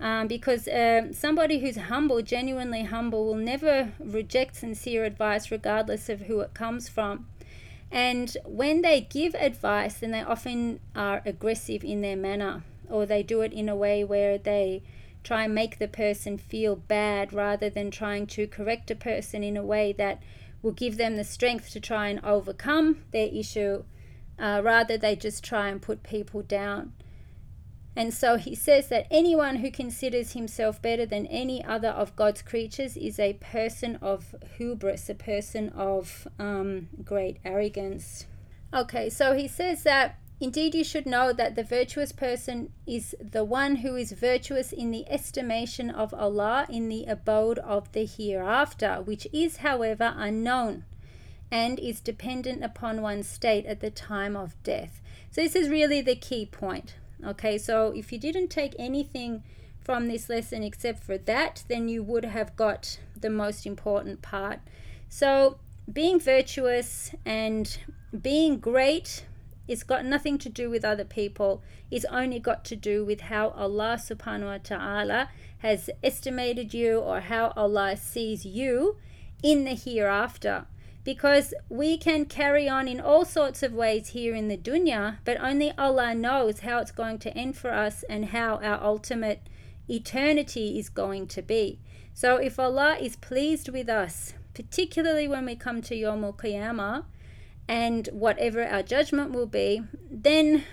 Um, 0.00 0.26
because 0.26 0.66
uh, 0.66 1.12
somebody 1.12 1.58
who's 1.58 1.76
humble, 1.76 2.22
genuinely 2.22 2.84
humble, 2.84 3.26
will 3.26 3.34
never 3.34 3.92
reject 4.00 4.56
sincere 4.56 5.04
advice 5.04 5.50
regardless 5.50 6.08
of 6.08 6.22
who 6.22 6.40
it 6.40 6.54
comes 6.54 6.88
from. 6.88 7.26
And 7.90 8.34
when 8.46 8.80
they 8.80 9.02
give 9.02 9.34
advice, 9.34 9.98
then 9.98 10.12
they 10.12 10.22
often 10.22 10.80
are 10.96 11.20
aggressive 11.26 11.84
in 11.84 12.00
their 12.00 12.16
manner, 12.16 12.62
or 12.88 13.04
they 13.04 13.22
do 13.22 13.42
it 13.42 13.52
in 13.52 13.68
a 13.68 13.76
way 13.76 14.02
where 14.02 14.38
they 14.38 14.82
try 15.22 15.44
and 15.44 15.54
make 15.54 15.78
the 15.78 15.88
person 15.88 16.38
feel 16.38 16.74
bad 16.74 17.34
rather 17.34 17.68
than 17.68 17.90
trying 17.90 18.26
to 18.28 18.46
correct 18.46 18.90
a 18.90 18.94
person 18.94 19.44
in 19.44 19.58
a 19.58 19.62
way 19.62 19.92
that 19.92 20.22
will 20.64 20.72
give 20.72 20.96
them 20.96 21.16
the 21.16 21.24
strength 21.24 21.70
to 21.70 21.78
try 21.78 22.08
and 22.08 22.24
overcome 22.24 23.04
their 23.12 23.28
issue. 23.28 23.84
Uh, 24.38 24.62
rather, 24.64 24.96
they 24.96 25.14
just 25.14 25.44
try 25.44 25.68
and 25.68 25.82
put 25.82 26.02
people 26.02 26.40
down. 26.42 26.92
And 27.94 28.12
so 28.12 28.36
he 28.36 28.56
says 28.56 28.88
that 28.88 29.06
anyone 29.10 29.56
who 29.56 29.70
considers 29.70 30.32
himself 30.32 30.82
better 30.82 31.06
than 31.06 31.26
any 31.26 31.62
other 31.62 31.90
of 31.90 32.16
God's 32.16 32.42
creatures 32.42 32.96
is 32.96 33.20
a 33.20 33.34
person 33.34 33.96
of 34.02 34.34
hubris, 34.56 35.08
a 35.08 35.14
person 35.14 35.68
of 35.68 36.26
um, 36.38 36.88
great 37.04 37.36
arrogance. 37.44 38.26
Okay, 38.72 39.08
so 39.10 39.34
he 39.34 39.46
says 39.46 39.84
that 39.84 40.18
indeed 40.40 40.74
you 40.74 40.84
should 40.84 41.06
know 41.06 41.32
that 41.32 41.56
the 41.56 41.64
virtuous 41.64 42.12
person 42.12 42.70
is 42.86 43.14
the 43.20 43.44
one 43.44 43.76
who 43.76 43.96
is 43.96 44.12
virtuous 44.12 44.72
in 44.72 44.90
the 44.90 45.08
estimation 45.10 45.90
of 45.90 46.12
Allah 46.12 46.66
in 46.68 46.88
the 46.88 47.04
abode 47.04 47.58
of 47.60 47.90
the 47.92 48.04
hereafter, 48.04 49.02
which 49.02 49.26
is, 49.32 49.58
however, 49.58 50.14
unknown 50.16 50.84
and 51.50 51.78
is 51.78 52.00
dependent 52.00 52.64
upon 52.64 53.00
one's 53.00 53.28
state 53.28 53.66
at 53.66 53.80
the 53.80 53.90
time 53.90 54.36
of 54.36 54.60
death. 54.62 55.00
So, 55.30 55.42
this 55.42 55.54
is 55.54 55.68
really 55.68 56.00
the 56.00 56.16
key 56.16 56.46
point. 56.46 56.96
Okay, 57.24 57.58
so 57.58 57.92
if 57.94 58.12
you 58.12 58.18
didn't 58.18 58.48
take 58.48 58.74
anything 58.78 59.42
from 59.80 60.08
this 60.08 60.28
lesson 60.28 60.62
except 60.62 61.02
for 61.02 61.16
that, 61.16 61.64
then 61.68 61.88
you 61.88 62.02
would 62.02 62.24
have 62.24 62.56
got 62.56 62.98
the 63.18 63.30
most 63.30 63.66
important 63.66 64.22
part. 64.22 64.60
So, 65.08 65.58
being 65.90 66.18
virtuous 66.18 67.12
and 67.24 67.78
being 68.22 68.58
great 68.58 69.24
it's 69.66 69.82
got 69.82 70.04
nothing 70.04 70.38
to 70.38 70.48
do 70.48 70.68
with 70.68 70.84
other 70.84 71.04
people. 71.04 71.62
It's 71.90 72.04
only 72.06 72.38
got 72.38 72.64
to 72.66 72.76
do 72.76 73.04
with 73.04 73.22
how 73.22 73.48
Allah 73.50 73.98
subhanahu 73.98 74.46
wa 74.46 74.58
ta'ala 74.58 75.28
has 75.58 75.88
estimated 76.02 76.74
you 76.74 76.98
or 76.98 77.20
how 77.20 77.52
Allah 77.56 77.96
sees 77.96 78.44
you 78.44 78.96
in 79.42 79.64
the 79.64 79.74
hereafter 79.74 80.66
because 81.04 81.52
we 81.68 81.98
can 81.98 82.24
carry 82.24 82.68
on 82.68 82.88
in 82.88 82.98
all 83.00 83.24
sorts 83.24 83.62
of 83.62 83.74
ways 83.74 84.08
here 84.08 84.34
in 84.34 84.48
the 84.48 84.56
dunya, 84.56 85.18
but 85.24 85.38
only 85.40 85.70
Allah 85.76 86.14
knows 86.14 86.60
how 86.60 86.78
it's 86.78 86.90
going 86.90 87.18
to 87.18 87.36
end 87.36 87.56
for 87.56 87.70
us 87.72 88.02
and 88.08 88.26
how 88.26 88.56
our 88.56 88.82
ultimate 88.82 89.42
eternity 89.88 90.78
is 90.78 90.88
going 90.88 91.26
to 91.28 91.42
be. 91.42 91.78
So 92.14 92.36
if 92.36 92.58
Allah 92.58 92.96
is 92.98 93.16
pleased 93.16 93.68
with 93.68 93.88
us, 93.88 94.32
particularly 94.54 95.28
when 95.28 95.44
we 95.44 95.56
come 95.56 95.82
to 95.82 95.94
Yom 95.94 96.22
Qiyamah, 96.22 97.04
and 97.68 98.08
whatever 98.12 98.64
our 98.64 98.82
judgment 98.82 99.32
will 99.32 99.46
be, 99.46 99.82
then 100.10 100.64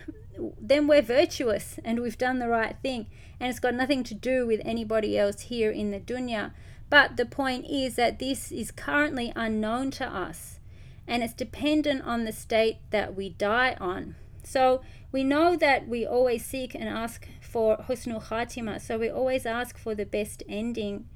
then 0.60 0.88
we're 0.88 1.02
virtuous 1.02 1.78
and 1.86 2.00
we've 2.00 2.18
done 2.18 2.40
the 2.40 2.48
right 2.48 2.76
thing 2.82 3.06
and 3.40 3.50
it's 3.50 3.60
got 3.60 3.76
nothing 3.76 4.04
to 4.04 4.16
do 4.16 4.48
with 4.48 4.60
anybody 4.66 5.16
else 5.16 5.42
here 5.42 5.70
in 5.70 5.92
the 5.92 6.00
dunya 6.00 6.52
but 6.92 7.16
the 7.16 7.26
point 7.26 7.66
is 7.70 7.96
that 7.96 8.20
this 8.20 8.52
is 8.52 8.70
currently 8.70 9.32
unknown 9.36 9.92
to 9.92 10.06
us 10.06 10.60
and 11.08 11.24
it's 11.24 11.34
dependent 11.34 12.04
on 12.04 12.26
the 12.26 12.32
state 12.32 12.78
that 12.92 13.16
we 13.16 13.30
die 13.30 13.76
on. 13.80 14.16
So 14.44 14.82
we 15.12 15.24
know 15.24 15.56
that 15.56 15.88
we 15.88 16.06
always 16.06 16.46
seek 16.46 16.76
and 16.76 16.90
ask 16.90 17.28
for 17.42 17.78
husnul 17.78 18.24
khatima, 18.24 18.82
so 18.82 18.98
we 18.98 19.10
always 19.10 19.46
ask 19.46 19.78
for 19.78 19.96
the 19.96 20.06
best 20.06 20.44
ending. 20.50 21.08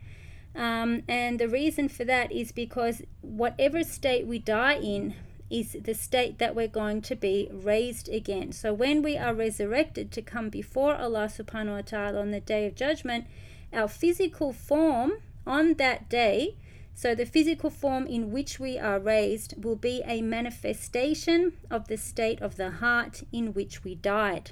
Um, 0.55 1.03
and 1.07 1.39
the 1.39 1.49
reason 1.49 1.89
for 1.89 2.05
that 2.05 2.32
is 2.32 2.51
because 2.51 3.01
whatever 3.21 3.84
state 3.84 4.26
we 4.26 4.39
die 4.39 4.76
in 4.76 5.15
is 5.60 5.78
the 5.82 5.93
state 5.93 6.38
that 6.39 6.56
we're 6.56 6.68
going 6.68 7.01
to 7.01 7.16
be 7.16 7.49
raised 7.51 8.10
again. 8.10 8.51
So 8.51 8.74
when 8.74 9.01
we 9.01 9.18
are 9.18 9.34
resurrected 9.34 10.12
to 10.12 10.22
come 10.22 10.49
before 10.49 10.95
Allah 10.95 11.28
subhanahu 11.28 11.76
wa 11.76 11.82
ta'ala 11.82 12.20
on 12.20 12.32
the 12.32 12.41
day 12.41 12.66
of 12.66 12.76
judgment, 12.76 13.26
our 13.72 13.88
physical 13.88 14.51
form 14.51 15.14
on 15.47 15.76
that 15.76 16.10
day, 16.10 16.56
so 16.93 17.14
the 17.16 17.26
physical 17.26 17.70
form 17.70 18.08
in 18.08 18.32
which 18.32 18.60
we 18.60 18.78
are 18.78 18.99
raised 18.99 19.64
will 19.64 19.76
be 19.76 20.01
a 20.06 20.22
manifestation 20.22 21.53
of 21.70 21.88
the 21.88 21.97
state 21.97 22.41
of 22.41 22.56
the 22.56 22.72
heart 22.72 23.24
in 23.32 23.53
which 23.53 23.84
we 23.84 23.95
died. 23.95 24.51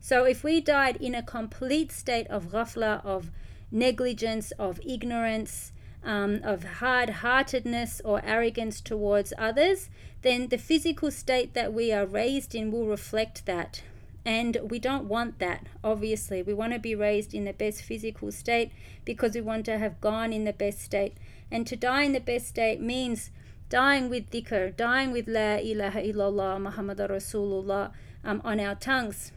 So 0.00 0.24
if 0.24 0.42
we 0.42 0.60
died 0.60 0.96
in 0.96 1.14
a 1.14 1.22
complete 1.22 1.92
state 1.92 2.26
of 2.28 2.50
ghafla, 2.50 3.04
of 3.04 3.30
negligence, 3.70 4.50
of 4.52 4.80
ignorance, 4.84 5.71
um, 6.04 6.40
of 6.42 6.64
hard 6.64 7.10
heartedness 7.10 8.00
or 8.04 8.24
arrogance 8.24 8.80
towards 8.80 9.32
others, 9.38 9.88
then 10.22 10.48
the 10.48 10.58
physical 10.58 11.10
state 11.10 11.54
that 11.54 11.72
we 11.72 11.92
are 11.92 12.06
raised 12.06 12.54
in 12.54 12.70
will 12.70 12.86
reflect 12.86 13.46
that. 13.46 13.82
And 14.24 14.56
we 14.62 14.78
don't 14.78 15.06
want 15.06 15.40
that, 15.40 15.66
obviously. 15.82 16.42
We 16.42 16.54
want 16.54 16.72
to 16.72 16.78
be 16.78 16.94
raised 16.94 17.34
in 17.34 17.44
the 17.44 17.52
best 17.52 17.82
physical 17.82 18.30
state 18.30 18.70
because 19.04 19.34
we 19.34 19.40
want 19.40 19.66
to 19.66 19.78
have 19.78 20.00
gone 20.00 20.32
in 20.32 20.44
the 20.44 20.52
best 20.52 20.80
state. 20.80 21.16
And 21.50 21.66
to 21.66 21.76
die 21.76 22.02
in 22.02 22.12
the 22.12 22.20
best 22.20 22.46
state 22.46 22.80
means 22.80 23.30
dying 23.68 24.08
with 24.08 24.30
dhikr, 24.30 24.76
dying 24.76 25.10
with 25.10 25.26
La 25.26 25.56
ilaha 25.56 26.00
illallah 26.00 26.60
Muhammad 26.60 26.98
Rasulullah 26.98 27.90
um, 28.22 28.40
on 28.44 28.60
our 28.60 28.76
tongues. 28.76 29.32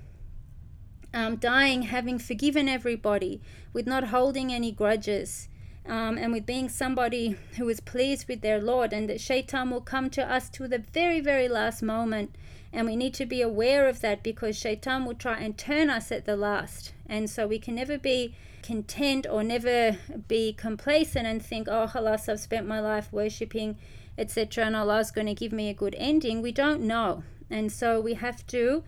Um, 1.14 1.38
dying 1.38 1.84
having 1.84 2.20
forgiven 2.20 2.68
everybody, 2.68 3.42
with 3.74 3.88
not 3.88 4.10
holding 4.10 4.52
any 4.54 4.72
grudges, 4.72 5.48
um, 5.88 6.18
and 6.18 6.34
with 6.34 6.46
being 6.46 6.70
somebody 6.70 7.38
who 7.58 7.70
is 7.70 7.80
pleased 7.80 8.28
with 8.28 8.42
their 8.42 8.62
Lord, 8.62 8.94
and 8.94 9.10
that 9.10 9.22
shaitan 9.22 9.70
will 9.70 9.82
come 9.82 10.10
to 10.12 10.32
us 10.32 10.50
to 10.52 10.68
the 10.68 10.80
very, 10.80 11.20
very 11.20 11.48
last 11.48 11.82
moment 11.82 12.36
and 12.76 12.86
we 12.86 12.98
need 12.98 13.14
to 13.14 13.26
be 13.26 13.42
aware 13.42 13.88
of 13.88 14.02
that 14.02 14.22
because 14.22 14.58
shaitan 14.58 15.06
will 15.06 15.16
try 15.16 15.38
and 15.38 15.58
turn 15.58 15.90
us 15.90 16.12
at 16.12 16.26
the 16.26 16.36
last. 16.36 16.92
And 17.08 17.30
so 17.30 17.48
we 17.48 17.58
can 17.58 17.76
never 17.76 17.98
be 17.98 18.36
content 18.62 19.26
or 19.32 19.44
never 19.44 19.98
be 20.28 20.52
complacent 20.52 21.26
and 21.26 21.44
think, 21.44 21.70
oh, 21.72 21.90
alas, 21.94 22.28
I've 22.28 22.42
spent 22.42 22.68
my 22.68 22.82
life 22.82 23.14
worshipping, 23.14 23.78
etc., 24.18 24.66
and 24.66 24.76
Allah's 24.76 25.10
going 25.10 25.28
to 25.28 25.34
give 25.34 25.54
me 25.54 25.70
a 25.70 25.74
good 25.74 25.96
ending. 25.98 26.42
We 26.42 26.52
don't 26.52 26.82
know. 26.82 27.24
And 27.50 27.72
so 27.72 28.02
we 28.02 28.16
have 28.16 28.46
to 28.48 28.84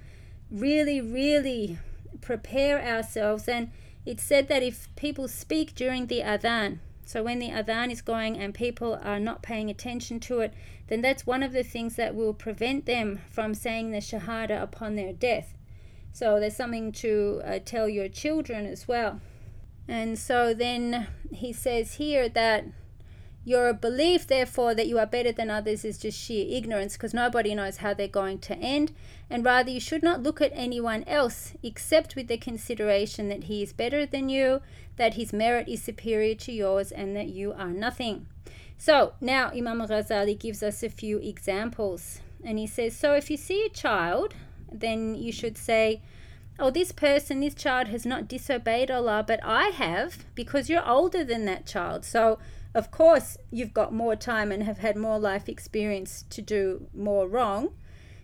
really, 0.51 0.99
really 0.99 1.77
prepare 2.19 2.83
ourselves. 2.85 3.47
And 3.47 3.71
it's 4.05 4.23
said 4.23 4.49
that 4.49 4.63
if 4.63 4.93
people 4.97 5.29
speak 5.29 5.75
during 5.75 6.07
the 6.07 6.19
adhan, 6.19 6.79
so 7.07 7.23
when 7.23 7.39
the 7.39 7.51
adhan 7.51 7.89
is 7.89 8.01
going 8.01 8.37
and 8.37 8.53
people 8.53 8.99
are 9.01 9.17
not 9.17 9.41
paying 9.41 9.69
attention 9.69 10.19
to 10.19 10.41
it, 10.41 10.53
then 10.89 11.01
that's 11.01 11.25
one 11.25 11.41
of 11.41 11.53
the 11.53 11.63
things 11.63 11.95
that 11.95 12.13
will 12.13 12.33
prevent 12.33 12.85
them 12.85 13.21
from 13.31 13.53
saying 13.53 13.91
the 13.91 13.99
shahada 13.99 14.61
upon 14.61 14.95
their 14.95 15.13
death. 15.13 15.53
So 16.11 16.37
there's 16.37 16.57
something 16.57 16.91
to 16.91 17.41
uh, 17.45 17.59
tell 17.63 17.87
your 17.87 18.09
children 18.09 18.65
as 18.65 18.89
well. 18.89 19.21
And 19.87 20.19
so 20.19 20.53
then 20.53 21.07
he 21.31 21.53
says 21.53 21.93
here 21.93 22.27
that 22.27 22.65
your 23.45 23.71
belief, 23.71 24.27
therefore, 24.27 24.75
that 24.75 24.87
you 24.87 24.99
are 24.99 25.05
better 25.05 25.31
than 25.31 25.49
others 25.49 25.85
is 25.85 25.97
just 25.97 26.19
sheer 26.19 26.45
ignorance 26.49 26.97
because 26.97 27.13
nobody 27.13 27.55
knows 27.55 27.77
how 27.77 27.93
they're 27.93 28.09
going 28.09 28.39
to 28.39 28.57
end. 28.57 28.91
And 29.29 29.43
rather, 29.43 29.69
you 29.69 29.79
should 29.79 30.03
not 30.03 30.23
look 30.23 30.41
at 30.41 30.51
anyone 30.53 31.03
else 31.05 31.53
except 31.61 32.15
with 32.15 32.27
the 32.27 32.37
consideration 32.37 33.27
that 33.29 33.45
he 33.45 33.61
is 33.61 33.73
better 33.73 34.05
than 34.05 34.29
you, 34.29 34.61
that 34.95 35.15
his 35.15 35.33
merit 35.33 35.67
is 35.67 35.81
superior 35.81 36.35
to 36.35 36.51
yours, 36.51 36.91
and 36.91 37.15
that 37.15 37.27
you 37.27 37.53
are 37.53 37.71
nothing. 37.71 38.27
So 38.77 39.13
now 39.19 39.49
Imam 39.49 39.81
Ghazali 39.81 40.39
gives 40.39 40.63
us 40.63 40.81
a 40.83 40.89
few 40.89 41.17
examples. 41.17 42.21
And 42.43 42.57
he 42.57 42.67
says, 42.67 42.95
So 42.95 43.13
if 43.13 43.29
you 43.29 43.37
see 43.37 43.65
a 43.65 43.69
child, 43.69 44.33
then 44.71 45.15
you 45.15 45.31
should 45.31 45.57
say, 45.57 46.01
Oh, 46.59 46.71
this 46.71 46.91
person, 46.91 47.41
this 47.41 47.53
child 47.53 47.87
has 47.89 48.05
not 48.05 48.27
disobeyed 48.27 48.89
Allah, 48.89 49.23
but 49.27 49.39
I 49.43 49.67
have 49.69 50.25
because 50.35 50.69
you're 50.69 50.87
older 50.87 51.23
than 51.23 51.45
that 51.45 51.67
child. 51.67 52.03
So 52.05 52.39
of 52.73 52.91
course, 52.91 53.37
you've 53.49 53.73
got 53.73 53.93
more 53.93 54.15
time 54.15 54.51
and 54.51 54.63
have 54.63 54.77
had 54.77 54.95
more 54.95 55.17
life 55.17 55.49
experience 55.49 56.25
to 56.29 56.41
do 56.41 56.87
more 56.93 57.27
wrong. 57.27 57.73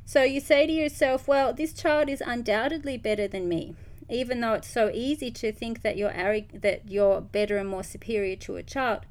So 0.05 0.23
you 0.23 0.39
say 0.39 0.67
to 0.67 0.73
yourself, 0.73 1.27
well, 1.27 1.53
this 1.53 1.73
child 1.73 2.09
is 2.09 2.21
undoubtedly 2.25 2.97
better 2.97 3.27
than 3.27 3.47
me, 3.47 3.75
even 4.09 4.41
though 4.41 4.53
it's 4.53 4.69
so 4.69 4.89
easy 4.93 5.31
to 5.31 5.51
think 5.51 5.81
that 5.81 5.97
you're 5.97 6.13
that 6.53 6.81
you're 6.87 7.21
better 7.21 7.57
and 7.57 7.69
more 7.69 7.83
superior 7.83 8.35
to 8.37 8.57
a 8.57 8.63
child. 8.63 9.05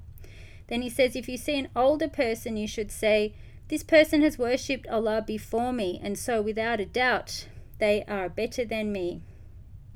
Then 0.69 0.83
he 0.83 0.91
says, 0.91 1.17
if 1.17 1.29
you 1.29 1.37
see 1.37 1.59
an 1.59 1.69
older 1.75 2.09
person, 2.09 2.57
you 2.57 2.67
should 2.67 2.91
say, 2.91 3.35
this 3.69 3.83
person 3.83 4.23
has 4.23 4.39
worshipped 4.39 4.87
Allah 4.89 5.23
before 5.27 5.73
me, 5.73 6.01
and 6.03 6.19
so 6.19 6.43
without 6.43 6.81
a 6.81 6.87
doubt, 6.87 7.47
they 7.79 8.05
are 8.07 8.29
better 8.29 8.65
than 8.65 8.93
me. 8.93 9.23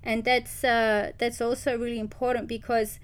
And 0.03 0.24
that's 0.24 0.64
uh, 0.64 1.12
that's 1.18 1.40
also 1.40 1.76
really 1.76 1.99
important 1.99 2.49
because 2.49 2.99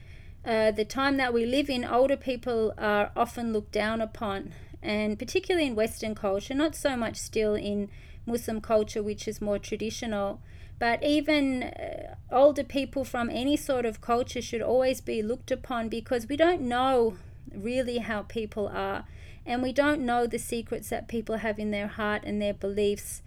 uh, 0.45 0.71
the 0.71 0.85
time 0.85 1.19
that 1.19 1.35
we 1.35 1.45
live 1.45 1.69
in, 1.69 1.85
older 1.85 2.17
people 2.17 2.73
are 2.79 3.13
often 3.15 3.53
looked 3.53 3.73
down 3.73 4.01
upon, 4.01 4.55
and 4.83 5.19
particularly 5.19 5.67
in 5.67 5.75
Western 5.75 6.15
culture, 6.15 6.55
not 6.55 6.75
so 6.75 6.97
much 6.97 7.17
still 7.17 7.55
in 7.55 7.89
Muslim 8.27 8.61
culture, 8.61 9.03
which 9.03 9.29
is 9.29 9.41
more 9.41 9.59
traditional. 9.59 10.41
But 10.79 11.03
even 11.03 11.63
uh, 11.63 12.15
older 12.31 12.65
people 12.65 13.05
from 13.05 13.31
any 13.31 13.57
sort 13.57 13.87
of 13.87 14.01
culture 14.01 14.43
should 14.43 14.63
always 14.63 15.01
be 15.01 15.23
looked 15.23 15.51
upon 15.51 15.89
because 15.89 16.29
we 16.29 16.37
don't 16.37 16.63
know 16.63 17.17
really 17.55 17.99
how 17.99 18.23
people 18.23 18.69
are, 18.69 19.05
and 19.47 19.63
we 19.63 19.73
don't 19.73 20.01
know 20.01 20.27
the 20.27 20.39
secrets 20.39 20.89
that 20.89 21.09
people 21.09 21.39
have 21.39 21.59
in 21.59 21.71
their 21.71 21.89
heart 21.89 22.23
and 22.25 22.41
their 22.41 22.55
beliefs 22.55 23.23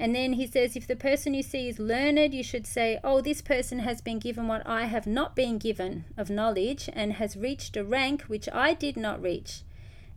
and 0.00 0.14
then 0.14 0.32
he 0.32 0.46
says, 0.46 0.76
if 0.76 0.86
the 0.86 0.96
person 0.96 1.34
you 1.34 1.42
see 1.42 1.68
is 1.68 1.78
learned, 1.78 2.32
you 2.32 2.42
should 2.42 2.66
say, 2.66 2.98
Oh, 3.04 3.20
this 3.20 3.42
person 3.42 3.80
has 3.80 4.00
been 4.00 4.18
given 4.18 4.48
what 4.48 4.66
I 4.66 4.86
have 4.86 5.06
not 5.06 5.36
been 5.36 5.58
given 5.58 6.06
of 6.16 6.30
knowledge 6.30 6.88
and 6.94 7.12
has 7.14 7.36
reached 7.36 7.76
a 7.76 7.84
rank 7.84 8.22
which 8.22 8.48
I 8.50 8.72
did 8.72 8.96
not 8.96 9.20
reach. 9.20 9.60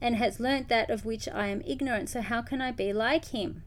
And 0.03 0.17
has 0.17 0.37
learnt 0.37 0.67
that 0.67 0.89
of 0.89 1.05
which 1.05 1.29
I 1.29 1.47
am 1.47 1.63
ignorant. 1.65 2.09
So 2.09 2.21
how 2.21 2.41
can 2.41 2.61
I 2.61 2.71
be 2.71 2.91
like 2.91 3.29
him? 3.29 3.63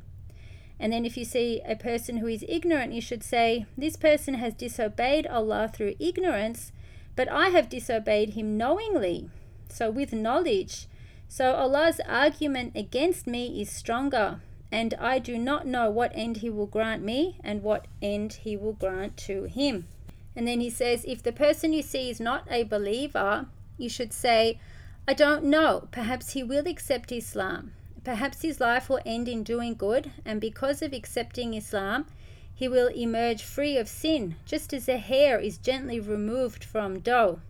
And 0.78 0.92
then 0.92 1.06
if 1.06 1.16
you 1.16 1.24
see 1.24 1.62
a 1.66 1.74
person 1.74 2.18
who 2.18 2.26
is 2.26 2.44
ignorant, 2.46 2.92
you 2.92 3.00
should 3.00 3.22
say, 3.22 3.64
This 3.78 3.96
person 3.96 4.34
has 4.34 4.52
disobeyed 4.52 5.26
Allah 5.26 5.70
through 5.72 5.94
ignorance, 5.98 6.72
but 7.16 7.26
I 7.32 7.48
have 7.48 7.70
disobeyed 7.70 8.34
him 8.34 8.58
knowingly. 8.58 9.30
So 9.70 9.90
with 9.90 10.12
knowledge. 10.12 10.86
So 11.26 11.54
Allah's 11.54 12.00
argument 12.06 12.76
against 12.76 13.26
me 13.26 13.60
is 13.60 13.70
stronger, 13.70 14.40
and 14.70 14.92
I 15.00 15.18
do 15.18 15.38
not 15.38 15.66
know 15.66 15.90
what 15.90 16.12
end 16.14 16.36
He 16.38 16.50
will 16.50 16.66
grant 16.66 17.02
me 17.02 17.38
and 17.42 17.62
what 17.62 17.86
end 18.02 18.34
He 18.44 18.56
will 18.56 18.74
grant 18.74 19.16
to 19.28 19.44
him. 19.44 19.88
And 20.36 20.46
then 20.46 20.60
he 20.60 20.68
says, 20.68 21.02
if 21.08 21.22
the 21.22 21.32
person 21.32 21.72
you 21.72 21.82
see 21.82 22.10
is 22.10 22.20
not 22.20 22.46
a 22.50 22.62
believer, 22.64 23.46
you 23.78 23.88
should 23.88 24.12
say, 24.12 24.60
I 25.08 25.14
don't 25.14 25.44
know, 25.44 25.86
perhaps 25.92 26.32
he 26.32 26.42
will 26.42 26.66
accept 26.66 27.12
Islam. 27.12 27.72
Perhaps 28.02 28.42
his 28.42 28.60
life 28.60 28.88
will 28.88 29.00
end 29.06 29.28
in 29.28 29.44
doing 29.44 29.74
good, 29.74 30.10
and 30.24 30.40
because 30.40 30.82
of 30.82 30.92
accepting 30.92 31.54
Islam, 31.54 32.06
he 32.52 32.66
will 32.66 32.88
emerge 32.88 33.42
free 33.42 33.76
of 33.76 33.88
sin, 33.88 34.34
just 34.44 34.72
as 34.72 34.88
a 34.88 34.96
hair 34.96 35.38
is 35.38 35.58
gently 35.58 36.00
removed 36.00 36.64
from 36.64 36.98
dough. 36.98 37.40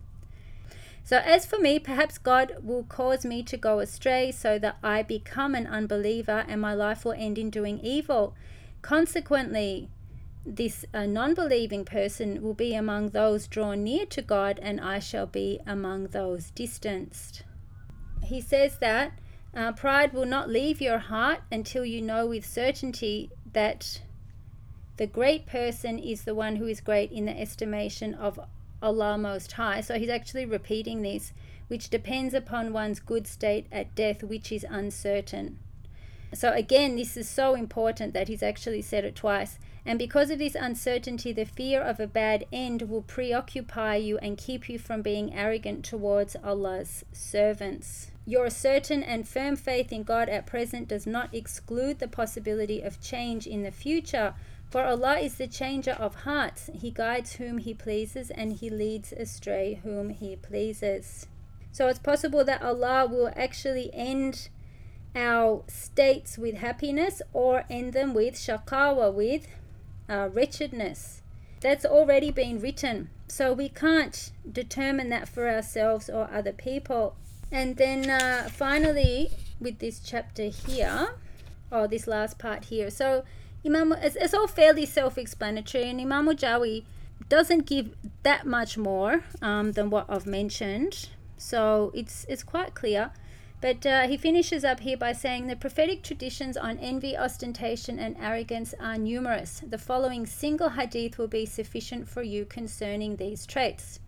So, 1.03 1.17
as 1.17 1.47
for 1.47 1.57
me, 1.57 1.79
perhaps 1.79 2.17
God 2.17 2.57
will 2.61 2.83
cause 2.83 3.25
me 3.25 3.41
to 3.43 3.57
go 3.57 3.79
astray 3.79 4.31
so 4.31 4.59
that 4.59 4.77
I 4.83 5.01
become 5.01 5.55
an 5.55 5.65
unbeliever 5.65 6.45
and 6.47 6.61
my 6.61 6.73
life 6.73 7.05
will 7.05 7.13
end 7.13 7.37
in 7.37 7.49
doing 7.49 7.79
evil. 7.79 8.35
Consequently, 8.81 9.89
this 10.45 10.85
uh, 10.93 11.05
non 11.05 11.33
believing 11.33 11.85
person 11.85 12.41
will 12.41 12.53
be 12.53 12.75
among 12.75 13.09
those 13.09 13.47
drawn 13.47 13.83
near 13.83 14.05
to 14.07 14.21
God, 14.21 14.59
and 14.61 14.79
I 14.79 14.99
shall 14.99 15.25
be 15.25 15.59
among 15.65 16.07
those 16.07 16.51
distanced. 16.51 17.43
He 18.27 18.41
says 18.41 18.77
that 18.79 19.13
uh, 19.55 19.71
pride 19.71 20.11
will 20.13 20.25
not 20.25 20.49
leave 20.49 20.81
your 20.81 20.97
heart 20.97 21.39
until 21.49 21.85
you 21.85 22.01
know 22.01 22.27
with 22.27 22.45
certainty 22.45 23.31
that 23.53 24.01
the 24.97 25.07
great 25.07 25.45
person 25.45 25.97
is 25.97 26.23
the 26.23 26.35
one 26.35 26.57
who 26.57 26.67
is 26.67 26.81
great 26.81 27.11
in 27.11 27.25
the 27.25 27.39
estimation 27.39 28.13
of 28.13 28.39
Allah 28.81 29.17
Most 29.17 29.53
High. 29.53 29.79
So 29.79 29.97
he's 29.97 30.09
actually 30.09 30.45
repeating 30.45 31.01
this, 31.01 31.31
which 31.69 31.89
depends 31.89 32.33
upon 32.33 32.73
one's 32.73 32.99
good 32.99 33.27
state 33.27 33.67
at 33.71 33.95
death, 33.95 34.23
which 34.23 34.51
is 34.51 34.65
uncertain. 34.69 35.59
So 36.33 36.51
again, 36.51 36.97
this 36.97 37.15
is 37.15 37.29
so 37.29 37.55
important 37.55 38.13
that 38.13 38.27
he's 38.27 38.43
actually 38.43 38.81
said 38.81 39.05
it 39.05 39.15
twice. 39.15 39.57
And 39.85 39.97
because 39.97 40.29
of 40.29 40.39
this 40.39 40.55
uncertainty, 40.55 41.31
the 41.31 41.45
fear 41.45 41.81
of 41.81 42.01
a 42.01 42.07
bad 42.07 42.45
end 42.51 42.81
will 42.89 43.03
preoccupy 43.03 43.95
you 43.95 44.17
and 44.17 44.37
keep 44.37 44.67
you 44.67 44.77
from 44.77 45.01
being 45.01 45.33
arrogant 45.33 45.85
towards 45.85 46.35
Allah's 46.43 47.05
servants. 47.13 48.11
Your 48.29 48.49
certain 48.49 49.03
and 49.03 49.25
firm 49.25 49.55
faith 49.55 49.93
in 49.93 50.03
God 50.03 50.27
at 50.27 50.45
present 50.45 50.89
does 50.89 51.07
not 51.07 51.33
exclude 51.33 51.99
the 51.99 52.09
possibility 52.09 52.81
of 52.81 52.99
change 52.99 53.47
in 53.47 53.63
the 53.63 53.71
future, 53.71 54.33
for 54.69 54.83
Allah 54.83 55.19
is 55.19 55.35
the 55.35 55.47
changer 55.47 55.93
of 55.93 56.13
hearts. 56.13 56.69
He 56.73 56.91
guides 56.91 57.35
whom 57.35 57.59
He 57.59 57.73
pleases 57.73 58.29
and 58.29 58.51
He 58.51 58.69
leads 58.69 59.13
astray 59.13 59.79
whom 59.81 60.09
He 60.09 60.35
pleases. 60.35 61.27
So 61.71 61.87
it's 61.87 61.99
possible 61.99 62.43
that 62.43 62.61
Allah 62.61 63.07
will 63.09 63.31
actually 63.33 63.93
end 63.93 64.49
our 65.15 65.63
states 65.69 66.37
with 66.37 66.55
happiness 66.55 67.21
or 67.31 67.63
end 67.69 67.93
them 67.93 68.13
with 68.13 68.33
shakawa, 68.33 69.13
with 69.13 69.47
uh, 70.09 70.27
wretchedness. 70.33 71.21
That's 71.61 71.85
already 71.85 72.31
been 72.31 72.59
written. 72.59 73.09
So 73.29 73.53
we 73.53 73.69
can't 73.69 74.33
determine 74.51 75.07
that 75.11 75.29
for 75.29 75.49
ourselves 75.49 76.09
or 76.09 76.29
other 76.29 76.51
people. 76.51 77.15
And 77.51 77.77
then 77.77 78.09
uh, 78.09 78.49
finally, 78.51 79.31
with 79.59 79.79
this 79.79 79.99
chapter 79.99 80.43
here, 80.43 81.15
or 81.71 81.87
this 81.87 82.07
last 82.07 82.37
part 82.37 82.65
here. 82.65 82.89
So 82.89 83.23
Imam, 83.65 83.93
it's, 83.93 84.15
it's 84.15 84.33
all 84.33 84.47
fairly 84.47 84.85
self-explanatory, 84.85 85.89
and 85.89 85.99
Imam 85.99 86.27
Jawi 86.27 86.83
doesn't 87.29 87.65
give 87.65 87.95
that 88.23 88.45
much 88.45 88.77
more 88.77 89.23
um, 89.41 89.73
than 89.73 89.89
what 89.89 90.05
I've 90.09 90.25
mentioned. 90.25 91.09
So 91.37 91.91
it's 91.93 92.25
it's 92.29 92.43
quite 92.43 92.73
clear. 92.73 93.11
But 93.59 93.85
uh, 93.87 94.07
he 94.07 94.17
finishes 94.17 94.63
up 94.63 94.81
here 94.81 94.97
by 94.97 95.13
saying 95.13 95.47
the 95.47 95.55
prophetic 95.55 96.03
traditions 96.03 96.57
on 96.57 96.77
envy, 96.77 97.17
ostentation, 97.17 97.97
and 97.97 98.15
arrogance 98.21 98.75
are 98.79 98.99
numerous. 98.99 99.63
The 99.67 99.79
following 99.79 100.27
single 100.27 100.69
hadith 100.69 101.17
will 101.17 101.27
be 101.27 101.47
sufficient 101.47 102.07
for 102.07 102.21
you 102.21 102.45
concerning 102.45 103.15
these 103.15 103.47
traits. 103.47 103.99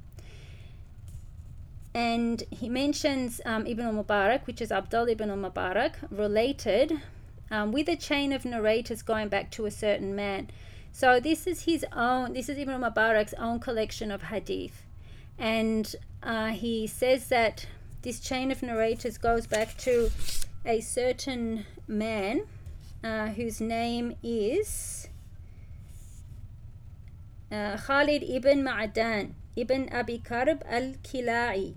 And 1.93 2.43
he 2.51 2.69
mentions 2.69 3.41
um, 3.45 3.65
Ibn 3.65 3.85
al-Mubarak, 3.85 4.45
which 4.45 4.61
is 4.61 4.71
Abdullah 4.71 5.11
ibn 5.11 5.29
al-Mubarak, 5.29 5.93
related 6.11 7.01
um, 7.49 7.71
with 7.71 7.89
a 7.89 7.95
chain 7.95 8.31
of 8.31 8.45
narrators 8.45 9.01
going 9.01 9.27
back 9.27 9.49
to 9.51 9.65
a 9.65 9.71
certain 9.71 10.15
man. 10.15 10.49
So 10.91 11.19
this 11.19 11.47
is 11.47 11.63
his 11.63 11.85
own, 11.93 12.33
this 12.33 12.49
is 12.49 12.57
Ibn 12.57 12.83
al-Mubarak's 12.83 13.33
own 13.35 13.59
collection 13.59 14.11
of 14.11 14.23
hadith. 14.23 14.83
And 15.37 15.95
uh, 16.21 16.49
he 16.49 16.85
says 16.85 17.29
that 17.29 17.65
this 18.01 18.19
chain 18.19 18.51
of 18.51 18.61
narrators 18.61 19.17
goes 19.17 19.47
back 19.47 19.77
to 19.79 20.11
a 20.65 20.81
certain 20.81 21.65
man 21.87 22.43
uh, 23.03 23.27
whose 23.27 23.61
name 23.61 24.15
is 24.21 25.07
uh, 27.51 27.77
Khalid 27.77 28.23
ibn 28.23 28.63
Ma'adan 28.63 29.33
ibn 29.62 29.89
Abi 29.91 30.20
Karb 30.20 30.62
al 30.66 30.93
Kila'i, 31.03 31.76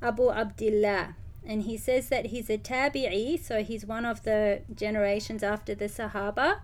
Abu 0.00 0.30
Abdullah. 0.30 1.16
And 1.44 1.62
he 1.62 1.76
says 1.76 2.08
that 2.08 2.26
he's 2.26 2.48
a 2.48 2.58
tabi'i, 2.58 3.38
so 3.42 3.64
he's 3.64 3.84
one 3.84 4.04
of 4.04 4.22
the 4.22 4.62
generations 4.74 5.42
after 5.42 5.74
the 5.74 5.86
Sahaba 5.86 6.60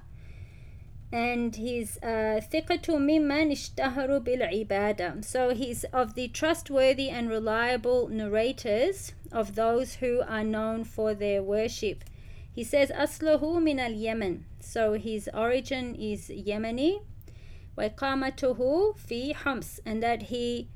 and 1.10 1.56
he's 1.56 1.96
uh, 2.02 2.40
thiqatu 2.52 2.98
mimman 2.98 3.50
ishtaharu 3.50 4.22
bil 4.22 4.40
ibadah. 4.40 5.24
So 5.24 5.54
he's 5.54 5.84
of 5.84 6.14
the 6.14 6.28
trustworthy 6.28 7.08
and 7.08 7.30
reliable 7.30 8.08
narrators 8.08 9.12
of 9.32 9.54
those 9.54 9.94
who 9.96 10.22
are 10.28 10.44
known 10.44 10.84
for 10.84 11.14
their 11.14 11.42
worship. 11.42 12.04
He 12.52 12.62
says 12.62 12.90
asluhu 12.90 13.62
min 13.62 13.80
al 13.80 13.92
Yemen. 13.92 14.44
So 14.60 14.94
his 14.94 15.30
origin 15.32 15.94
is 15.94 16.28
Yemeni. 16.28 17.00
Waiqamatuhu 17.77 18.97
fi 18.97 19.33
Homs, 19.33 19.79
and 19.85 20.01
that 20.03 20.23
he 20.23 20.69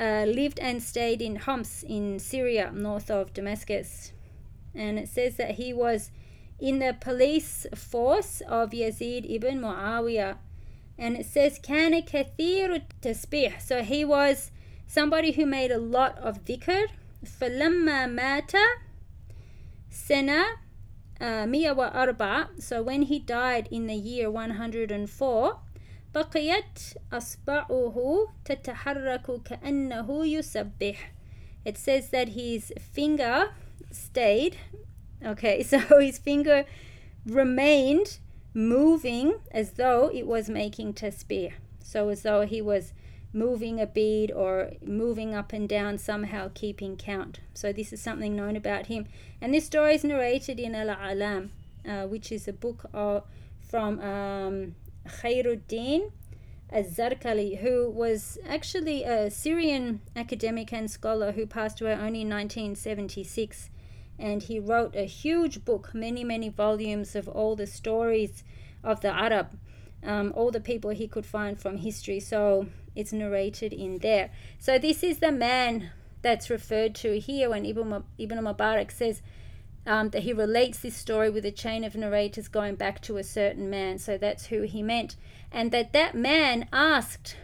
uh, 0.00 0.24
lived 0.26 0.58
and 0.60 0.82
stayed 0.82 1.20
in 1.20 1.36
Homs 1.36 1.84
in 1.86 2.18
Syria, 2.18 2.70
north 2.72 3.10
of 3.10 3.32
Damascus. 3.32 4.12
And 4.74 4.98
it 4.98 5.08
says 5.08 5.36
that 5.36 5.52
he 5.52 5.72
was 5.72 6.10
in 6.60 6.78
the 6.78 6.96
police 7.00 7.66
force 7.74 8.40
of 8.42 8.70
Yazid 8.70 9.28
ibn 9.28 9.60
Muawiyah. 9.60 10.36
And 10.96 11.16
it 11.16 11.26
says, 11.26 11.58
Kana 11.62 12.02
kathiru 12.02 12.82
tasbih. 13.00 13.60
So 13.60 13.82
he 13.82 14.04
was 14.04 14.50
somebody 14.86 15.32
who 15.32 15.46
made 15.46 15.70
a 15.70 15.78
lot 15.78 16.18
of 16.18 16.44
dhikr. 16.44 16.86
فَلَمَّا 17.24 18.06
مَاتَ 18.14 18.54
سَنَةً 19.90 20.44
مِيَ 21.20 21.64
وَأَرْبَعَ 21.74 22.62
So 22.62 22.82
when 22.82 23.02
he 23.02 23.18
died 23.18 23.68
in 23.70 23.86
the 23.86 23.94
year 23.94 24.30
104, 24.30 25.58
بقيت 26.14 26.94
أصبعه 27.12 28.28
تتحرك 28.44 29.42
كأنه 29.44 30.26
يسبح. 30.26 30.96
It 31.64 31.76
says 31.76 32.10
that 32.10 32.28
his 32.30 32.72
finger 32.80 33.50
stayed 33.90 34.56
Okay, 35.24 35.62
so 35.62 35.78
his 36.00 36.18
finger 36.18 36.64
remained 37.26 38.18
moving 38.54 39.34
as 39.50 39.72
though 39.72 40.10
it 40.12 40.26
was 40.26 40.48
making 40.48 40.94
tasbih. 40.94 41.52
So 41.82 42.08
as 42.08 42.22
though 42.22 42.46
he 42.46 42.60
was 42.60 42.92
moving 43.32 43.80
a 43.80 43.86
bead 43.86 44.30
or 44.30 44.72
moving 44.84 45.34
up 45.34 45.52
and 45.52 45.68
down, 45.68 45.98
somehow 45.98 46.50
keeping 46.54 46.96
count. 46.96 47.40
So 47.54 47.72
this 47.72 47.92
is 47.92 48.00
something 48.00 48.34
known 48.34 48.56
about 48.56 48.86
him. 48.86 49.06
And 49.40 49.52
this 49.52 49.66
story 49.66 49.94
is 49.94 50.04
narrated 50.04 50.58
in 50.58 50.74
Al 50.74 50.90
Alam, 50.90 51.50
uh, 51.86 52.06
which 52.06 52.32
is 52.32 52.48
a 52.48 52.52
book 52.52 52.86
of, 52.94 53.24
from 53.60 54.00
um, 54.00 54.74
Khairuddin 55.07 56.11
Az-Zirikli, 56.71 57.59
who 57.59 57.89
was 57.89 58.39
actually 58.47 59.03
a 59.03 59.29
Syrian 59.29 60.01
academic 60.15 60.73
and 60.73 60.89
scholar 60.89 61.33
who 61.33 61.45
passed 61.45 61.81
away 61.81 61.93
only 61.93 62.21
in 62.21 62.29
1976 62.29 63.69
and 64.17 64.43
he 64.43 64.59
wrote 64.59 64.95
a 64.95 65.05
huge 65.05 65.65
book, 65.65 65.93
many, 65.93 66.23
many 66.23 66.49
volumes 66.49 67.15
of 67.15 67.27
all 67.27 67.55
the 67.55 67.67
stories 67.67 68.43
of 68.83 69.01
the 69.01 69.09
Arab, 69.09 69.57
um, 70.03 70.31
all 70.35 70.51
the 70.51 70.59
people 70.59 70.91
he 70.91 71.07
could 71.07 71.25
find 71.25 71.59
from 71.59 71.77
history. 71.77 72.19
So 72.19 72.67
it's 72.95 73.13
narrated 73.13 73.73
in 73.73 73.99
there. 73.99 74.31
So 74.59 74.77
this 74.77 75.03
is 75.03 75.19
the 75.19 75.31
man 75.31 75.91
that's 76.21 76.49
referred 76.49 76.95
to 76.95 77.19
here 77.19 77.49
when 77.49 77.65
Ibn, 77.65 78.03
Ibn 78.17 78.37
Mubarak 78.39 78.91
says 78.91 79.21
um, 79.85 80.09
that 80.09 80.23
he 80.23 80.33
relates 80.33 80.79
this 80.79 80.95
story 80.95 81.29
with 81.29 81.45
a 81.45 81.51
chain 81.51 81.83
of 81.83 81.95
narrators 81.95 82.47
going 82.47 82.75
back 82.75 83.01
to 83.01 83.17
a 83.17 83.23
certain 83.23 83.69
man. 83.69 83.99
So 83.99 84.17
that's 84.17 84.47
who 84.47 84.61
he 84.61 84.81
meant. 84.81 85.15
And 85.51 85.71
that 85.71 85.93
that 85.93 86.15
man 86.15 86.67
asked 86.71 87.35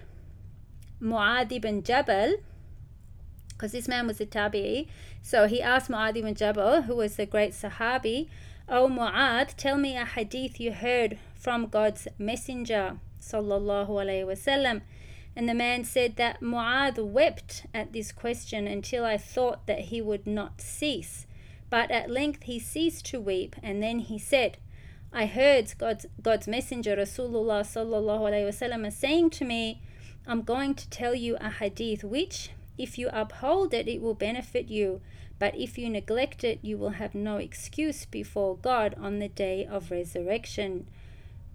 Mu'adh 1.01 1.51
ibn 1.51 1.83
Jabal, 1.83 2.35
because 3.49 3.71
this 3.73 3.87
man 3.87 4.07
was 4.07 4.21
a 4.21 4.25
tabi'i. 4.25 4.87
So 5.21 5.47
he 5.47 5.61
asked 5.61 5.89
Mu'adh 5.89 6.17
ibn 6.17 6.33
Jabal, 6.33 6.83
who 6.83 6.95
was 6.95 7.19
a 7.19 7.25
great 7.25 7.51
sahabi, 7.51 8.29
O 8.69 8.87
Mu'adh, 8.87 9.55
tell 9.57 9.77
me 9.77 9.97
a 9.97 10.05
hadith 10.05 10.59
you 10.59 10.71
heard 10.71 11.17
from 11.35 11.67
God's 11.67 12.07
messenger, 12.17 12.99
sallallahu 13.21 13.89
alayhi 13.89 14.25
wasallam. 14.25 14.81
And 15.35 15.47
the 15.47 15.53
man 15.53 15.83
said 15.83 16.15
that 16.17 16.41
Mu'adh 16.41 16.97
wept 17.03 17.65
at 17.73 17.93
this 17.93 18.11
question 18.11 18.67
until 18.67 19.05
I 19.05 19.17
thought 19.17 19.67
that 19.67 19.79
he 19.85 20.01
would 20.01 20.25
not 20.25 20.61
cease. 20.61 21.25
But 21.69 21.91
at 21.91 22.09
length 22.09 22.43
he 22.43 22.59
ceased 22.59 23.05
to 23.07 23.19
weep, 23.19 23.55
and 23.61 23.81
then 23.81 23.99
he 23.99 24.17
said, 24.17 24.57
I 25.11 25.25
heard 25.25 25.73
God's, 25.77 26.05
God's 26.21 26.47
messenger, 26.47 26.95
Rasulullah 26.95 27.61
sallallahu 27.61 28.21
alaihi 28.29 28.47
wasallam, 28.47 28.91
saying 28.91 29.31
to 29.31 29.45
me, 29.45 29.81
I'm 30.27 30.43
going 30.43 30.75
to 30.75 30.89
tell 30.89 31.15
you 31.15 31.37
a 31.39 31.49
hadith 31.49 32.03
which, 32.03 32.51
if 32.77 32.97
you 32.97 33.09
uphold 33.11 33.73
it, 33.73 33.87
it 33.87 34.01
will 34.01 34.13
benefit 34.13 34.67
you. 34.67 35.01
But 35.39 35.55
if 35.55 35.77
you 35.77 35.89
neglect 35.89 36.43
it, 36.43 36.59
you 36.61 36.77
will 36.77 36.91
have 36.91 37.15
no 37.15 37.37
excuse 37.37 38.05
before 38.05 38.57
God 38.57 38.95
on 38.99 39.19
the 39.19 39.29
day 39.29 39.65
of 39.65 39.89
resurrection. 39.89 40.87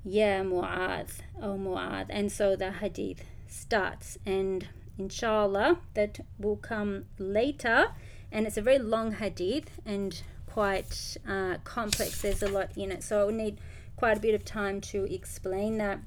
Yeah, 0.04 0.42
Mu'adh, 0.42 1.10
oh 1.40 1.56
Mu'adh. 1.56 2.06
And 2.08 2.32
so 2.32 2.56
the 2.56 2.72
hadith 2.72 3.24
starts, 3.46 4.18
and 4.26 4.66
inshallah, 4.98 5.78
that 5.94 6.20
will 6.38 6.56
come 6.56 7.04
later. 7.18 7.92
And 8.32 8.46
it's 8.46 8.56
a 8.56 8.62
very 8.62 8.78
long 8.78 9.12
hadith 9.12 9.70
and 9.86 10.20
quite 10.46 11.16
uh, 11.28 11.56
complex. 11.64 12.22
There's 12.22 12.42
a 12.42 12.48
lot 12.48 12.70
in 12.76 12.92
it, 12.92 13.02
so 13.02 13.20
I 13.20 13.24
would 13.24 13.34
need 13.34 13.58
quite 13.96 14.16
a 14.16 14.20
bit 14.20 14.34
of 14.34 14.44
time 14.44 14.80
to 14.80 15.04
explain 15.12 15.78
that. 15.78 15.98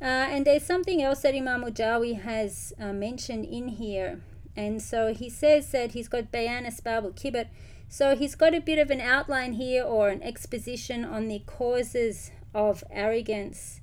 Uh, 0.00 0.04
and 0.04 0.46
there's 0.46 0.64
something 0.64 1.02
else 1.02 1.20
that 1.22 1.34
Imam 1.34 1.64
al-Jawi 1.64 2.20
has 2.20 2.74
uh, 2.78 2.92
mentioned 2.92 3.46
in 3.46 3.68
here, 3.68 4.20
and 4.54 4.80
so 4.82 5.12
he 5.14 5.30
says 5.30 5.70
that 5.72 5.92
he's 5.92 6.08
got 6.08 6.30
Bayan 6.30 6.64
Asbab 6.64 7.04
al 7.04 7.12
Kibr. 7.12 7.46
So 7.88 8.16
he's 8.16 8.34
got 8.34 8.54
a 8.54 8.60
bit 8.60 8.78
of 8.78 8.90
an 8.90 9.00
outline 9.00 9.54
here 9.54 9.84
or 9.84 10.08
an 10.08 10.22
exposition 10.22 11.04
on 11.04 11.28
the 11.28 11.42
causes 11.46 12.30
of 12.54 12.82
arrogance. 12.90 13.80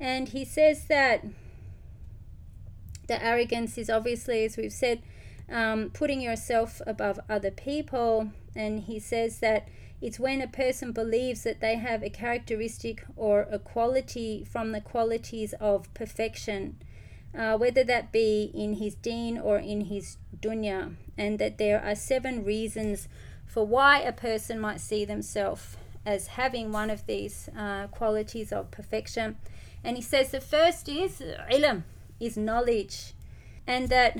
And 0.00 0.28
he 0.30 0.44
says 0.44 0.86
that 0.86 1.24
the 3.06 3.22
arrogance 3.24 3.78
is 3.78 3.88
obviously, 3.88 4.44
as 4.44 4.56
we've 4.56 4.72
said, 4.72 5.00
um, 5.50 5.90
putting 5.90 6.20
yourself 6.20 6.80
above 6.86 7.20
other 7.28 7.50
people. 7.50 8.30
And 8.54 8.80
he 8.80 8.98
says 8.98 9.38
that 9.40 9.68
it's 10.00 10.18
when 10.18 10.40
a 10.42 10.48
person 10.48 10.92
believes 10.92 11.42
that 11.44 11.60
they 11.60 11.76
have 11.76 12.02
a 12.02 12.10
characteristic 12.10 13.04
or 13.16 13.46
a 13.50 13.58
quality 13.58 14.44
from 14.44 14.72
the 14.72 14.80
qualities 14.80 15.54
of 15.54 15.92
perfection 15.94 16.76
uh, 17.36 17.56
whether 17.56 17.84
that 17.84 18.12
be 18.12 18.50
in 18.54 18.74
his 18.74 18.94
deen 18.94 19.38
or 19.38 19.58
in 19.58 19.82
his 19.82 20.16
dunya, 20.40 20.94
and 21.18 21.38
that 21.38 21.58
there 21.58 21.82
are 21.82 21.94
seven 21.94 22.44
reasons 22.44 23.08
for 23.46 23.66
why 23.66 23.98
a 24.00 24.12
person 24.12 24.58
might 24.58 24.80
see 24.80 25.04
themselves 25.04 25.76
as 26.04 26.28
having 26.28 26.72
one 26.72 26.88
of 26.88 27.06
these 27.06 27.48
uh, 27.56 27.86
qualities 27.88 28.52
of 28.52 28.70
perfection. 28.70 29.36
And 29.84 29.96
he 29.96 30.02
says 30.02 30.30
the 30.30 30.40
first 30.40 30.88
is 30.88 31.22
ilm, 31.50 31.82
is 32.18 32.36
knowledge, 32.36 33.12
and 33.66 33.88
that 33.88 34.16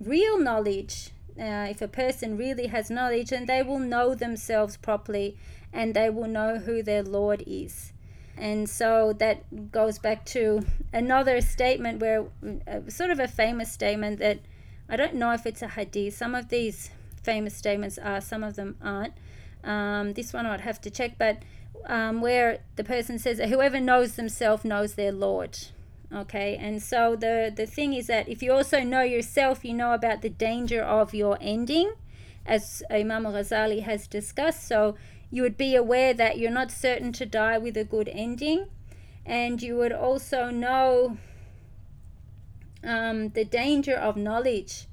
real 0.00 0.38
knowledge, 0.38 1.10
uh, 1.38 1.66
if 1.70 1.80
a 1.80 1.88
person 1.88 2.36
really 2.36 2.66
has 2.68 2.90
knowledge, 2.90 3.30
then 3.30 3.46
they 3.46 3.62
will 3.62 3.78
know 3.78 4.14
themselves 4.14 4.76
properly 4.76 5.36
and 5.72 5.94
they 5.94 6.10
will 6.10 6.26
know 6.26 6.58
who 6.58 6.82
their 6.82 7.02
Lord 7.02 7.44
is. 7.46 7.92
And 8.36 8.68
so 8.68 9.12
that 9.14 9.70
goes 9.70 9.98
back 9.98 10.24
to 10.26 10.62
another 10.92 11.40
statement 11.40 12.00
where, 12.00 12.24
uh, 12.66 12.88
sort 12.88 13.10
of 13.10 13.20
a 13.20 13.28
famous 13.28 13.70
statement 13.70 14.18
that 14.18 14.40
I 14.88 14.96
don't 14.96 15.14
know 15.14 15.32
if 15.32 15.46
it's 15.46 15.62
a 15.62 15.68
hadith. 15.68 16.16
Some 16.16 16.34
of 16.34 16.48
these 16.48 16.90
famous 17.22 17.54
statements 17.54 17.98
are, 17.98 18.20
some 18.20 18.42
of 18.42 18.56
them 18.56 18.76
aren't. 18.82 19.14
Um, 19.62 20.14
this 20.14 20.32
one 20.32 20.46
I'd 20.46 20.62
have 20.62 20.80
to 20.80 20.90
check, 20.90 21.16
but 21.18 21.42
um, 21.86 22.20
where 22.20 22.60
the 22.76 22.84
person 22.84 23.18
says 23.18 23.38
whoever 23.38 23.78
knows 23.78 24.16
themselves 24.16 24.64
knows 24.64 24.94
their 24.94 25.12
Lord. 25.12 25.58
Okay, 26.12 26.56
and 26.56 26.82
so 26.82 27.14
the, 27.14 27.52
the 27.54 27.66
thing 27.66 27.94
is 27.94 28.08
that 28.08 28.28
if 28.28 28.42
you 28.42 28.52
also 28.52 28.82
know 28.82 29.02
yourself, 29.02 29.64
you 29.64 29.72
know 29.72 29.92
about 29.92 30.22
the 30.22 30.28
danger 30.28 30.82
of 30.82 31.14
your 31.14 31.38
ending, 31.40 31.92
as 32.44 32.82
Imam 32.90 33.24
Ghazali 33.24 33.82
has 33.82 34.08
discussed. 34.08 34.66
So 34.66 34.96
you 35.30 35.42
would 35.42 35.56
be 35.56 35.76
aware 35.76 36.12
that 36.14 36.36
you're 36.38 36.50
not 36.50 36.72
certain 36.72 37.12
to 37.12 37.26
die 37.26 37.58
with 37.58 37.76
a 37.76 37.84
good 37.84 38.08
ending, 38.08 38.66
and 39.24 39.62
you 39.62 39.76
would 39.76 39.92
also 39.92 40.50
know 40.50 41.16
um, 42.82 43.28
the 43.28 43.44
danger 43.44 43.94
of 43.94 44.16
knowledge. 44.16 44.86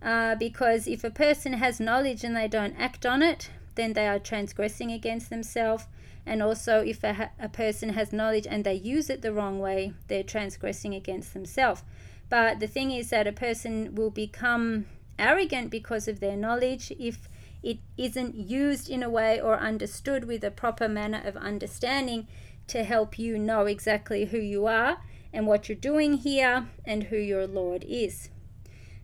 Uh, 0.00 0.34
because 0.34 0.86
if 0.86 1.04
a 1.04 1.10
person 1.10 1.54
has 1.54 1.80
knowledge 1.80 2.24
and 2.24 2.36
they 2.36 2.48
don't 2.48 2.76
act 2.78 3.04
on 3.06 3.22
it, 3.22 3.50
then 3.74 3.92
they 3.92 4.06
are 4.06 4.18
transgressing 4.18 4.90
against 4.92 5.30
themselves. 5.30 5.86
And 6.26 6.42
also, 6.42 6.80
if 6.80 7.04
a, 7.04 7.30
a 7.38 7.48
person 7.48 7.90
has 7.90 8.12
knowledge 8.12 8.46
and 8.46 8.64
they 8.64 8.74
use 8.74 9.10
it 9.10 9.22
the 9.22 9.32
wrong 9.32 9.58
way, 9.58 9.92
they're 10.08 10.22
transgressing 10.22 10.94
against 10.94 11.34
themselves. 11.34 11.82
But 12.30 12.60
the 12.60 12.66
thing 12.66 12.90
is 12.90 13.10
that 13.10 13.26
a 13.26 13.32
person 13.32 13.94
will 13.94 14.10
become 14.10 14.86
arrogant 15.18 15.70
because 15.70 16.08
of 16.08 16.20
their 16.20 16.36
knowledge 16.36 16.92
if 16.98 17.28
it 17.62 17.78
isn't 17.96 18.34
used 18.34 18.90
in 18.90 19.02
a 19.02 19.10
way 19.10 19.40
or 19.40 19.58
understood 19.58 20.24
with 20.24 20.44
a 20.44 20.50
proper 20.50 20.88
manner 20.88 21.22
of 21.24 21.36
understanding 21.36 22.26
to 22.66 22.84
help 22.84 23.18
you 23.18 23.38
know 23.38 23.66
exactly 23.66 24.26
who 24.26 24.38
you 24.38 24.66
are 24.66 24.98
and 25.32 25.46
what 25.46 25.68
you're 25.68 25.76
doing 25.76 26.14
here 26.14 26.68
and 26.84 27.04
who 27.04 27.16
your 27.16 27.46
Lord 27.46 27.84
is. 27.88 28.30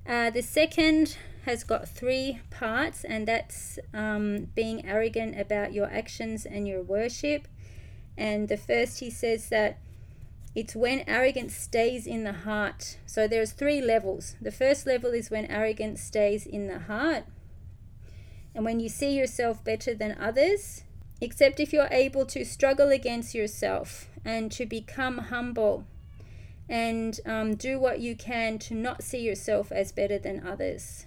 Uh, 0.06 0.30
the 0.30 0.42
second 0.42 1.16
has 1.44 1.64
got 1.64 1.88
three 1.88 2.40
parts, 2.50 3.04
and 3.04 3.26
that's 3.26 3.78
um, 3.94 4.48
being 4.54 4.86
arrogant 4.86 5.38
about 5.38 5.72
your 5.72 5.90
actions 5.90 6.44
and 6.44 6.66
your 6.66 6.82
worship. 6.82 7.48
And 8.16 8.48
the 8.48 8.56
first, 8.56 9.00
he 9.00 9.10
says 9.10 9.48
that 9.48 9.78
it's 10.54 10.74
when 10.74 11.04
arrogance 11.06 11.54
stays 11.54 12.06
in 12.06 12.24
the 12.24 12.32
heart. 12.32 12.98
So 13.06 13.28
there's 13.28 13.52
three 13.52 13.80
levels. 13.80 14.36
The 14.40 14.50
first 14.50 14.86
level 14.86 15.12
is 15.12 15.30
when 15.30 15.46
arrogance 15.46 16.02
stays 16.02 16.44
in 16.46 16.66
the 16.66 16.80
heart 16.80 17.24
and 18.54 18.64
when 18.64 18.80
you 18.80 18.88
see 18.88 19.16
yourself 19.16 19.62
better 19.62 19.94
than 19.94 20.16
others, 20.20 20.82
except 21.20 21.60
if 21.60 21.72
you're 21.72 21.88
able 21.90 22.26
to 22.26 22.44
struggle 22.44 22.90
against 22.90 23.34
yourself 23.34 24.08
and 24.24 24.50
to 24.52 24.66
become 24.66 25.18
humble 25.18 25.84
and 26.70 27.18
um, 27.26 27.56
do 27.56 27.80
what 27.80 27.98
you 27.98 28.14
can 28.14 28.56
to 28.56 28.74
not 28.74 29.02
see 29.02 29.18
yourself 29.18 29.72
as 29.72 29.90
better 29.90 30.18
than 30.20 30.46
others. 30.46 31.04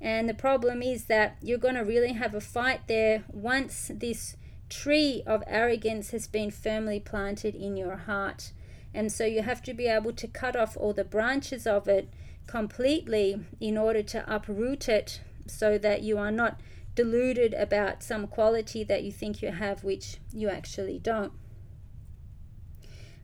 And 0.00 0.28
the 0.28 0.34
problem 0.34 0.82
is 0.82 1.04
that 1.04 1.36
you're 1.40 1.58
going 1.58 1.76
to 1.76 1.82
really 1.84 2.12
have 2.14 2.34
a 2.34 2.40
fight 2.40 2.88
there 2.88 3.22
once 3.28 3.90
this 3.94 4.36
tree 4.68 5.22
of 5.26 5.44
arrogance 5.46 6.10
has 6.10 6.26
been 6.26 6.50
firmly 6.50 6.98
planted 6.98 7.54
in 7.54 7.76
your 7.76 7.96
heart. 7.96 8.50
And 8.92 9.12
so 9.12 9.24
you 9.24 9.42
have 9.42 9.62
to 9.62 9.72
be 9.72 9.86
able 9.86 10.12
to 10.14 10.26
cut 10.26 10.56
off 10.56 10.76
all 10.76 10.92
the 10.92 11.04
branches 11.04 11.64
of 11.64 11.86
it 11.86 12.12
completely 12.48 13.44
in 13.60 13.78
order 13.78 14.02
to 14.02 14.34
uproot 14.34 14.88
it 14.88 15.20
so 15.46 15.78
that 15.78 16.02
you 16.02 16.18
are 16.18 16.32
not 16.32 16.60
deluded 16.96 17.54
about 17.54 18.02
some 18.02 18.26
quality 18.26 18.82
that 18.82 19.04
you 19.04 19.12
think 19.12 19.40
you 19.40 19.52
have, 19.52 19.84
which 19.84 20.16
you 20.32 20.48
actually 20.48 20.98
don't. 20.98 21.32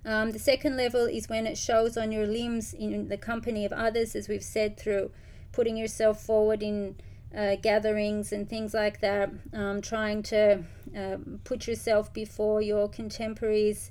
Um, 0.05 0.33
the 0.33 0.39
second 0.39 0.77
level 0.77 1.07
is 1.07 1.29
when 1.29 1.47
it 1.47 1.57
shows 1.57 1.97
on 1.97 2.11
your 2.11 2.27
limbs 2.27 2.75
in 2.75 3.09
the 3.09 3.17
company 3.17 3.65
of 3.65 3.73
others, 3.73 4.17
as 4.17 4.29
we've 4.29 4.43
said, 4.43 4.77
through 4.77 5.11
putting 5.53 5.77
yourself 5.77 6.23
forward 6.25 6.63
in 6.63 6.97
uh, 7.37 7.57
gatherings 7.57 8.33
and 8.33 8.49
things 8.49 8.75
like 8.75 9.01
that, 9.01 9.31
um, 9.53 9.81
trying 9.81 10.23
to 10.23 10.65
uh, 10.97 11.17
put 11.45 11.67
yourself 11.67 12.13
before 12.13 12.61
your 12.61 12.89
contemporaries, 12.89 13.91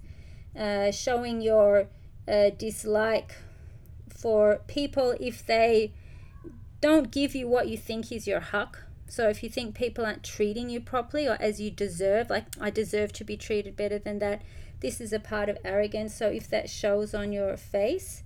uh, 0.58 0.92
showing 0.92 1.42
your 1.42 1.88
uh, 2.28 2.50
dislike 2.58 3.36
for 4.10 4.62
people 4.68 5.16
if 5.20 5.46
they 5.46 5.94
don't 6.82 7.12
give 7.12 7.34
you 7.34 7.48
what 7.48 7.68
you 7.68 7.78
think 7.78 8.12
is 8.12 8.28
your 8.28 8.40
huck. 8.40 8.84
So 9.08 9.28
if 9.28 9.44
you 9.44 9.50
think 9.50 9.76
people 9.76 10.06
aren't 10.06 10.24
treating 10.24 10.70
you 10.70 10.80
properly 10.80 11.28
or 11.28 11.38
as 11.40 11.60
you 11.60 11.72
deserve, 11.72 12.30
like 12.30 12.46
I 12.60 12.70
deserve 12.70 13.12
to 13.14 13.24
be 13.24 13.38
treated 13.38 13.76
better 13.76 14.00
than 14.00 14.20
that, 14.20 14.42
this 14.82 15.00
is 15.00 15.14
a 15.14 15.20
part 15.20 15.48
of 15.48 15.58
arrogance. 15.64 16.14
So 16.14 16.28
if 16.28 16.50
that 16.50 16.70
shows 16.70 17.14
on 17.14 17.32
your 17.32 17.56
face, 17.56 18.24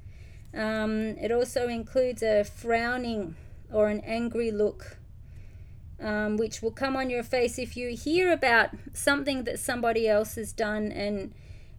um, 0.54 1.18
it 1.22 1.32
also 1.32 1.68
includes 1.68 2.24
a 2.24 2.44
frowning 2.44 3.36
or 3.72 3.90
an 3.90 4.00
angry 4.02 4.52
look, 4.52 4.98
um, 6.00 6.38
which 6.38 6.62
will 6.62 6.72
come 6.72 6.96
on 6.96 7.10
your 7.10 7.24
face 7.24 7.60
if 7.60 7.76
you 7.76 7.90
hear 7.90 8.32
about 8.32 8.70
something 8.94 9.44
that 9.44 9.60
somebody 9.60 10.08
else 10.08 10.36
has 10.36 10.54
done 10.54 10.92
and 10.92 11.34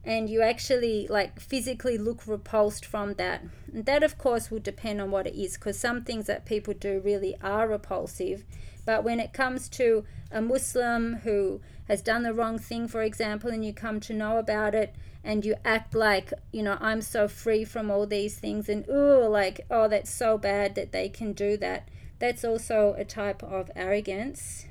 and 0.05 0.31
you 0.31 0.41
actually 0.41 1.09
like 1.09 1.41
physically 1.41 1.99
look 1.99 2.29
repulsed 2.29 2.87
from 2.87 3.15
that. 3.15 3.43
And 3.73 3.87
that, 3.87 4.05
of 4.05 4.17
course, 4.17 4.53
will 4.53 4.61
depend 4.61 5.01
on 5.01 5.11
what 5.11 5.27
it 5.27 5.35
is 5.35 5.55
because 5.55 5.77
some 5.79 6.05
things 6.05 6.27
that 6.27 6.47
people 6.47 6.75
do 6.75 7.01
really 7.05 7.37
are 7.43 7.67
repulsive. 7.67 8.45
But 8.85 9.03
when 9.03 9.19
it 9.19 9.33
comes 9.33 9.69
to 9.71 10.05
a 10.31 10.41
Muslim 10.41 11.17
who 11.25 11.61
has 11.89 12.03
done 12.03 12.23
the 12.23 12.35
wrong 12.35 12.59
thing, 12.59 12.89
for 12.89 13.03
example, 13.03 13.51
and 13.51 13.65
you 13.65 13.73
come 13.73 14.01
to 14.01 14.13
know 14.13 14.39
about 14.39 14.75
it 14.75 14.95
and 15.23 15.45
you 15.45 15.57
act 15.65 15.95
like, 15.95 16.33
you 16.53 16.63
know, 16.63 16.79
I'm 16.81 17.03
so 17.03 17.29
free 17.29 17.65
from 17.65 17.91
all 17.91 18.07
these 18.07 18.39
things 18.39 18.69
and, 18.69 18.85
oh, 18.89 19.29
like, 19.31 19.61
oh, 19.71 19.89
that's 19.89 20.11
so 20.11 20.39
bad 20.39 20.75
that 20.75 20.93
they 20.93 21.09
can 21.09 21.33
do 21.33 21.57
that. 21.59 21.89
That's 22.19 22.45
also 22.45 22.95
a 22.97 23.05
type 23.05 23.43
of 23.43 23.71
arrogance. 23.77 24.67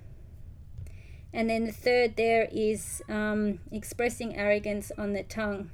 And 1.34 1.50
then 1.50 1.66
the 1.66 1.72
third 1.72 2.16
there 2.16 2.48
is 2.52 3.02
um, 3.10 3.60
expressing 3.72 4.36
arrogance 4.36 4.92
on 4.98 5.14
the 5.14 5.24
tongue. 5.24 5.72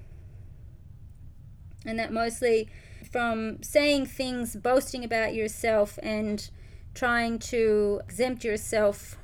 And 1.86 2.00
that 2.00 2.12
mostly 2.12 2.70
from 3.12 3.62
saying 3.62 4.08
things, 4.08 4.56
boasting 4.56 5.04
about 5.04 5.34
yourself, 5.34 6.00
and 6.02 6.50
trying 6.94 7.40
to 7.40 8.02
exempt 8.04 8.44
yourself 8.44 9.18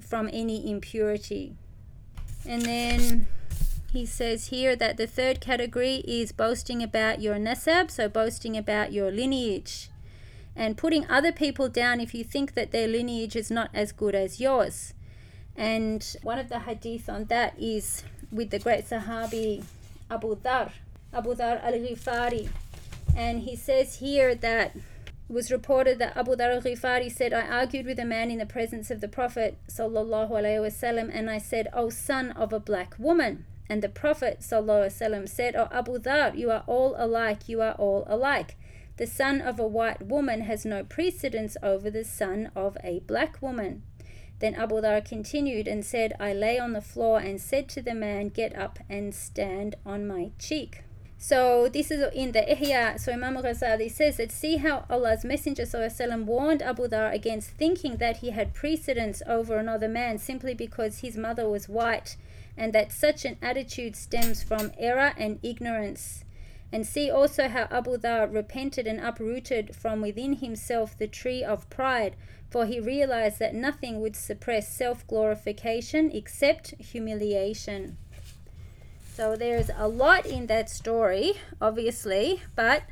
from 0.00 0.28
any 0.32 0.70
impurity. 0.70 1.54
And 2.46 2.62
then 2.62 3.26
he 3.92 4.04
says 4.04 4.48
here 4.48 4.74
that 4.76 4.96
the 4.96 5.06
third 5.06 5.40
category 5.40 5.96
is 6.06 6.32
boasting 6.32 6.82
about 6.82 7.20
your 7.20 7.36
nasab, 7.36 7.90
so 7.90 8.08
boasting 8.08 8.56
about 8.56 8.92
your 8.92 9.10
lineage, 9.10 9.88
and 10.56 10.76
putting 10.76 11.08
other 11.08 11.32
people 11.32 11.68
down 11.68 12.00
if 12.00 12.14
you 12.14 12.24
think 12.24 12.54
that 12.54 12.72
their 12.72 12.88
lineage 12.88 13.36
is 13.36 13.50
not 13.50 13.70
as 13.72 13.92
good 13.92 14.14
as 14.14 14.40
yours. 14.40 14.94
And 15.56 16.04
one 16.22 16.38
of 16.38 16.48
the 16.48 16.60
hadith 16.60 17.08
on 17.08 17.26
that 17.26 17.54
is 17.58 18.02
with 18.32 18.50
the 18.50 18.58
great 18.58 18.88
Sahabi 18.88 19.62
Abu 20.10 20.36
Dhar, 20.36 20.72
Abu 21.12 21.34
Dhar 21.34 21.62
al 21.62 21.72
Ghifari. 21.72 22.48
And 23.16 23.40
he 23.42 23.54
says 23.54 23.96
here 23.96 24.34
that 24.34 24.74
was 25.28 25.50
reported 25.50 25.98
that 25.98 26.16
Abu 26.16 26.36
Dhar 26.36 26.54
al-Ghifari 26.54 27.10
said, 27.10 27.32
I 27.32 27.46
argued 27.46 27.86
with 27.86 27.98
a 27.98 28.04
man 28.04 28.30
in 28.30 28.38
the 28.38 28.46
presence 28.46 28.90
of 28.90 29.00
the 29.00 29.08
Prophet 29.08 29.56
wasallam, 29.68 31.10
and 31.12 31.30
I 31.30 31.38
said, 31.38 31.68
O 31.72 31.88
son 31.88 32.30
of 32.32 32.52
a 32.52 32.60
black 32.60 32.94
woman. 32.98 33.46
And 33.68 33.82
the 33.82 33.88
Prophet 33.88 34.40
wasallam 34.40 35.28
said, 35.28 35.56
O 35.56 35.68
Abu 35.72 35.98
Dhar, 35.98 36.36
you 36.36 36.50
are 36.50 36.62
all 36.66 36.94
alike, 36.98 37.48
you 37.48 37.62
are 37.62 37.72
all 37.72 38.04
alike. 38.06 38.56
The 38.96 39.06
son 39.06 39.40
of 39.40 39.58
a 39.58 39.66
white 39.66 40.02
woman 40.02 40.42
has 40.42 40.64
no 40.64 40.84
precedence 40.84 41.56
over 41.62 41.90
the 41.90 42.04
son 42.04 42.50
of 42.54 42.76
a 42.84 43.00
black 43.00 43.40
woman. 43.40 43.82
Then 44.40 44.54
Abu 44.54 44.76
Dhar 44.82 45.02
continued 45.04 45.66
and 45.66 45.84
said, 45.84 46.12
I 46.20 46.34
lay 46.34 46.58
on 46.58 46.74
the 46.74 46.80
floor 46.80 47.18
and 47.18 47.40
said 47.40 47.68
to 47.70 47.82
the 47.82 47.94
man, 47.94 48.28
Get 48.28 48.54
up 48.56 48.78
and 48.90 49.14
stand 49.14 49.76
on 49.86 50.06
my 50.06 50.30
cheek. 50.38 50.82
So 51.23 51.67
this 51.67 51.91
is 51.91 52.01
in 52.13 52.31
the 52.31 52.39
Ihya. 52.39 52.97
So 52.97 53.11
Imam 53.11 53.35
Ghazali 53.35 53.91
says 53.91 54.15
that 54.17 54.31
see 54.31 54.55
how 54.55 54.85
Allah's 54.89 55.25
Messenger 55.25 55.63
وسلم, 55.63 56.23
warned 56.23 56.61
Abu 56.61 56.87
Dhar 56.87 57.13
against 57.13 57.49
thinking 57.51 57.97
that 57.97 58.17
he 58.17 58.29
had 58.29 58.53
precedence 58.53 59.21
over 59.27 59.57
another 59.57 59.89
man 59.89 60.17
simply 60.17 60.53
because 60.53 60.99
his 60.99 61.17
mother 61.17 61.49
was 61.49 61.67
white, 61.67 62.15
and 62.55 62.71
that 62.71 62.93
such 62.93 63.25
an 63.25 63.37
attitude 63.41 63.97
stems 63.97 64.41
from 64.43 64.71
error 64.77 65.13
and 65.17 65.39
ignorance. 65.43 66.23
And 66.71 66.87
see 66.87 67.11
also 67.11 67.49
how 67.49 67.67
Abu 67.69 67.97
Dhar 67.97 68.33
repented 68.33 68.87
and 68.87 69.01
uprooted 69.01 69.75
from 69.75 70.01
within 70.01 70.35
himself 70.35 70.97
the 70.97 71.07
tree 71.07 71.43
of 71.43 71.69
pride, 71.69 72.15
for 72.49 72.65
he 72.65 72.79
realized 72.79 73.39
that 73.39 73.53
nothing 73.53 73.99
would 73.99 74.15
suppress 74.15 74.73
self 74.73 75.05
glorification 75.05 76.11
except 76.11 76.75
humiliation. 76.79 77.97
So 79.14 79.36
there's 79.36 79.70
a 79.76 79.86
lot 79.86 80.26
in 80.26 80.48
that 80.48 80.68
story, 80.68 81.34
obviously, 81.60 82.42
but 82.56 82.82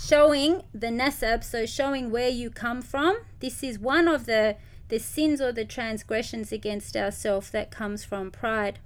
showing 0.00 0.62
the 0.72 0.86
nasab, 0.86 1.42
so 1.42 1.66
showing 1.66 2.12
where 2.12 2.28
you 2.28 2.50
come 2.50 2.82
from. 2.82 3.18
This 3.40 3.64
is 3.64 3.80
one 3.80 4.06
of 4.06 4.26
the 4.26 4.54
the 4.90 5.00
sins 5.00 5.40
or 5.40 5.50
the 5.50 5.64
transgressions 5.64 6.52
against 6.52 6.96
ourselves 6.96 7.50
that 7.50 7.72
comes 7.72 8.04
from 8.04 8.30
pride. 8.30 8.78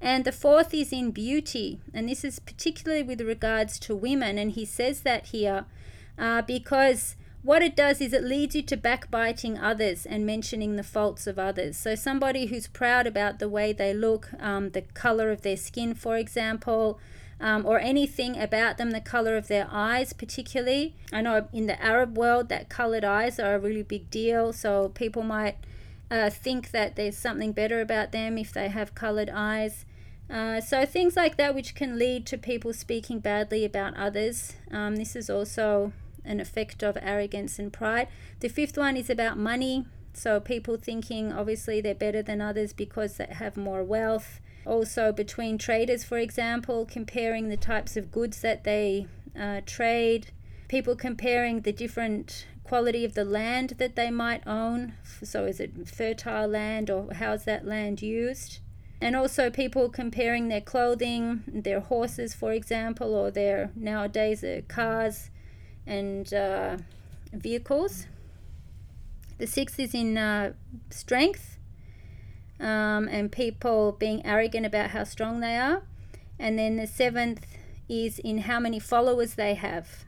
And 0.00 0.24
the 0.24 0.32
fourth 0.32 0.74
is 0.74 0.92
in 0.92 1.12
beauty, 1.12 1.78
and 1.92 2.08
this 2.08 2.24
is 2.24 2.40
particularly 2.40 3.04
with 3.04 3.20
regards 3.20 3.78
to 3.80 3.94
women. 3.94 4.36
And 4.36 4.52
he 4.52 4.64
says 4.64 5.02
that 5.02 5.26
here 5.26 5.66
uh, 6.18 6.42
because 6.42 7.14
what 7.44 7.60
it 7.60 7.76
does 7.76 8.00
is 8.00 8.14
it 8.14 8.24
leads 8.24 8.56
you 8.56 8.62
to 8.62 8.76
backbiting 8.76 9.58
others 9.58 10.06
and 10.06 10.24
mentioning 10.24 10.76
the 10.76 10.82
faults 10.82 11.26
of 11.26 11.38
others. 11.38 11.76
So, 11.76 11.94
somebody 11.94 12.46
who's 12.46 12.66
proud 12.66 13.06
about 13.06 13.38
the 13.38 13.50
way 13.50 13.74
they 13.74 13.92
look, 13.92 14.30
um, 14.40 14.70
the 14.70 14.80
color 14.80 15.30
of 15.30 15.42
their 15.42 15.58
skin, 15.58 15.94
for 15.94 16.16
example, 16.16 16.98
um, 17.38 17.66
or 17.66 17.78
anything 17.78 18.38
about 18.38 18.78
them, 18.78 18.92
the 18.92 19.00
color 19.00 19.36
of 19.36 19.48
their 19.48 19.68
eyes, 19.70 20.14
particularly. 20.14 20.94
I 21.12 21.20
know 21.20 21.46
in 21.52 21.66
the 21.66 21.80
Arab 21.82 22.16
world 22.16 22.48
that 22.48 22.70
colored 22.70 23.04
eyes 23.04 23.38
are 23.38 23.56
a 23.56 23.58
really 23.58 23.82
big 23.82 24.08
deal, 24.08 24.54
so 24.54 24.88
people 24.88 25.22
might 25.22 25.56
uh, 26.10 26.30
think 26.30 26.70
that 26.70 26.96
there's 26.96 27.18
something 27.18 27.52
better 27.52 27.82
about 27.82 28.12
them 28.12 28.38
if 28.38 28.54
they 28.54 28.68
have 28.68 28.94
colored 28.94 29.30
eyes. 29.30 29.84
Uh, 30.30 30.62
so, 30.62 30.86
things 30.86 31.14
like 31.14 31.36
that, 31.36 31.54
which 31.54 31.74
can 31.74 31.98
lead 31.98 32.24
to 32.24 32.38
people 32.38 32.72
speaking 32.72 33.18
badly 33.18 33.66
about 33.66 33.94
others. 33.98 34.54
Um, 34.70 34.96
this 34.96 35.14
is 35.14 35.28
also 35.28 35.92
an 36.24 36.40
effect 36.40 36.82
of 36.82 36.96
arrogance 37.00 37.58
and 37.58 37.72
pride. 37.72 38.08
The 38.40 38.48
fifth 38.48 38.76
one 38.76 38.96
is 38.96 39.10
about 39.10 39.38
money. 39.38 39.86
So 40.12 40.40
people 40.40 40.76
thinking 40.76 41.32
obviously 41.32 41.80
they're 41.80 41.94
better 41.94 42.22
than 42.22 42.40
others 42.40 42.72
because 42.72 43.16
they 43.16 43.26
have 43.26 43.56
more 43.56 43.82
wealth. 43.82 44.40
Also, 44.66 45.12
between 45.12 45.58
traders, 45.58 46.04
for 46.04 46.16
example, 46.18 46.86
comparing 46.86 47.48
the 47.48 47.56
types 47.56 47.96
of 47.96 48.10
goods 48.10 48.40
that 48.40 48.64
they 48.64 49.06
uh, 49.38 49.60
trade. 49.66 50.30
People 50.68 50.96
comparing 50.96 51.60
the 51.60 51.72
different 51.72 52.46
quality 52.62 53.04
of 53.04 53.14
the 53.14 53.24
land 53.24 53.74
that 53.78 53.94
they 53.94 54.10
might 54.10 54.46
own. 54.46 54.94
So, 55.22 55.44
is 55.44 55.60
it 55.60 55.86
fertile 55.86 56.48
land 56.48 56.88
or 56.88 57.12
how's 57.12 57.44
that 57.44 57.66
land 57.66 58.00
used? 58.00 58.60
And 59.02 59.14
also, 59.14 59.50
people 59.50 59.90
comparing 59.90 60.48
their 60.48 60.62
clothing, 60.62 61.42
their 61.46 61.80
horses, 61.80 62.32
for 62.32 62.52
example, 62.52 63.14
or 63.14 63.30
their 63.30 63.70
nowadays 63.74 64.40
their 64.40 64.62
cars 64.62 65.30
and 65.86 66.32
uh, 66.32 66.76
vehicles. 67.32 68.06
The 69.38 69.46
sixth 69.46 69.78
is 69.80 69.94
in 69.94 70.16
uh, 70.16 70.52
strength 70.90 71.58
um, 72.60 73.08
and 73.08 73.30
people 73.30 73.92
being 73.92 74.24
arrogant 74.24 74.64
about 74.66 74.90
how 74.90 75.04
strong 75.04 75.40
they 75.40 75.56
are. 75.56 75.82
And 76.38 76.58
then 76.58 76.76
the 76.76 76.86
seventh 76.86 77.46
is 77.88 78.18
in 78.18 78.38
how 78.38 78.60
many 78.60 78.78
followers 78.78 79.34
they 79.34 79.54
have. 79.54 80.04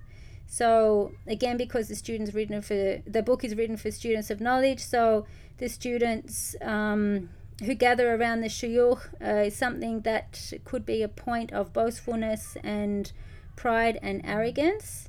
So 0.47 1.13
again, 1.27 1.57
because 1.57 1.89
the 1.89 1.97
students 1.97 2.33
written 2.33 2.63
for 2.63 3.03
the 3.07 3.23
book 3.23 3.45
is 3.45 3.57
written 3.57 3.77
for 3.77 3.91
students 3.91 4.31
of 4.31 4.41
knowledge, 4.41 4.81
so 4.81 5.27
the 5.59 5.69
students 5.69 6.55
um, 6.63 7.31
who 7.65 7.75
gather 7.75 8.15
around 8.15 8.43
the 8.43 8.49
shuyukh 8.49 9.01
uh, 9.21 9.47
is 9.47 9.57
something 9.57 10.03
that 10.03 10.53
could 10.65 10.87
be 10.87 11.03
a 11.03 11.09
point 11.09 11.53
of 11.53 11.73
boastfulness 11.73 12.57
and 12.63 13.13
pride 13.57 13.99
and 14.03 14.21
arrogance 14.25 15.09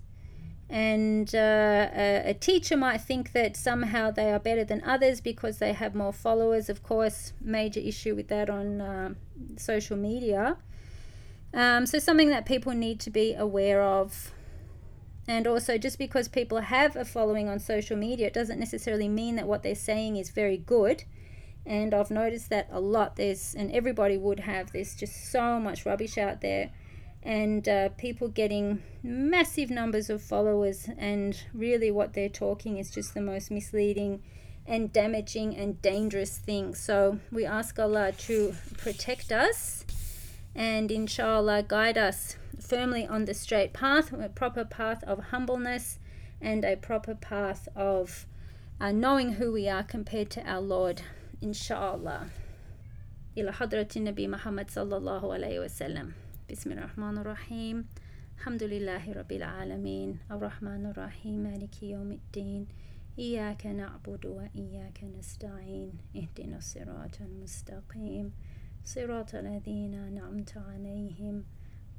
and 0.69 1.33
uh, 1.33 1.87
a, 1.93 2.33
teacher 2.33 2.75
might 2.75 2.99
think 2.99 3.31
that 3.31 3.55
somehow 3.55 4.11
they 4.11 4.31
are 4.33 4.39
better 4.39 4.65
than 4.65 4.83
others 4.83 5.21
because 5.21 5.59
they 5.59 5.71
have 5.71 5.95
more 5.95 6.11
followers. 6.11 6.67
Of 6.69 6.83
course, 6.83 7.31
major 7.39 7.79
issue 7.79 8.15
with 8.15 8.27
that 8.27 8.49
on 8.49 8.81
uh, 8.81 9.13
social 9.55 9.95
media. 9.95 10.57
Um, 11.53 11.85
so 11.85 11.99
something 11.99 12.29
that 12.31 12.45
people 12.45 12.73
need 12.73 12.99
to 13.01 13.09
be 13.09 13.33
aware 13.33 13.81
of. 13.81 14.33
And 15.25 15.47
also, 15.47 15.77
just 15.77 15.97
because 15.97 16.27
people 16.27 16.59
have 16.59 16.97
a 16.97 17.05
following 17.05 17.47
on 17.47 17.59
social 17.59 17.97
media, 17.97 18.27
it 18.27 18.33
doesn't 18.33 18.59
necessarily 18.59 19.07
mean 19.07 19.37
that 19.37 19.47
what 19.47 19.63
they're 19.63 19.75
saying 19.75 20.17
is 20.17 20.31
very 20.31 20.57
good. 20.57 21.05
And 21.65 21.93
I've 21.93 22.11
noticed 22.11 22.49
that 22.49 22.67
a 22.71 22.79
lot. 22.79 23.15
There's, 23.15 23.55
and 23.55 23.71
everybody 23.71 24.17
would 24.17 24.41
have. 24.41 24.73
There's 24.73 24.95
just 24.95 25.31
so 25.31 25.59
much 25.59 25.85
rubbish 25.85 26.17
out 26.17 26.41
there 26.41 26.71
and 27.27 27.67
uh, 27.67 27.89
people 27.97 28.29
getting 28.29 28.81
massive 29.03 29.69
numbers 29.69 30.09
of 30.09 30.21
followers 30.21 30.87
and 30.97 31.43
really 31.53 31.91
what 31.91 32.13
they're 32.13 32.29
talking 32.29 32.77
is 32.77 32.89
just 32.89 33.13
the 33.13 33.19
most 33.19 33.51
misleading 33.51 34.23
and 34.65 34.93
damaging 34.93 35.53
and 35.53 35.81
dangerous 35.81 36.37
thing. 36.37 36.73
So 36.73 37.19
we 37.29 37.45
ask 37.45 37.77
allah 37.77 38.13
to 38.13 38.55
protect 38.77 39.33
us 39.33 39.83
and 40.55 40.89
inshallah 40.89 41.63
guide 41.63 41.97
us 41.97 42.37
firmly 42.61 43.05
on 43.05 43.25
the 43.25 43.33
straight 43.33 43.73
path 43.73 44.13
a 44.13 44.29
proper 44.29 44.63
path 44.63 45.03
of 45.03 45.19
humbleness 45.25 45.99
and 46.39 46.63
a 46.63 46.77
proper 46.77 47.13
path 47.13 47.67
of 47.75 48.25
uh, 48.79 48.93
knowing 48.93 49.33
who 49.33 49.51
we 49.51 49.67
are 49.67 49.83
compared 49.83 50.29
to 50.29 50.49
our 50.49 50.61
lord 50.61 51.01
inshallah. 51.41 52.29
Ila 53.35 53.51
hadratin 53.51 54.07
nabi 54.07 54.29
muhammad 54.29 54.67
sallallahu 54.67 55.23
alaihi 55.23 55.59
wasallam 55.59 56.13
بسم 56.51 56.71
الرحمن 56.71 57.17
الرحيم. 57.17 57.85
الحمد 58.37 58.63
لله 58.63 59.13
رب 59.13 59.31
العالمين. 59.31 60.19
الرحمن 60.31 60.85
الرحيم 60.85 61.43
مالك 61.43 61.83
يوم 61.83 62.11
الدين. 62.11 62.67
إياك 63.19 63.65
نعبد 63.65 64.25
وإياك 64.25 65.03
نستعين. 65.03 65.91
اهدنا 66.15 66.57
الصراط 66.57 67.21
المستقيم. 67.21 68.31
صراط 68.85 69.35
الذين 69.35 69.93
أنعمت 69.93 70.57
عليهم 70.57 71.43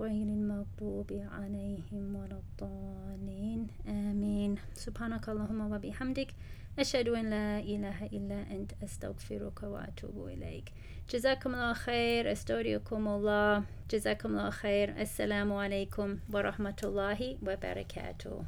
غير 0.01 0.27
المغضوب 0.41 1.13
عليهم 1.13 2.17
ولا 2.17 2.41
الضالين. 2.41 3.67
آمين. 3.89 4.57
سبحانك 4.75 5.29
اللهم 5.29 5.61
وبحمدك. 5.73 6.31
أشهد 6.79 7.09
أن 7.09 7.31
لا 7.31 7.59
إله 7.59 8.07
إلا 8.07 8.41
أنت 8.57 8.73
أستغفرك 8.83 9.63
وأتوب 9.63 10.27
إليك. 10.27 10.73
جزاكم 11.11 11.55
الله 11.55 11.73
خير 11.73 12.33
أستودعكم 12.33 13.09
الله 13.09 13.63
جزاكم 13.91 14.29
الله 14.29 14.51
خير 14.51 15.01
السلام 15.01 15.53
عليكم 15.53 16.19
ورحمة 16.33 16.77
الله 16.85 17.37
وبركاته 17.43 18.45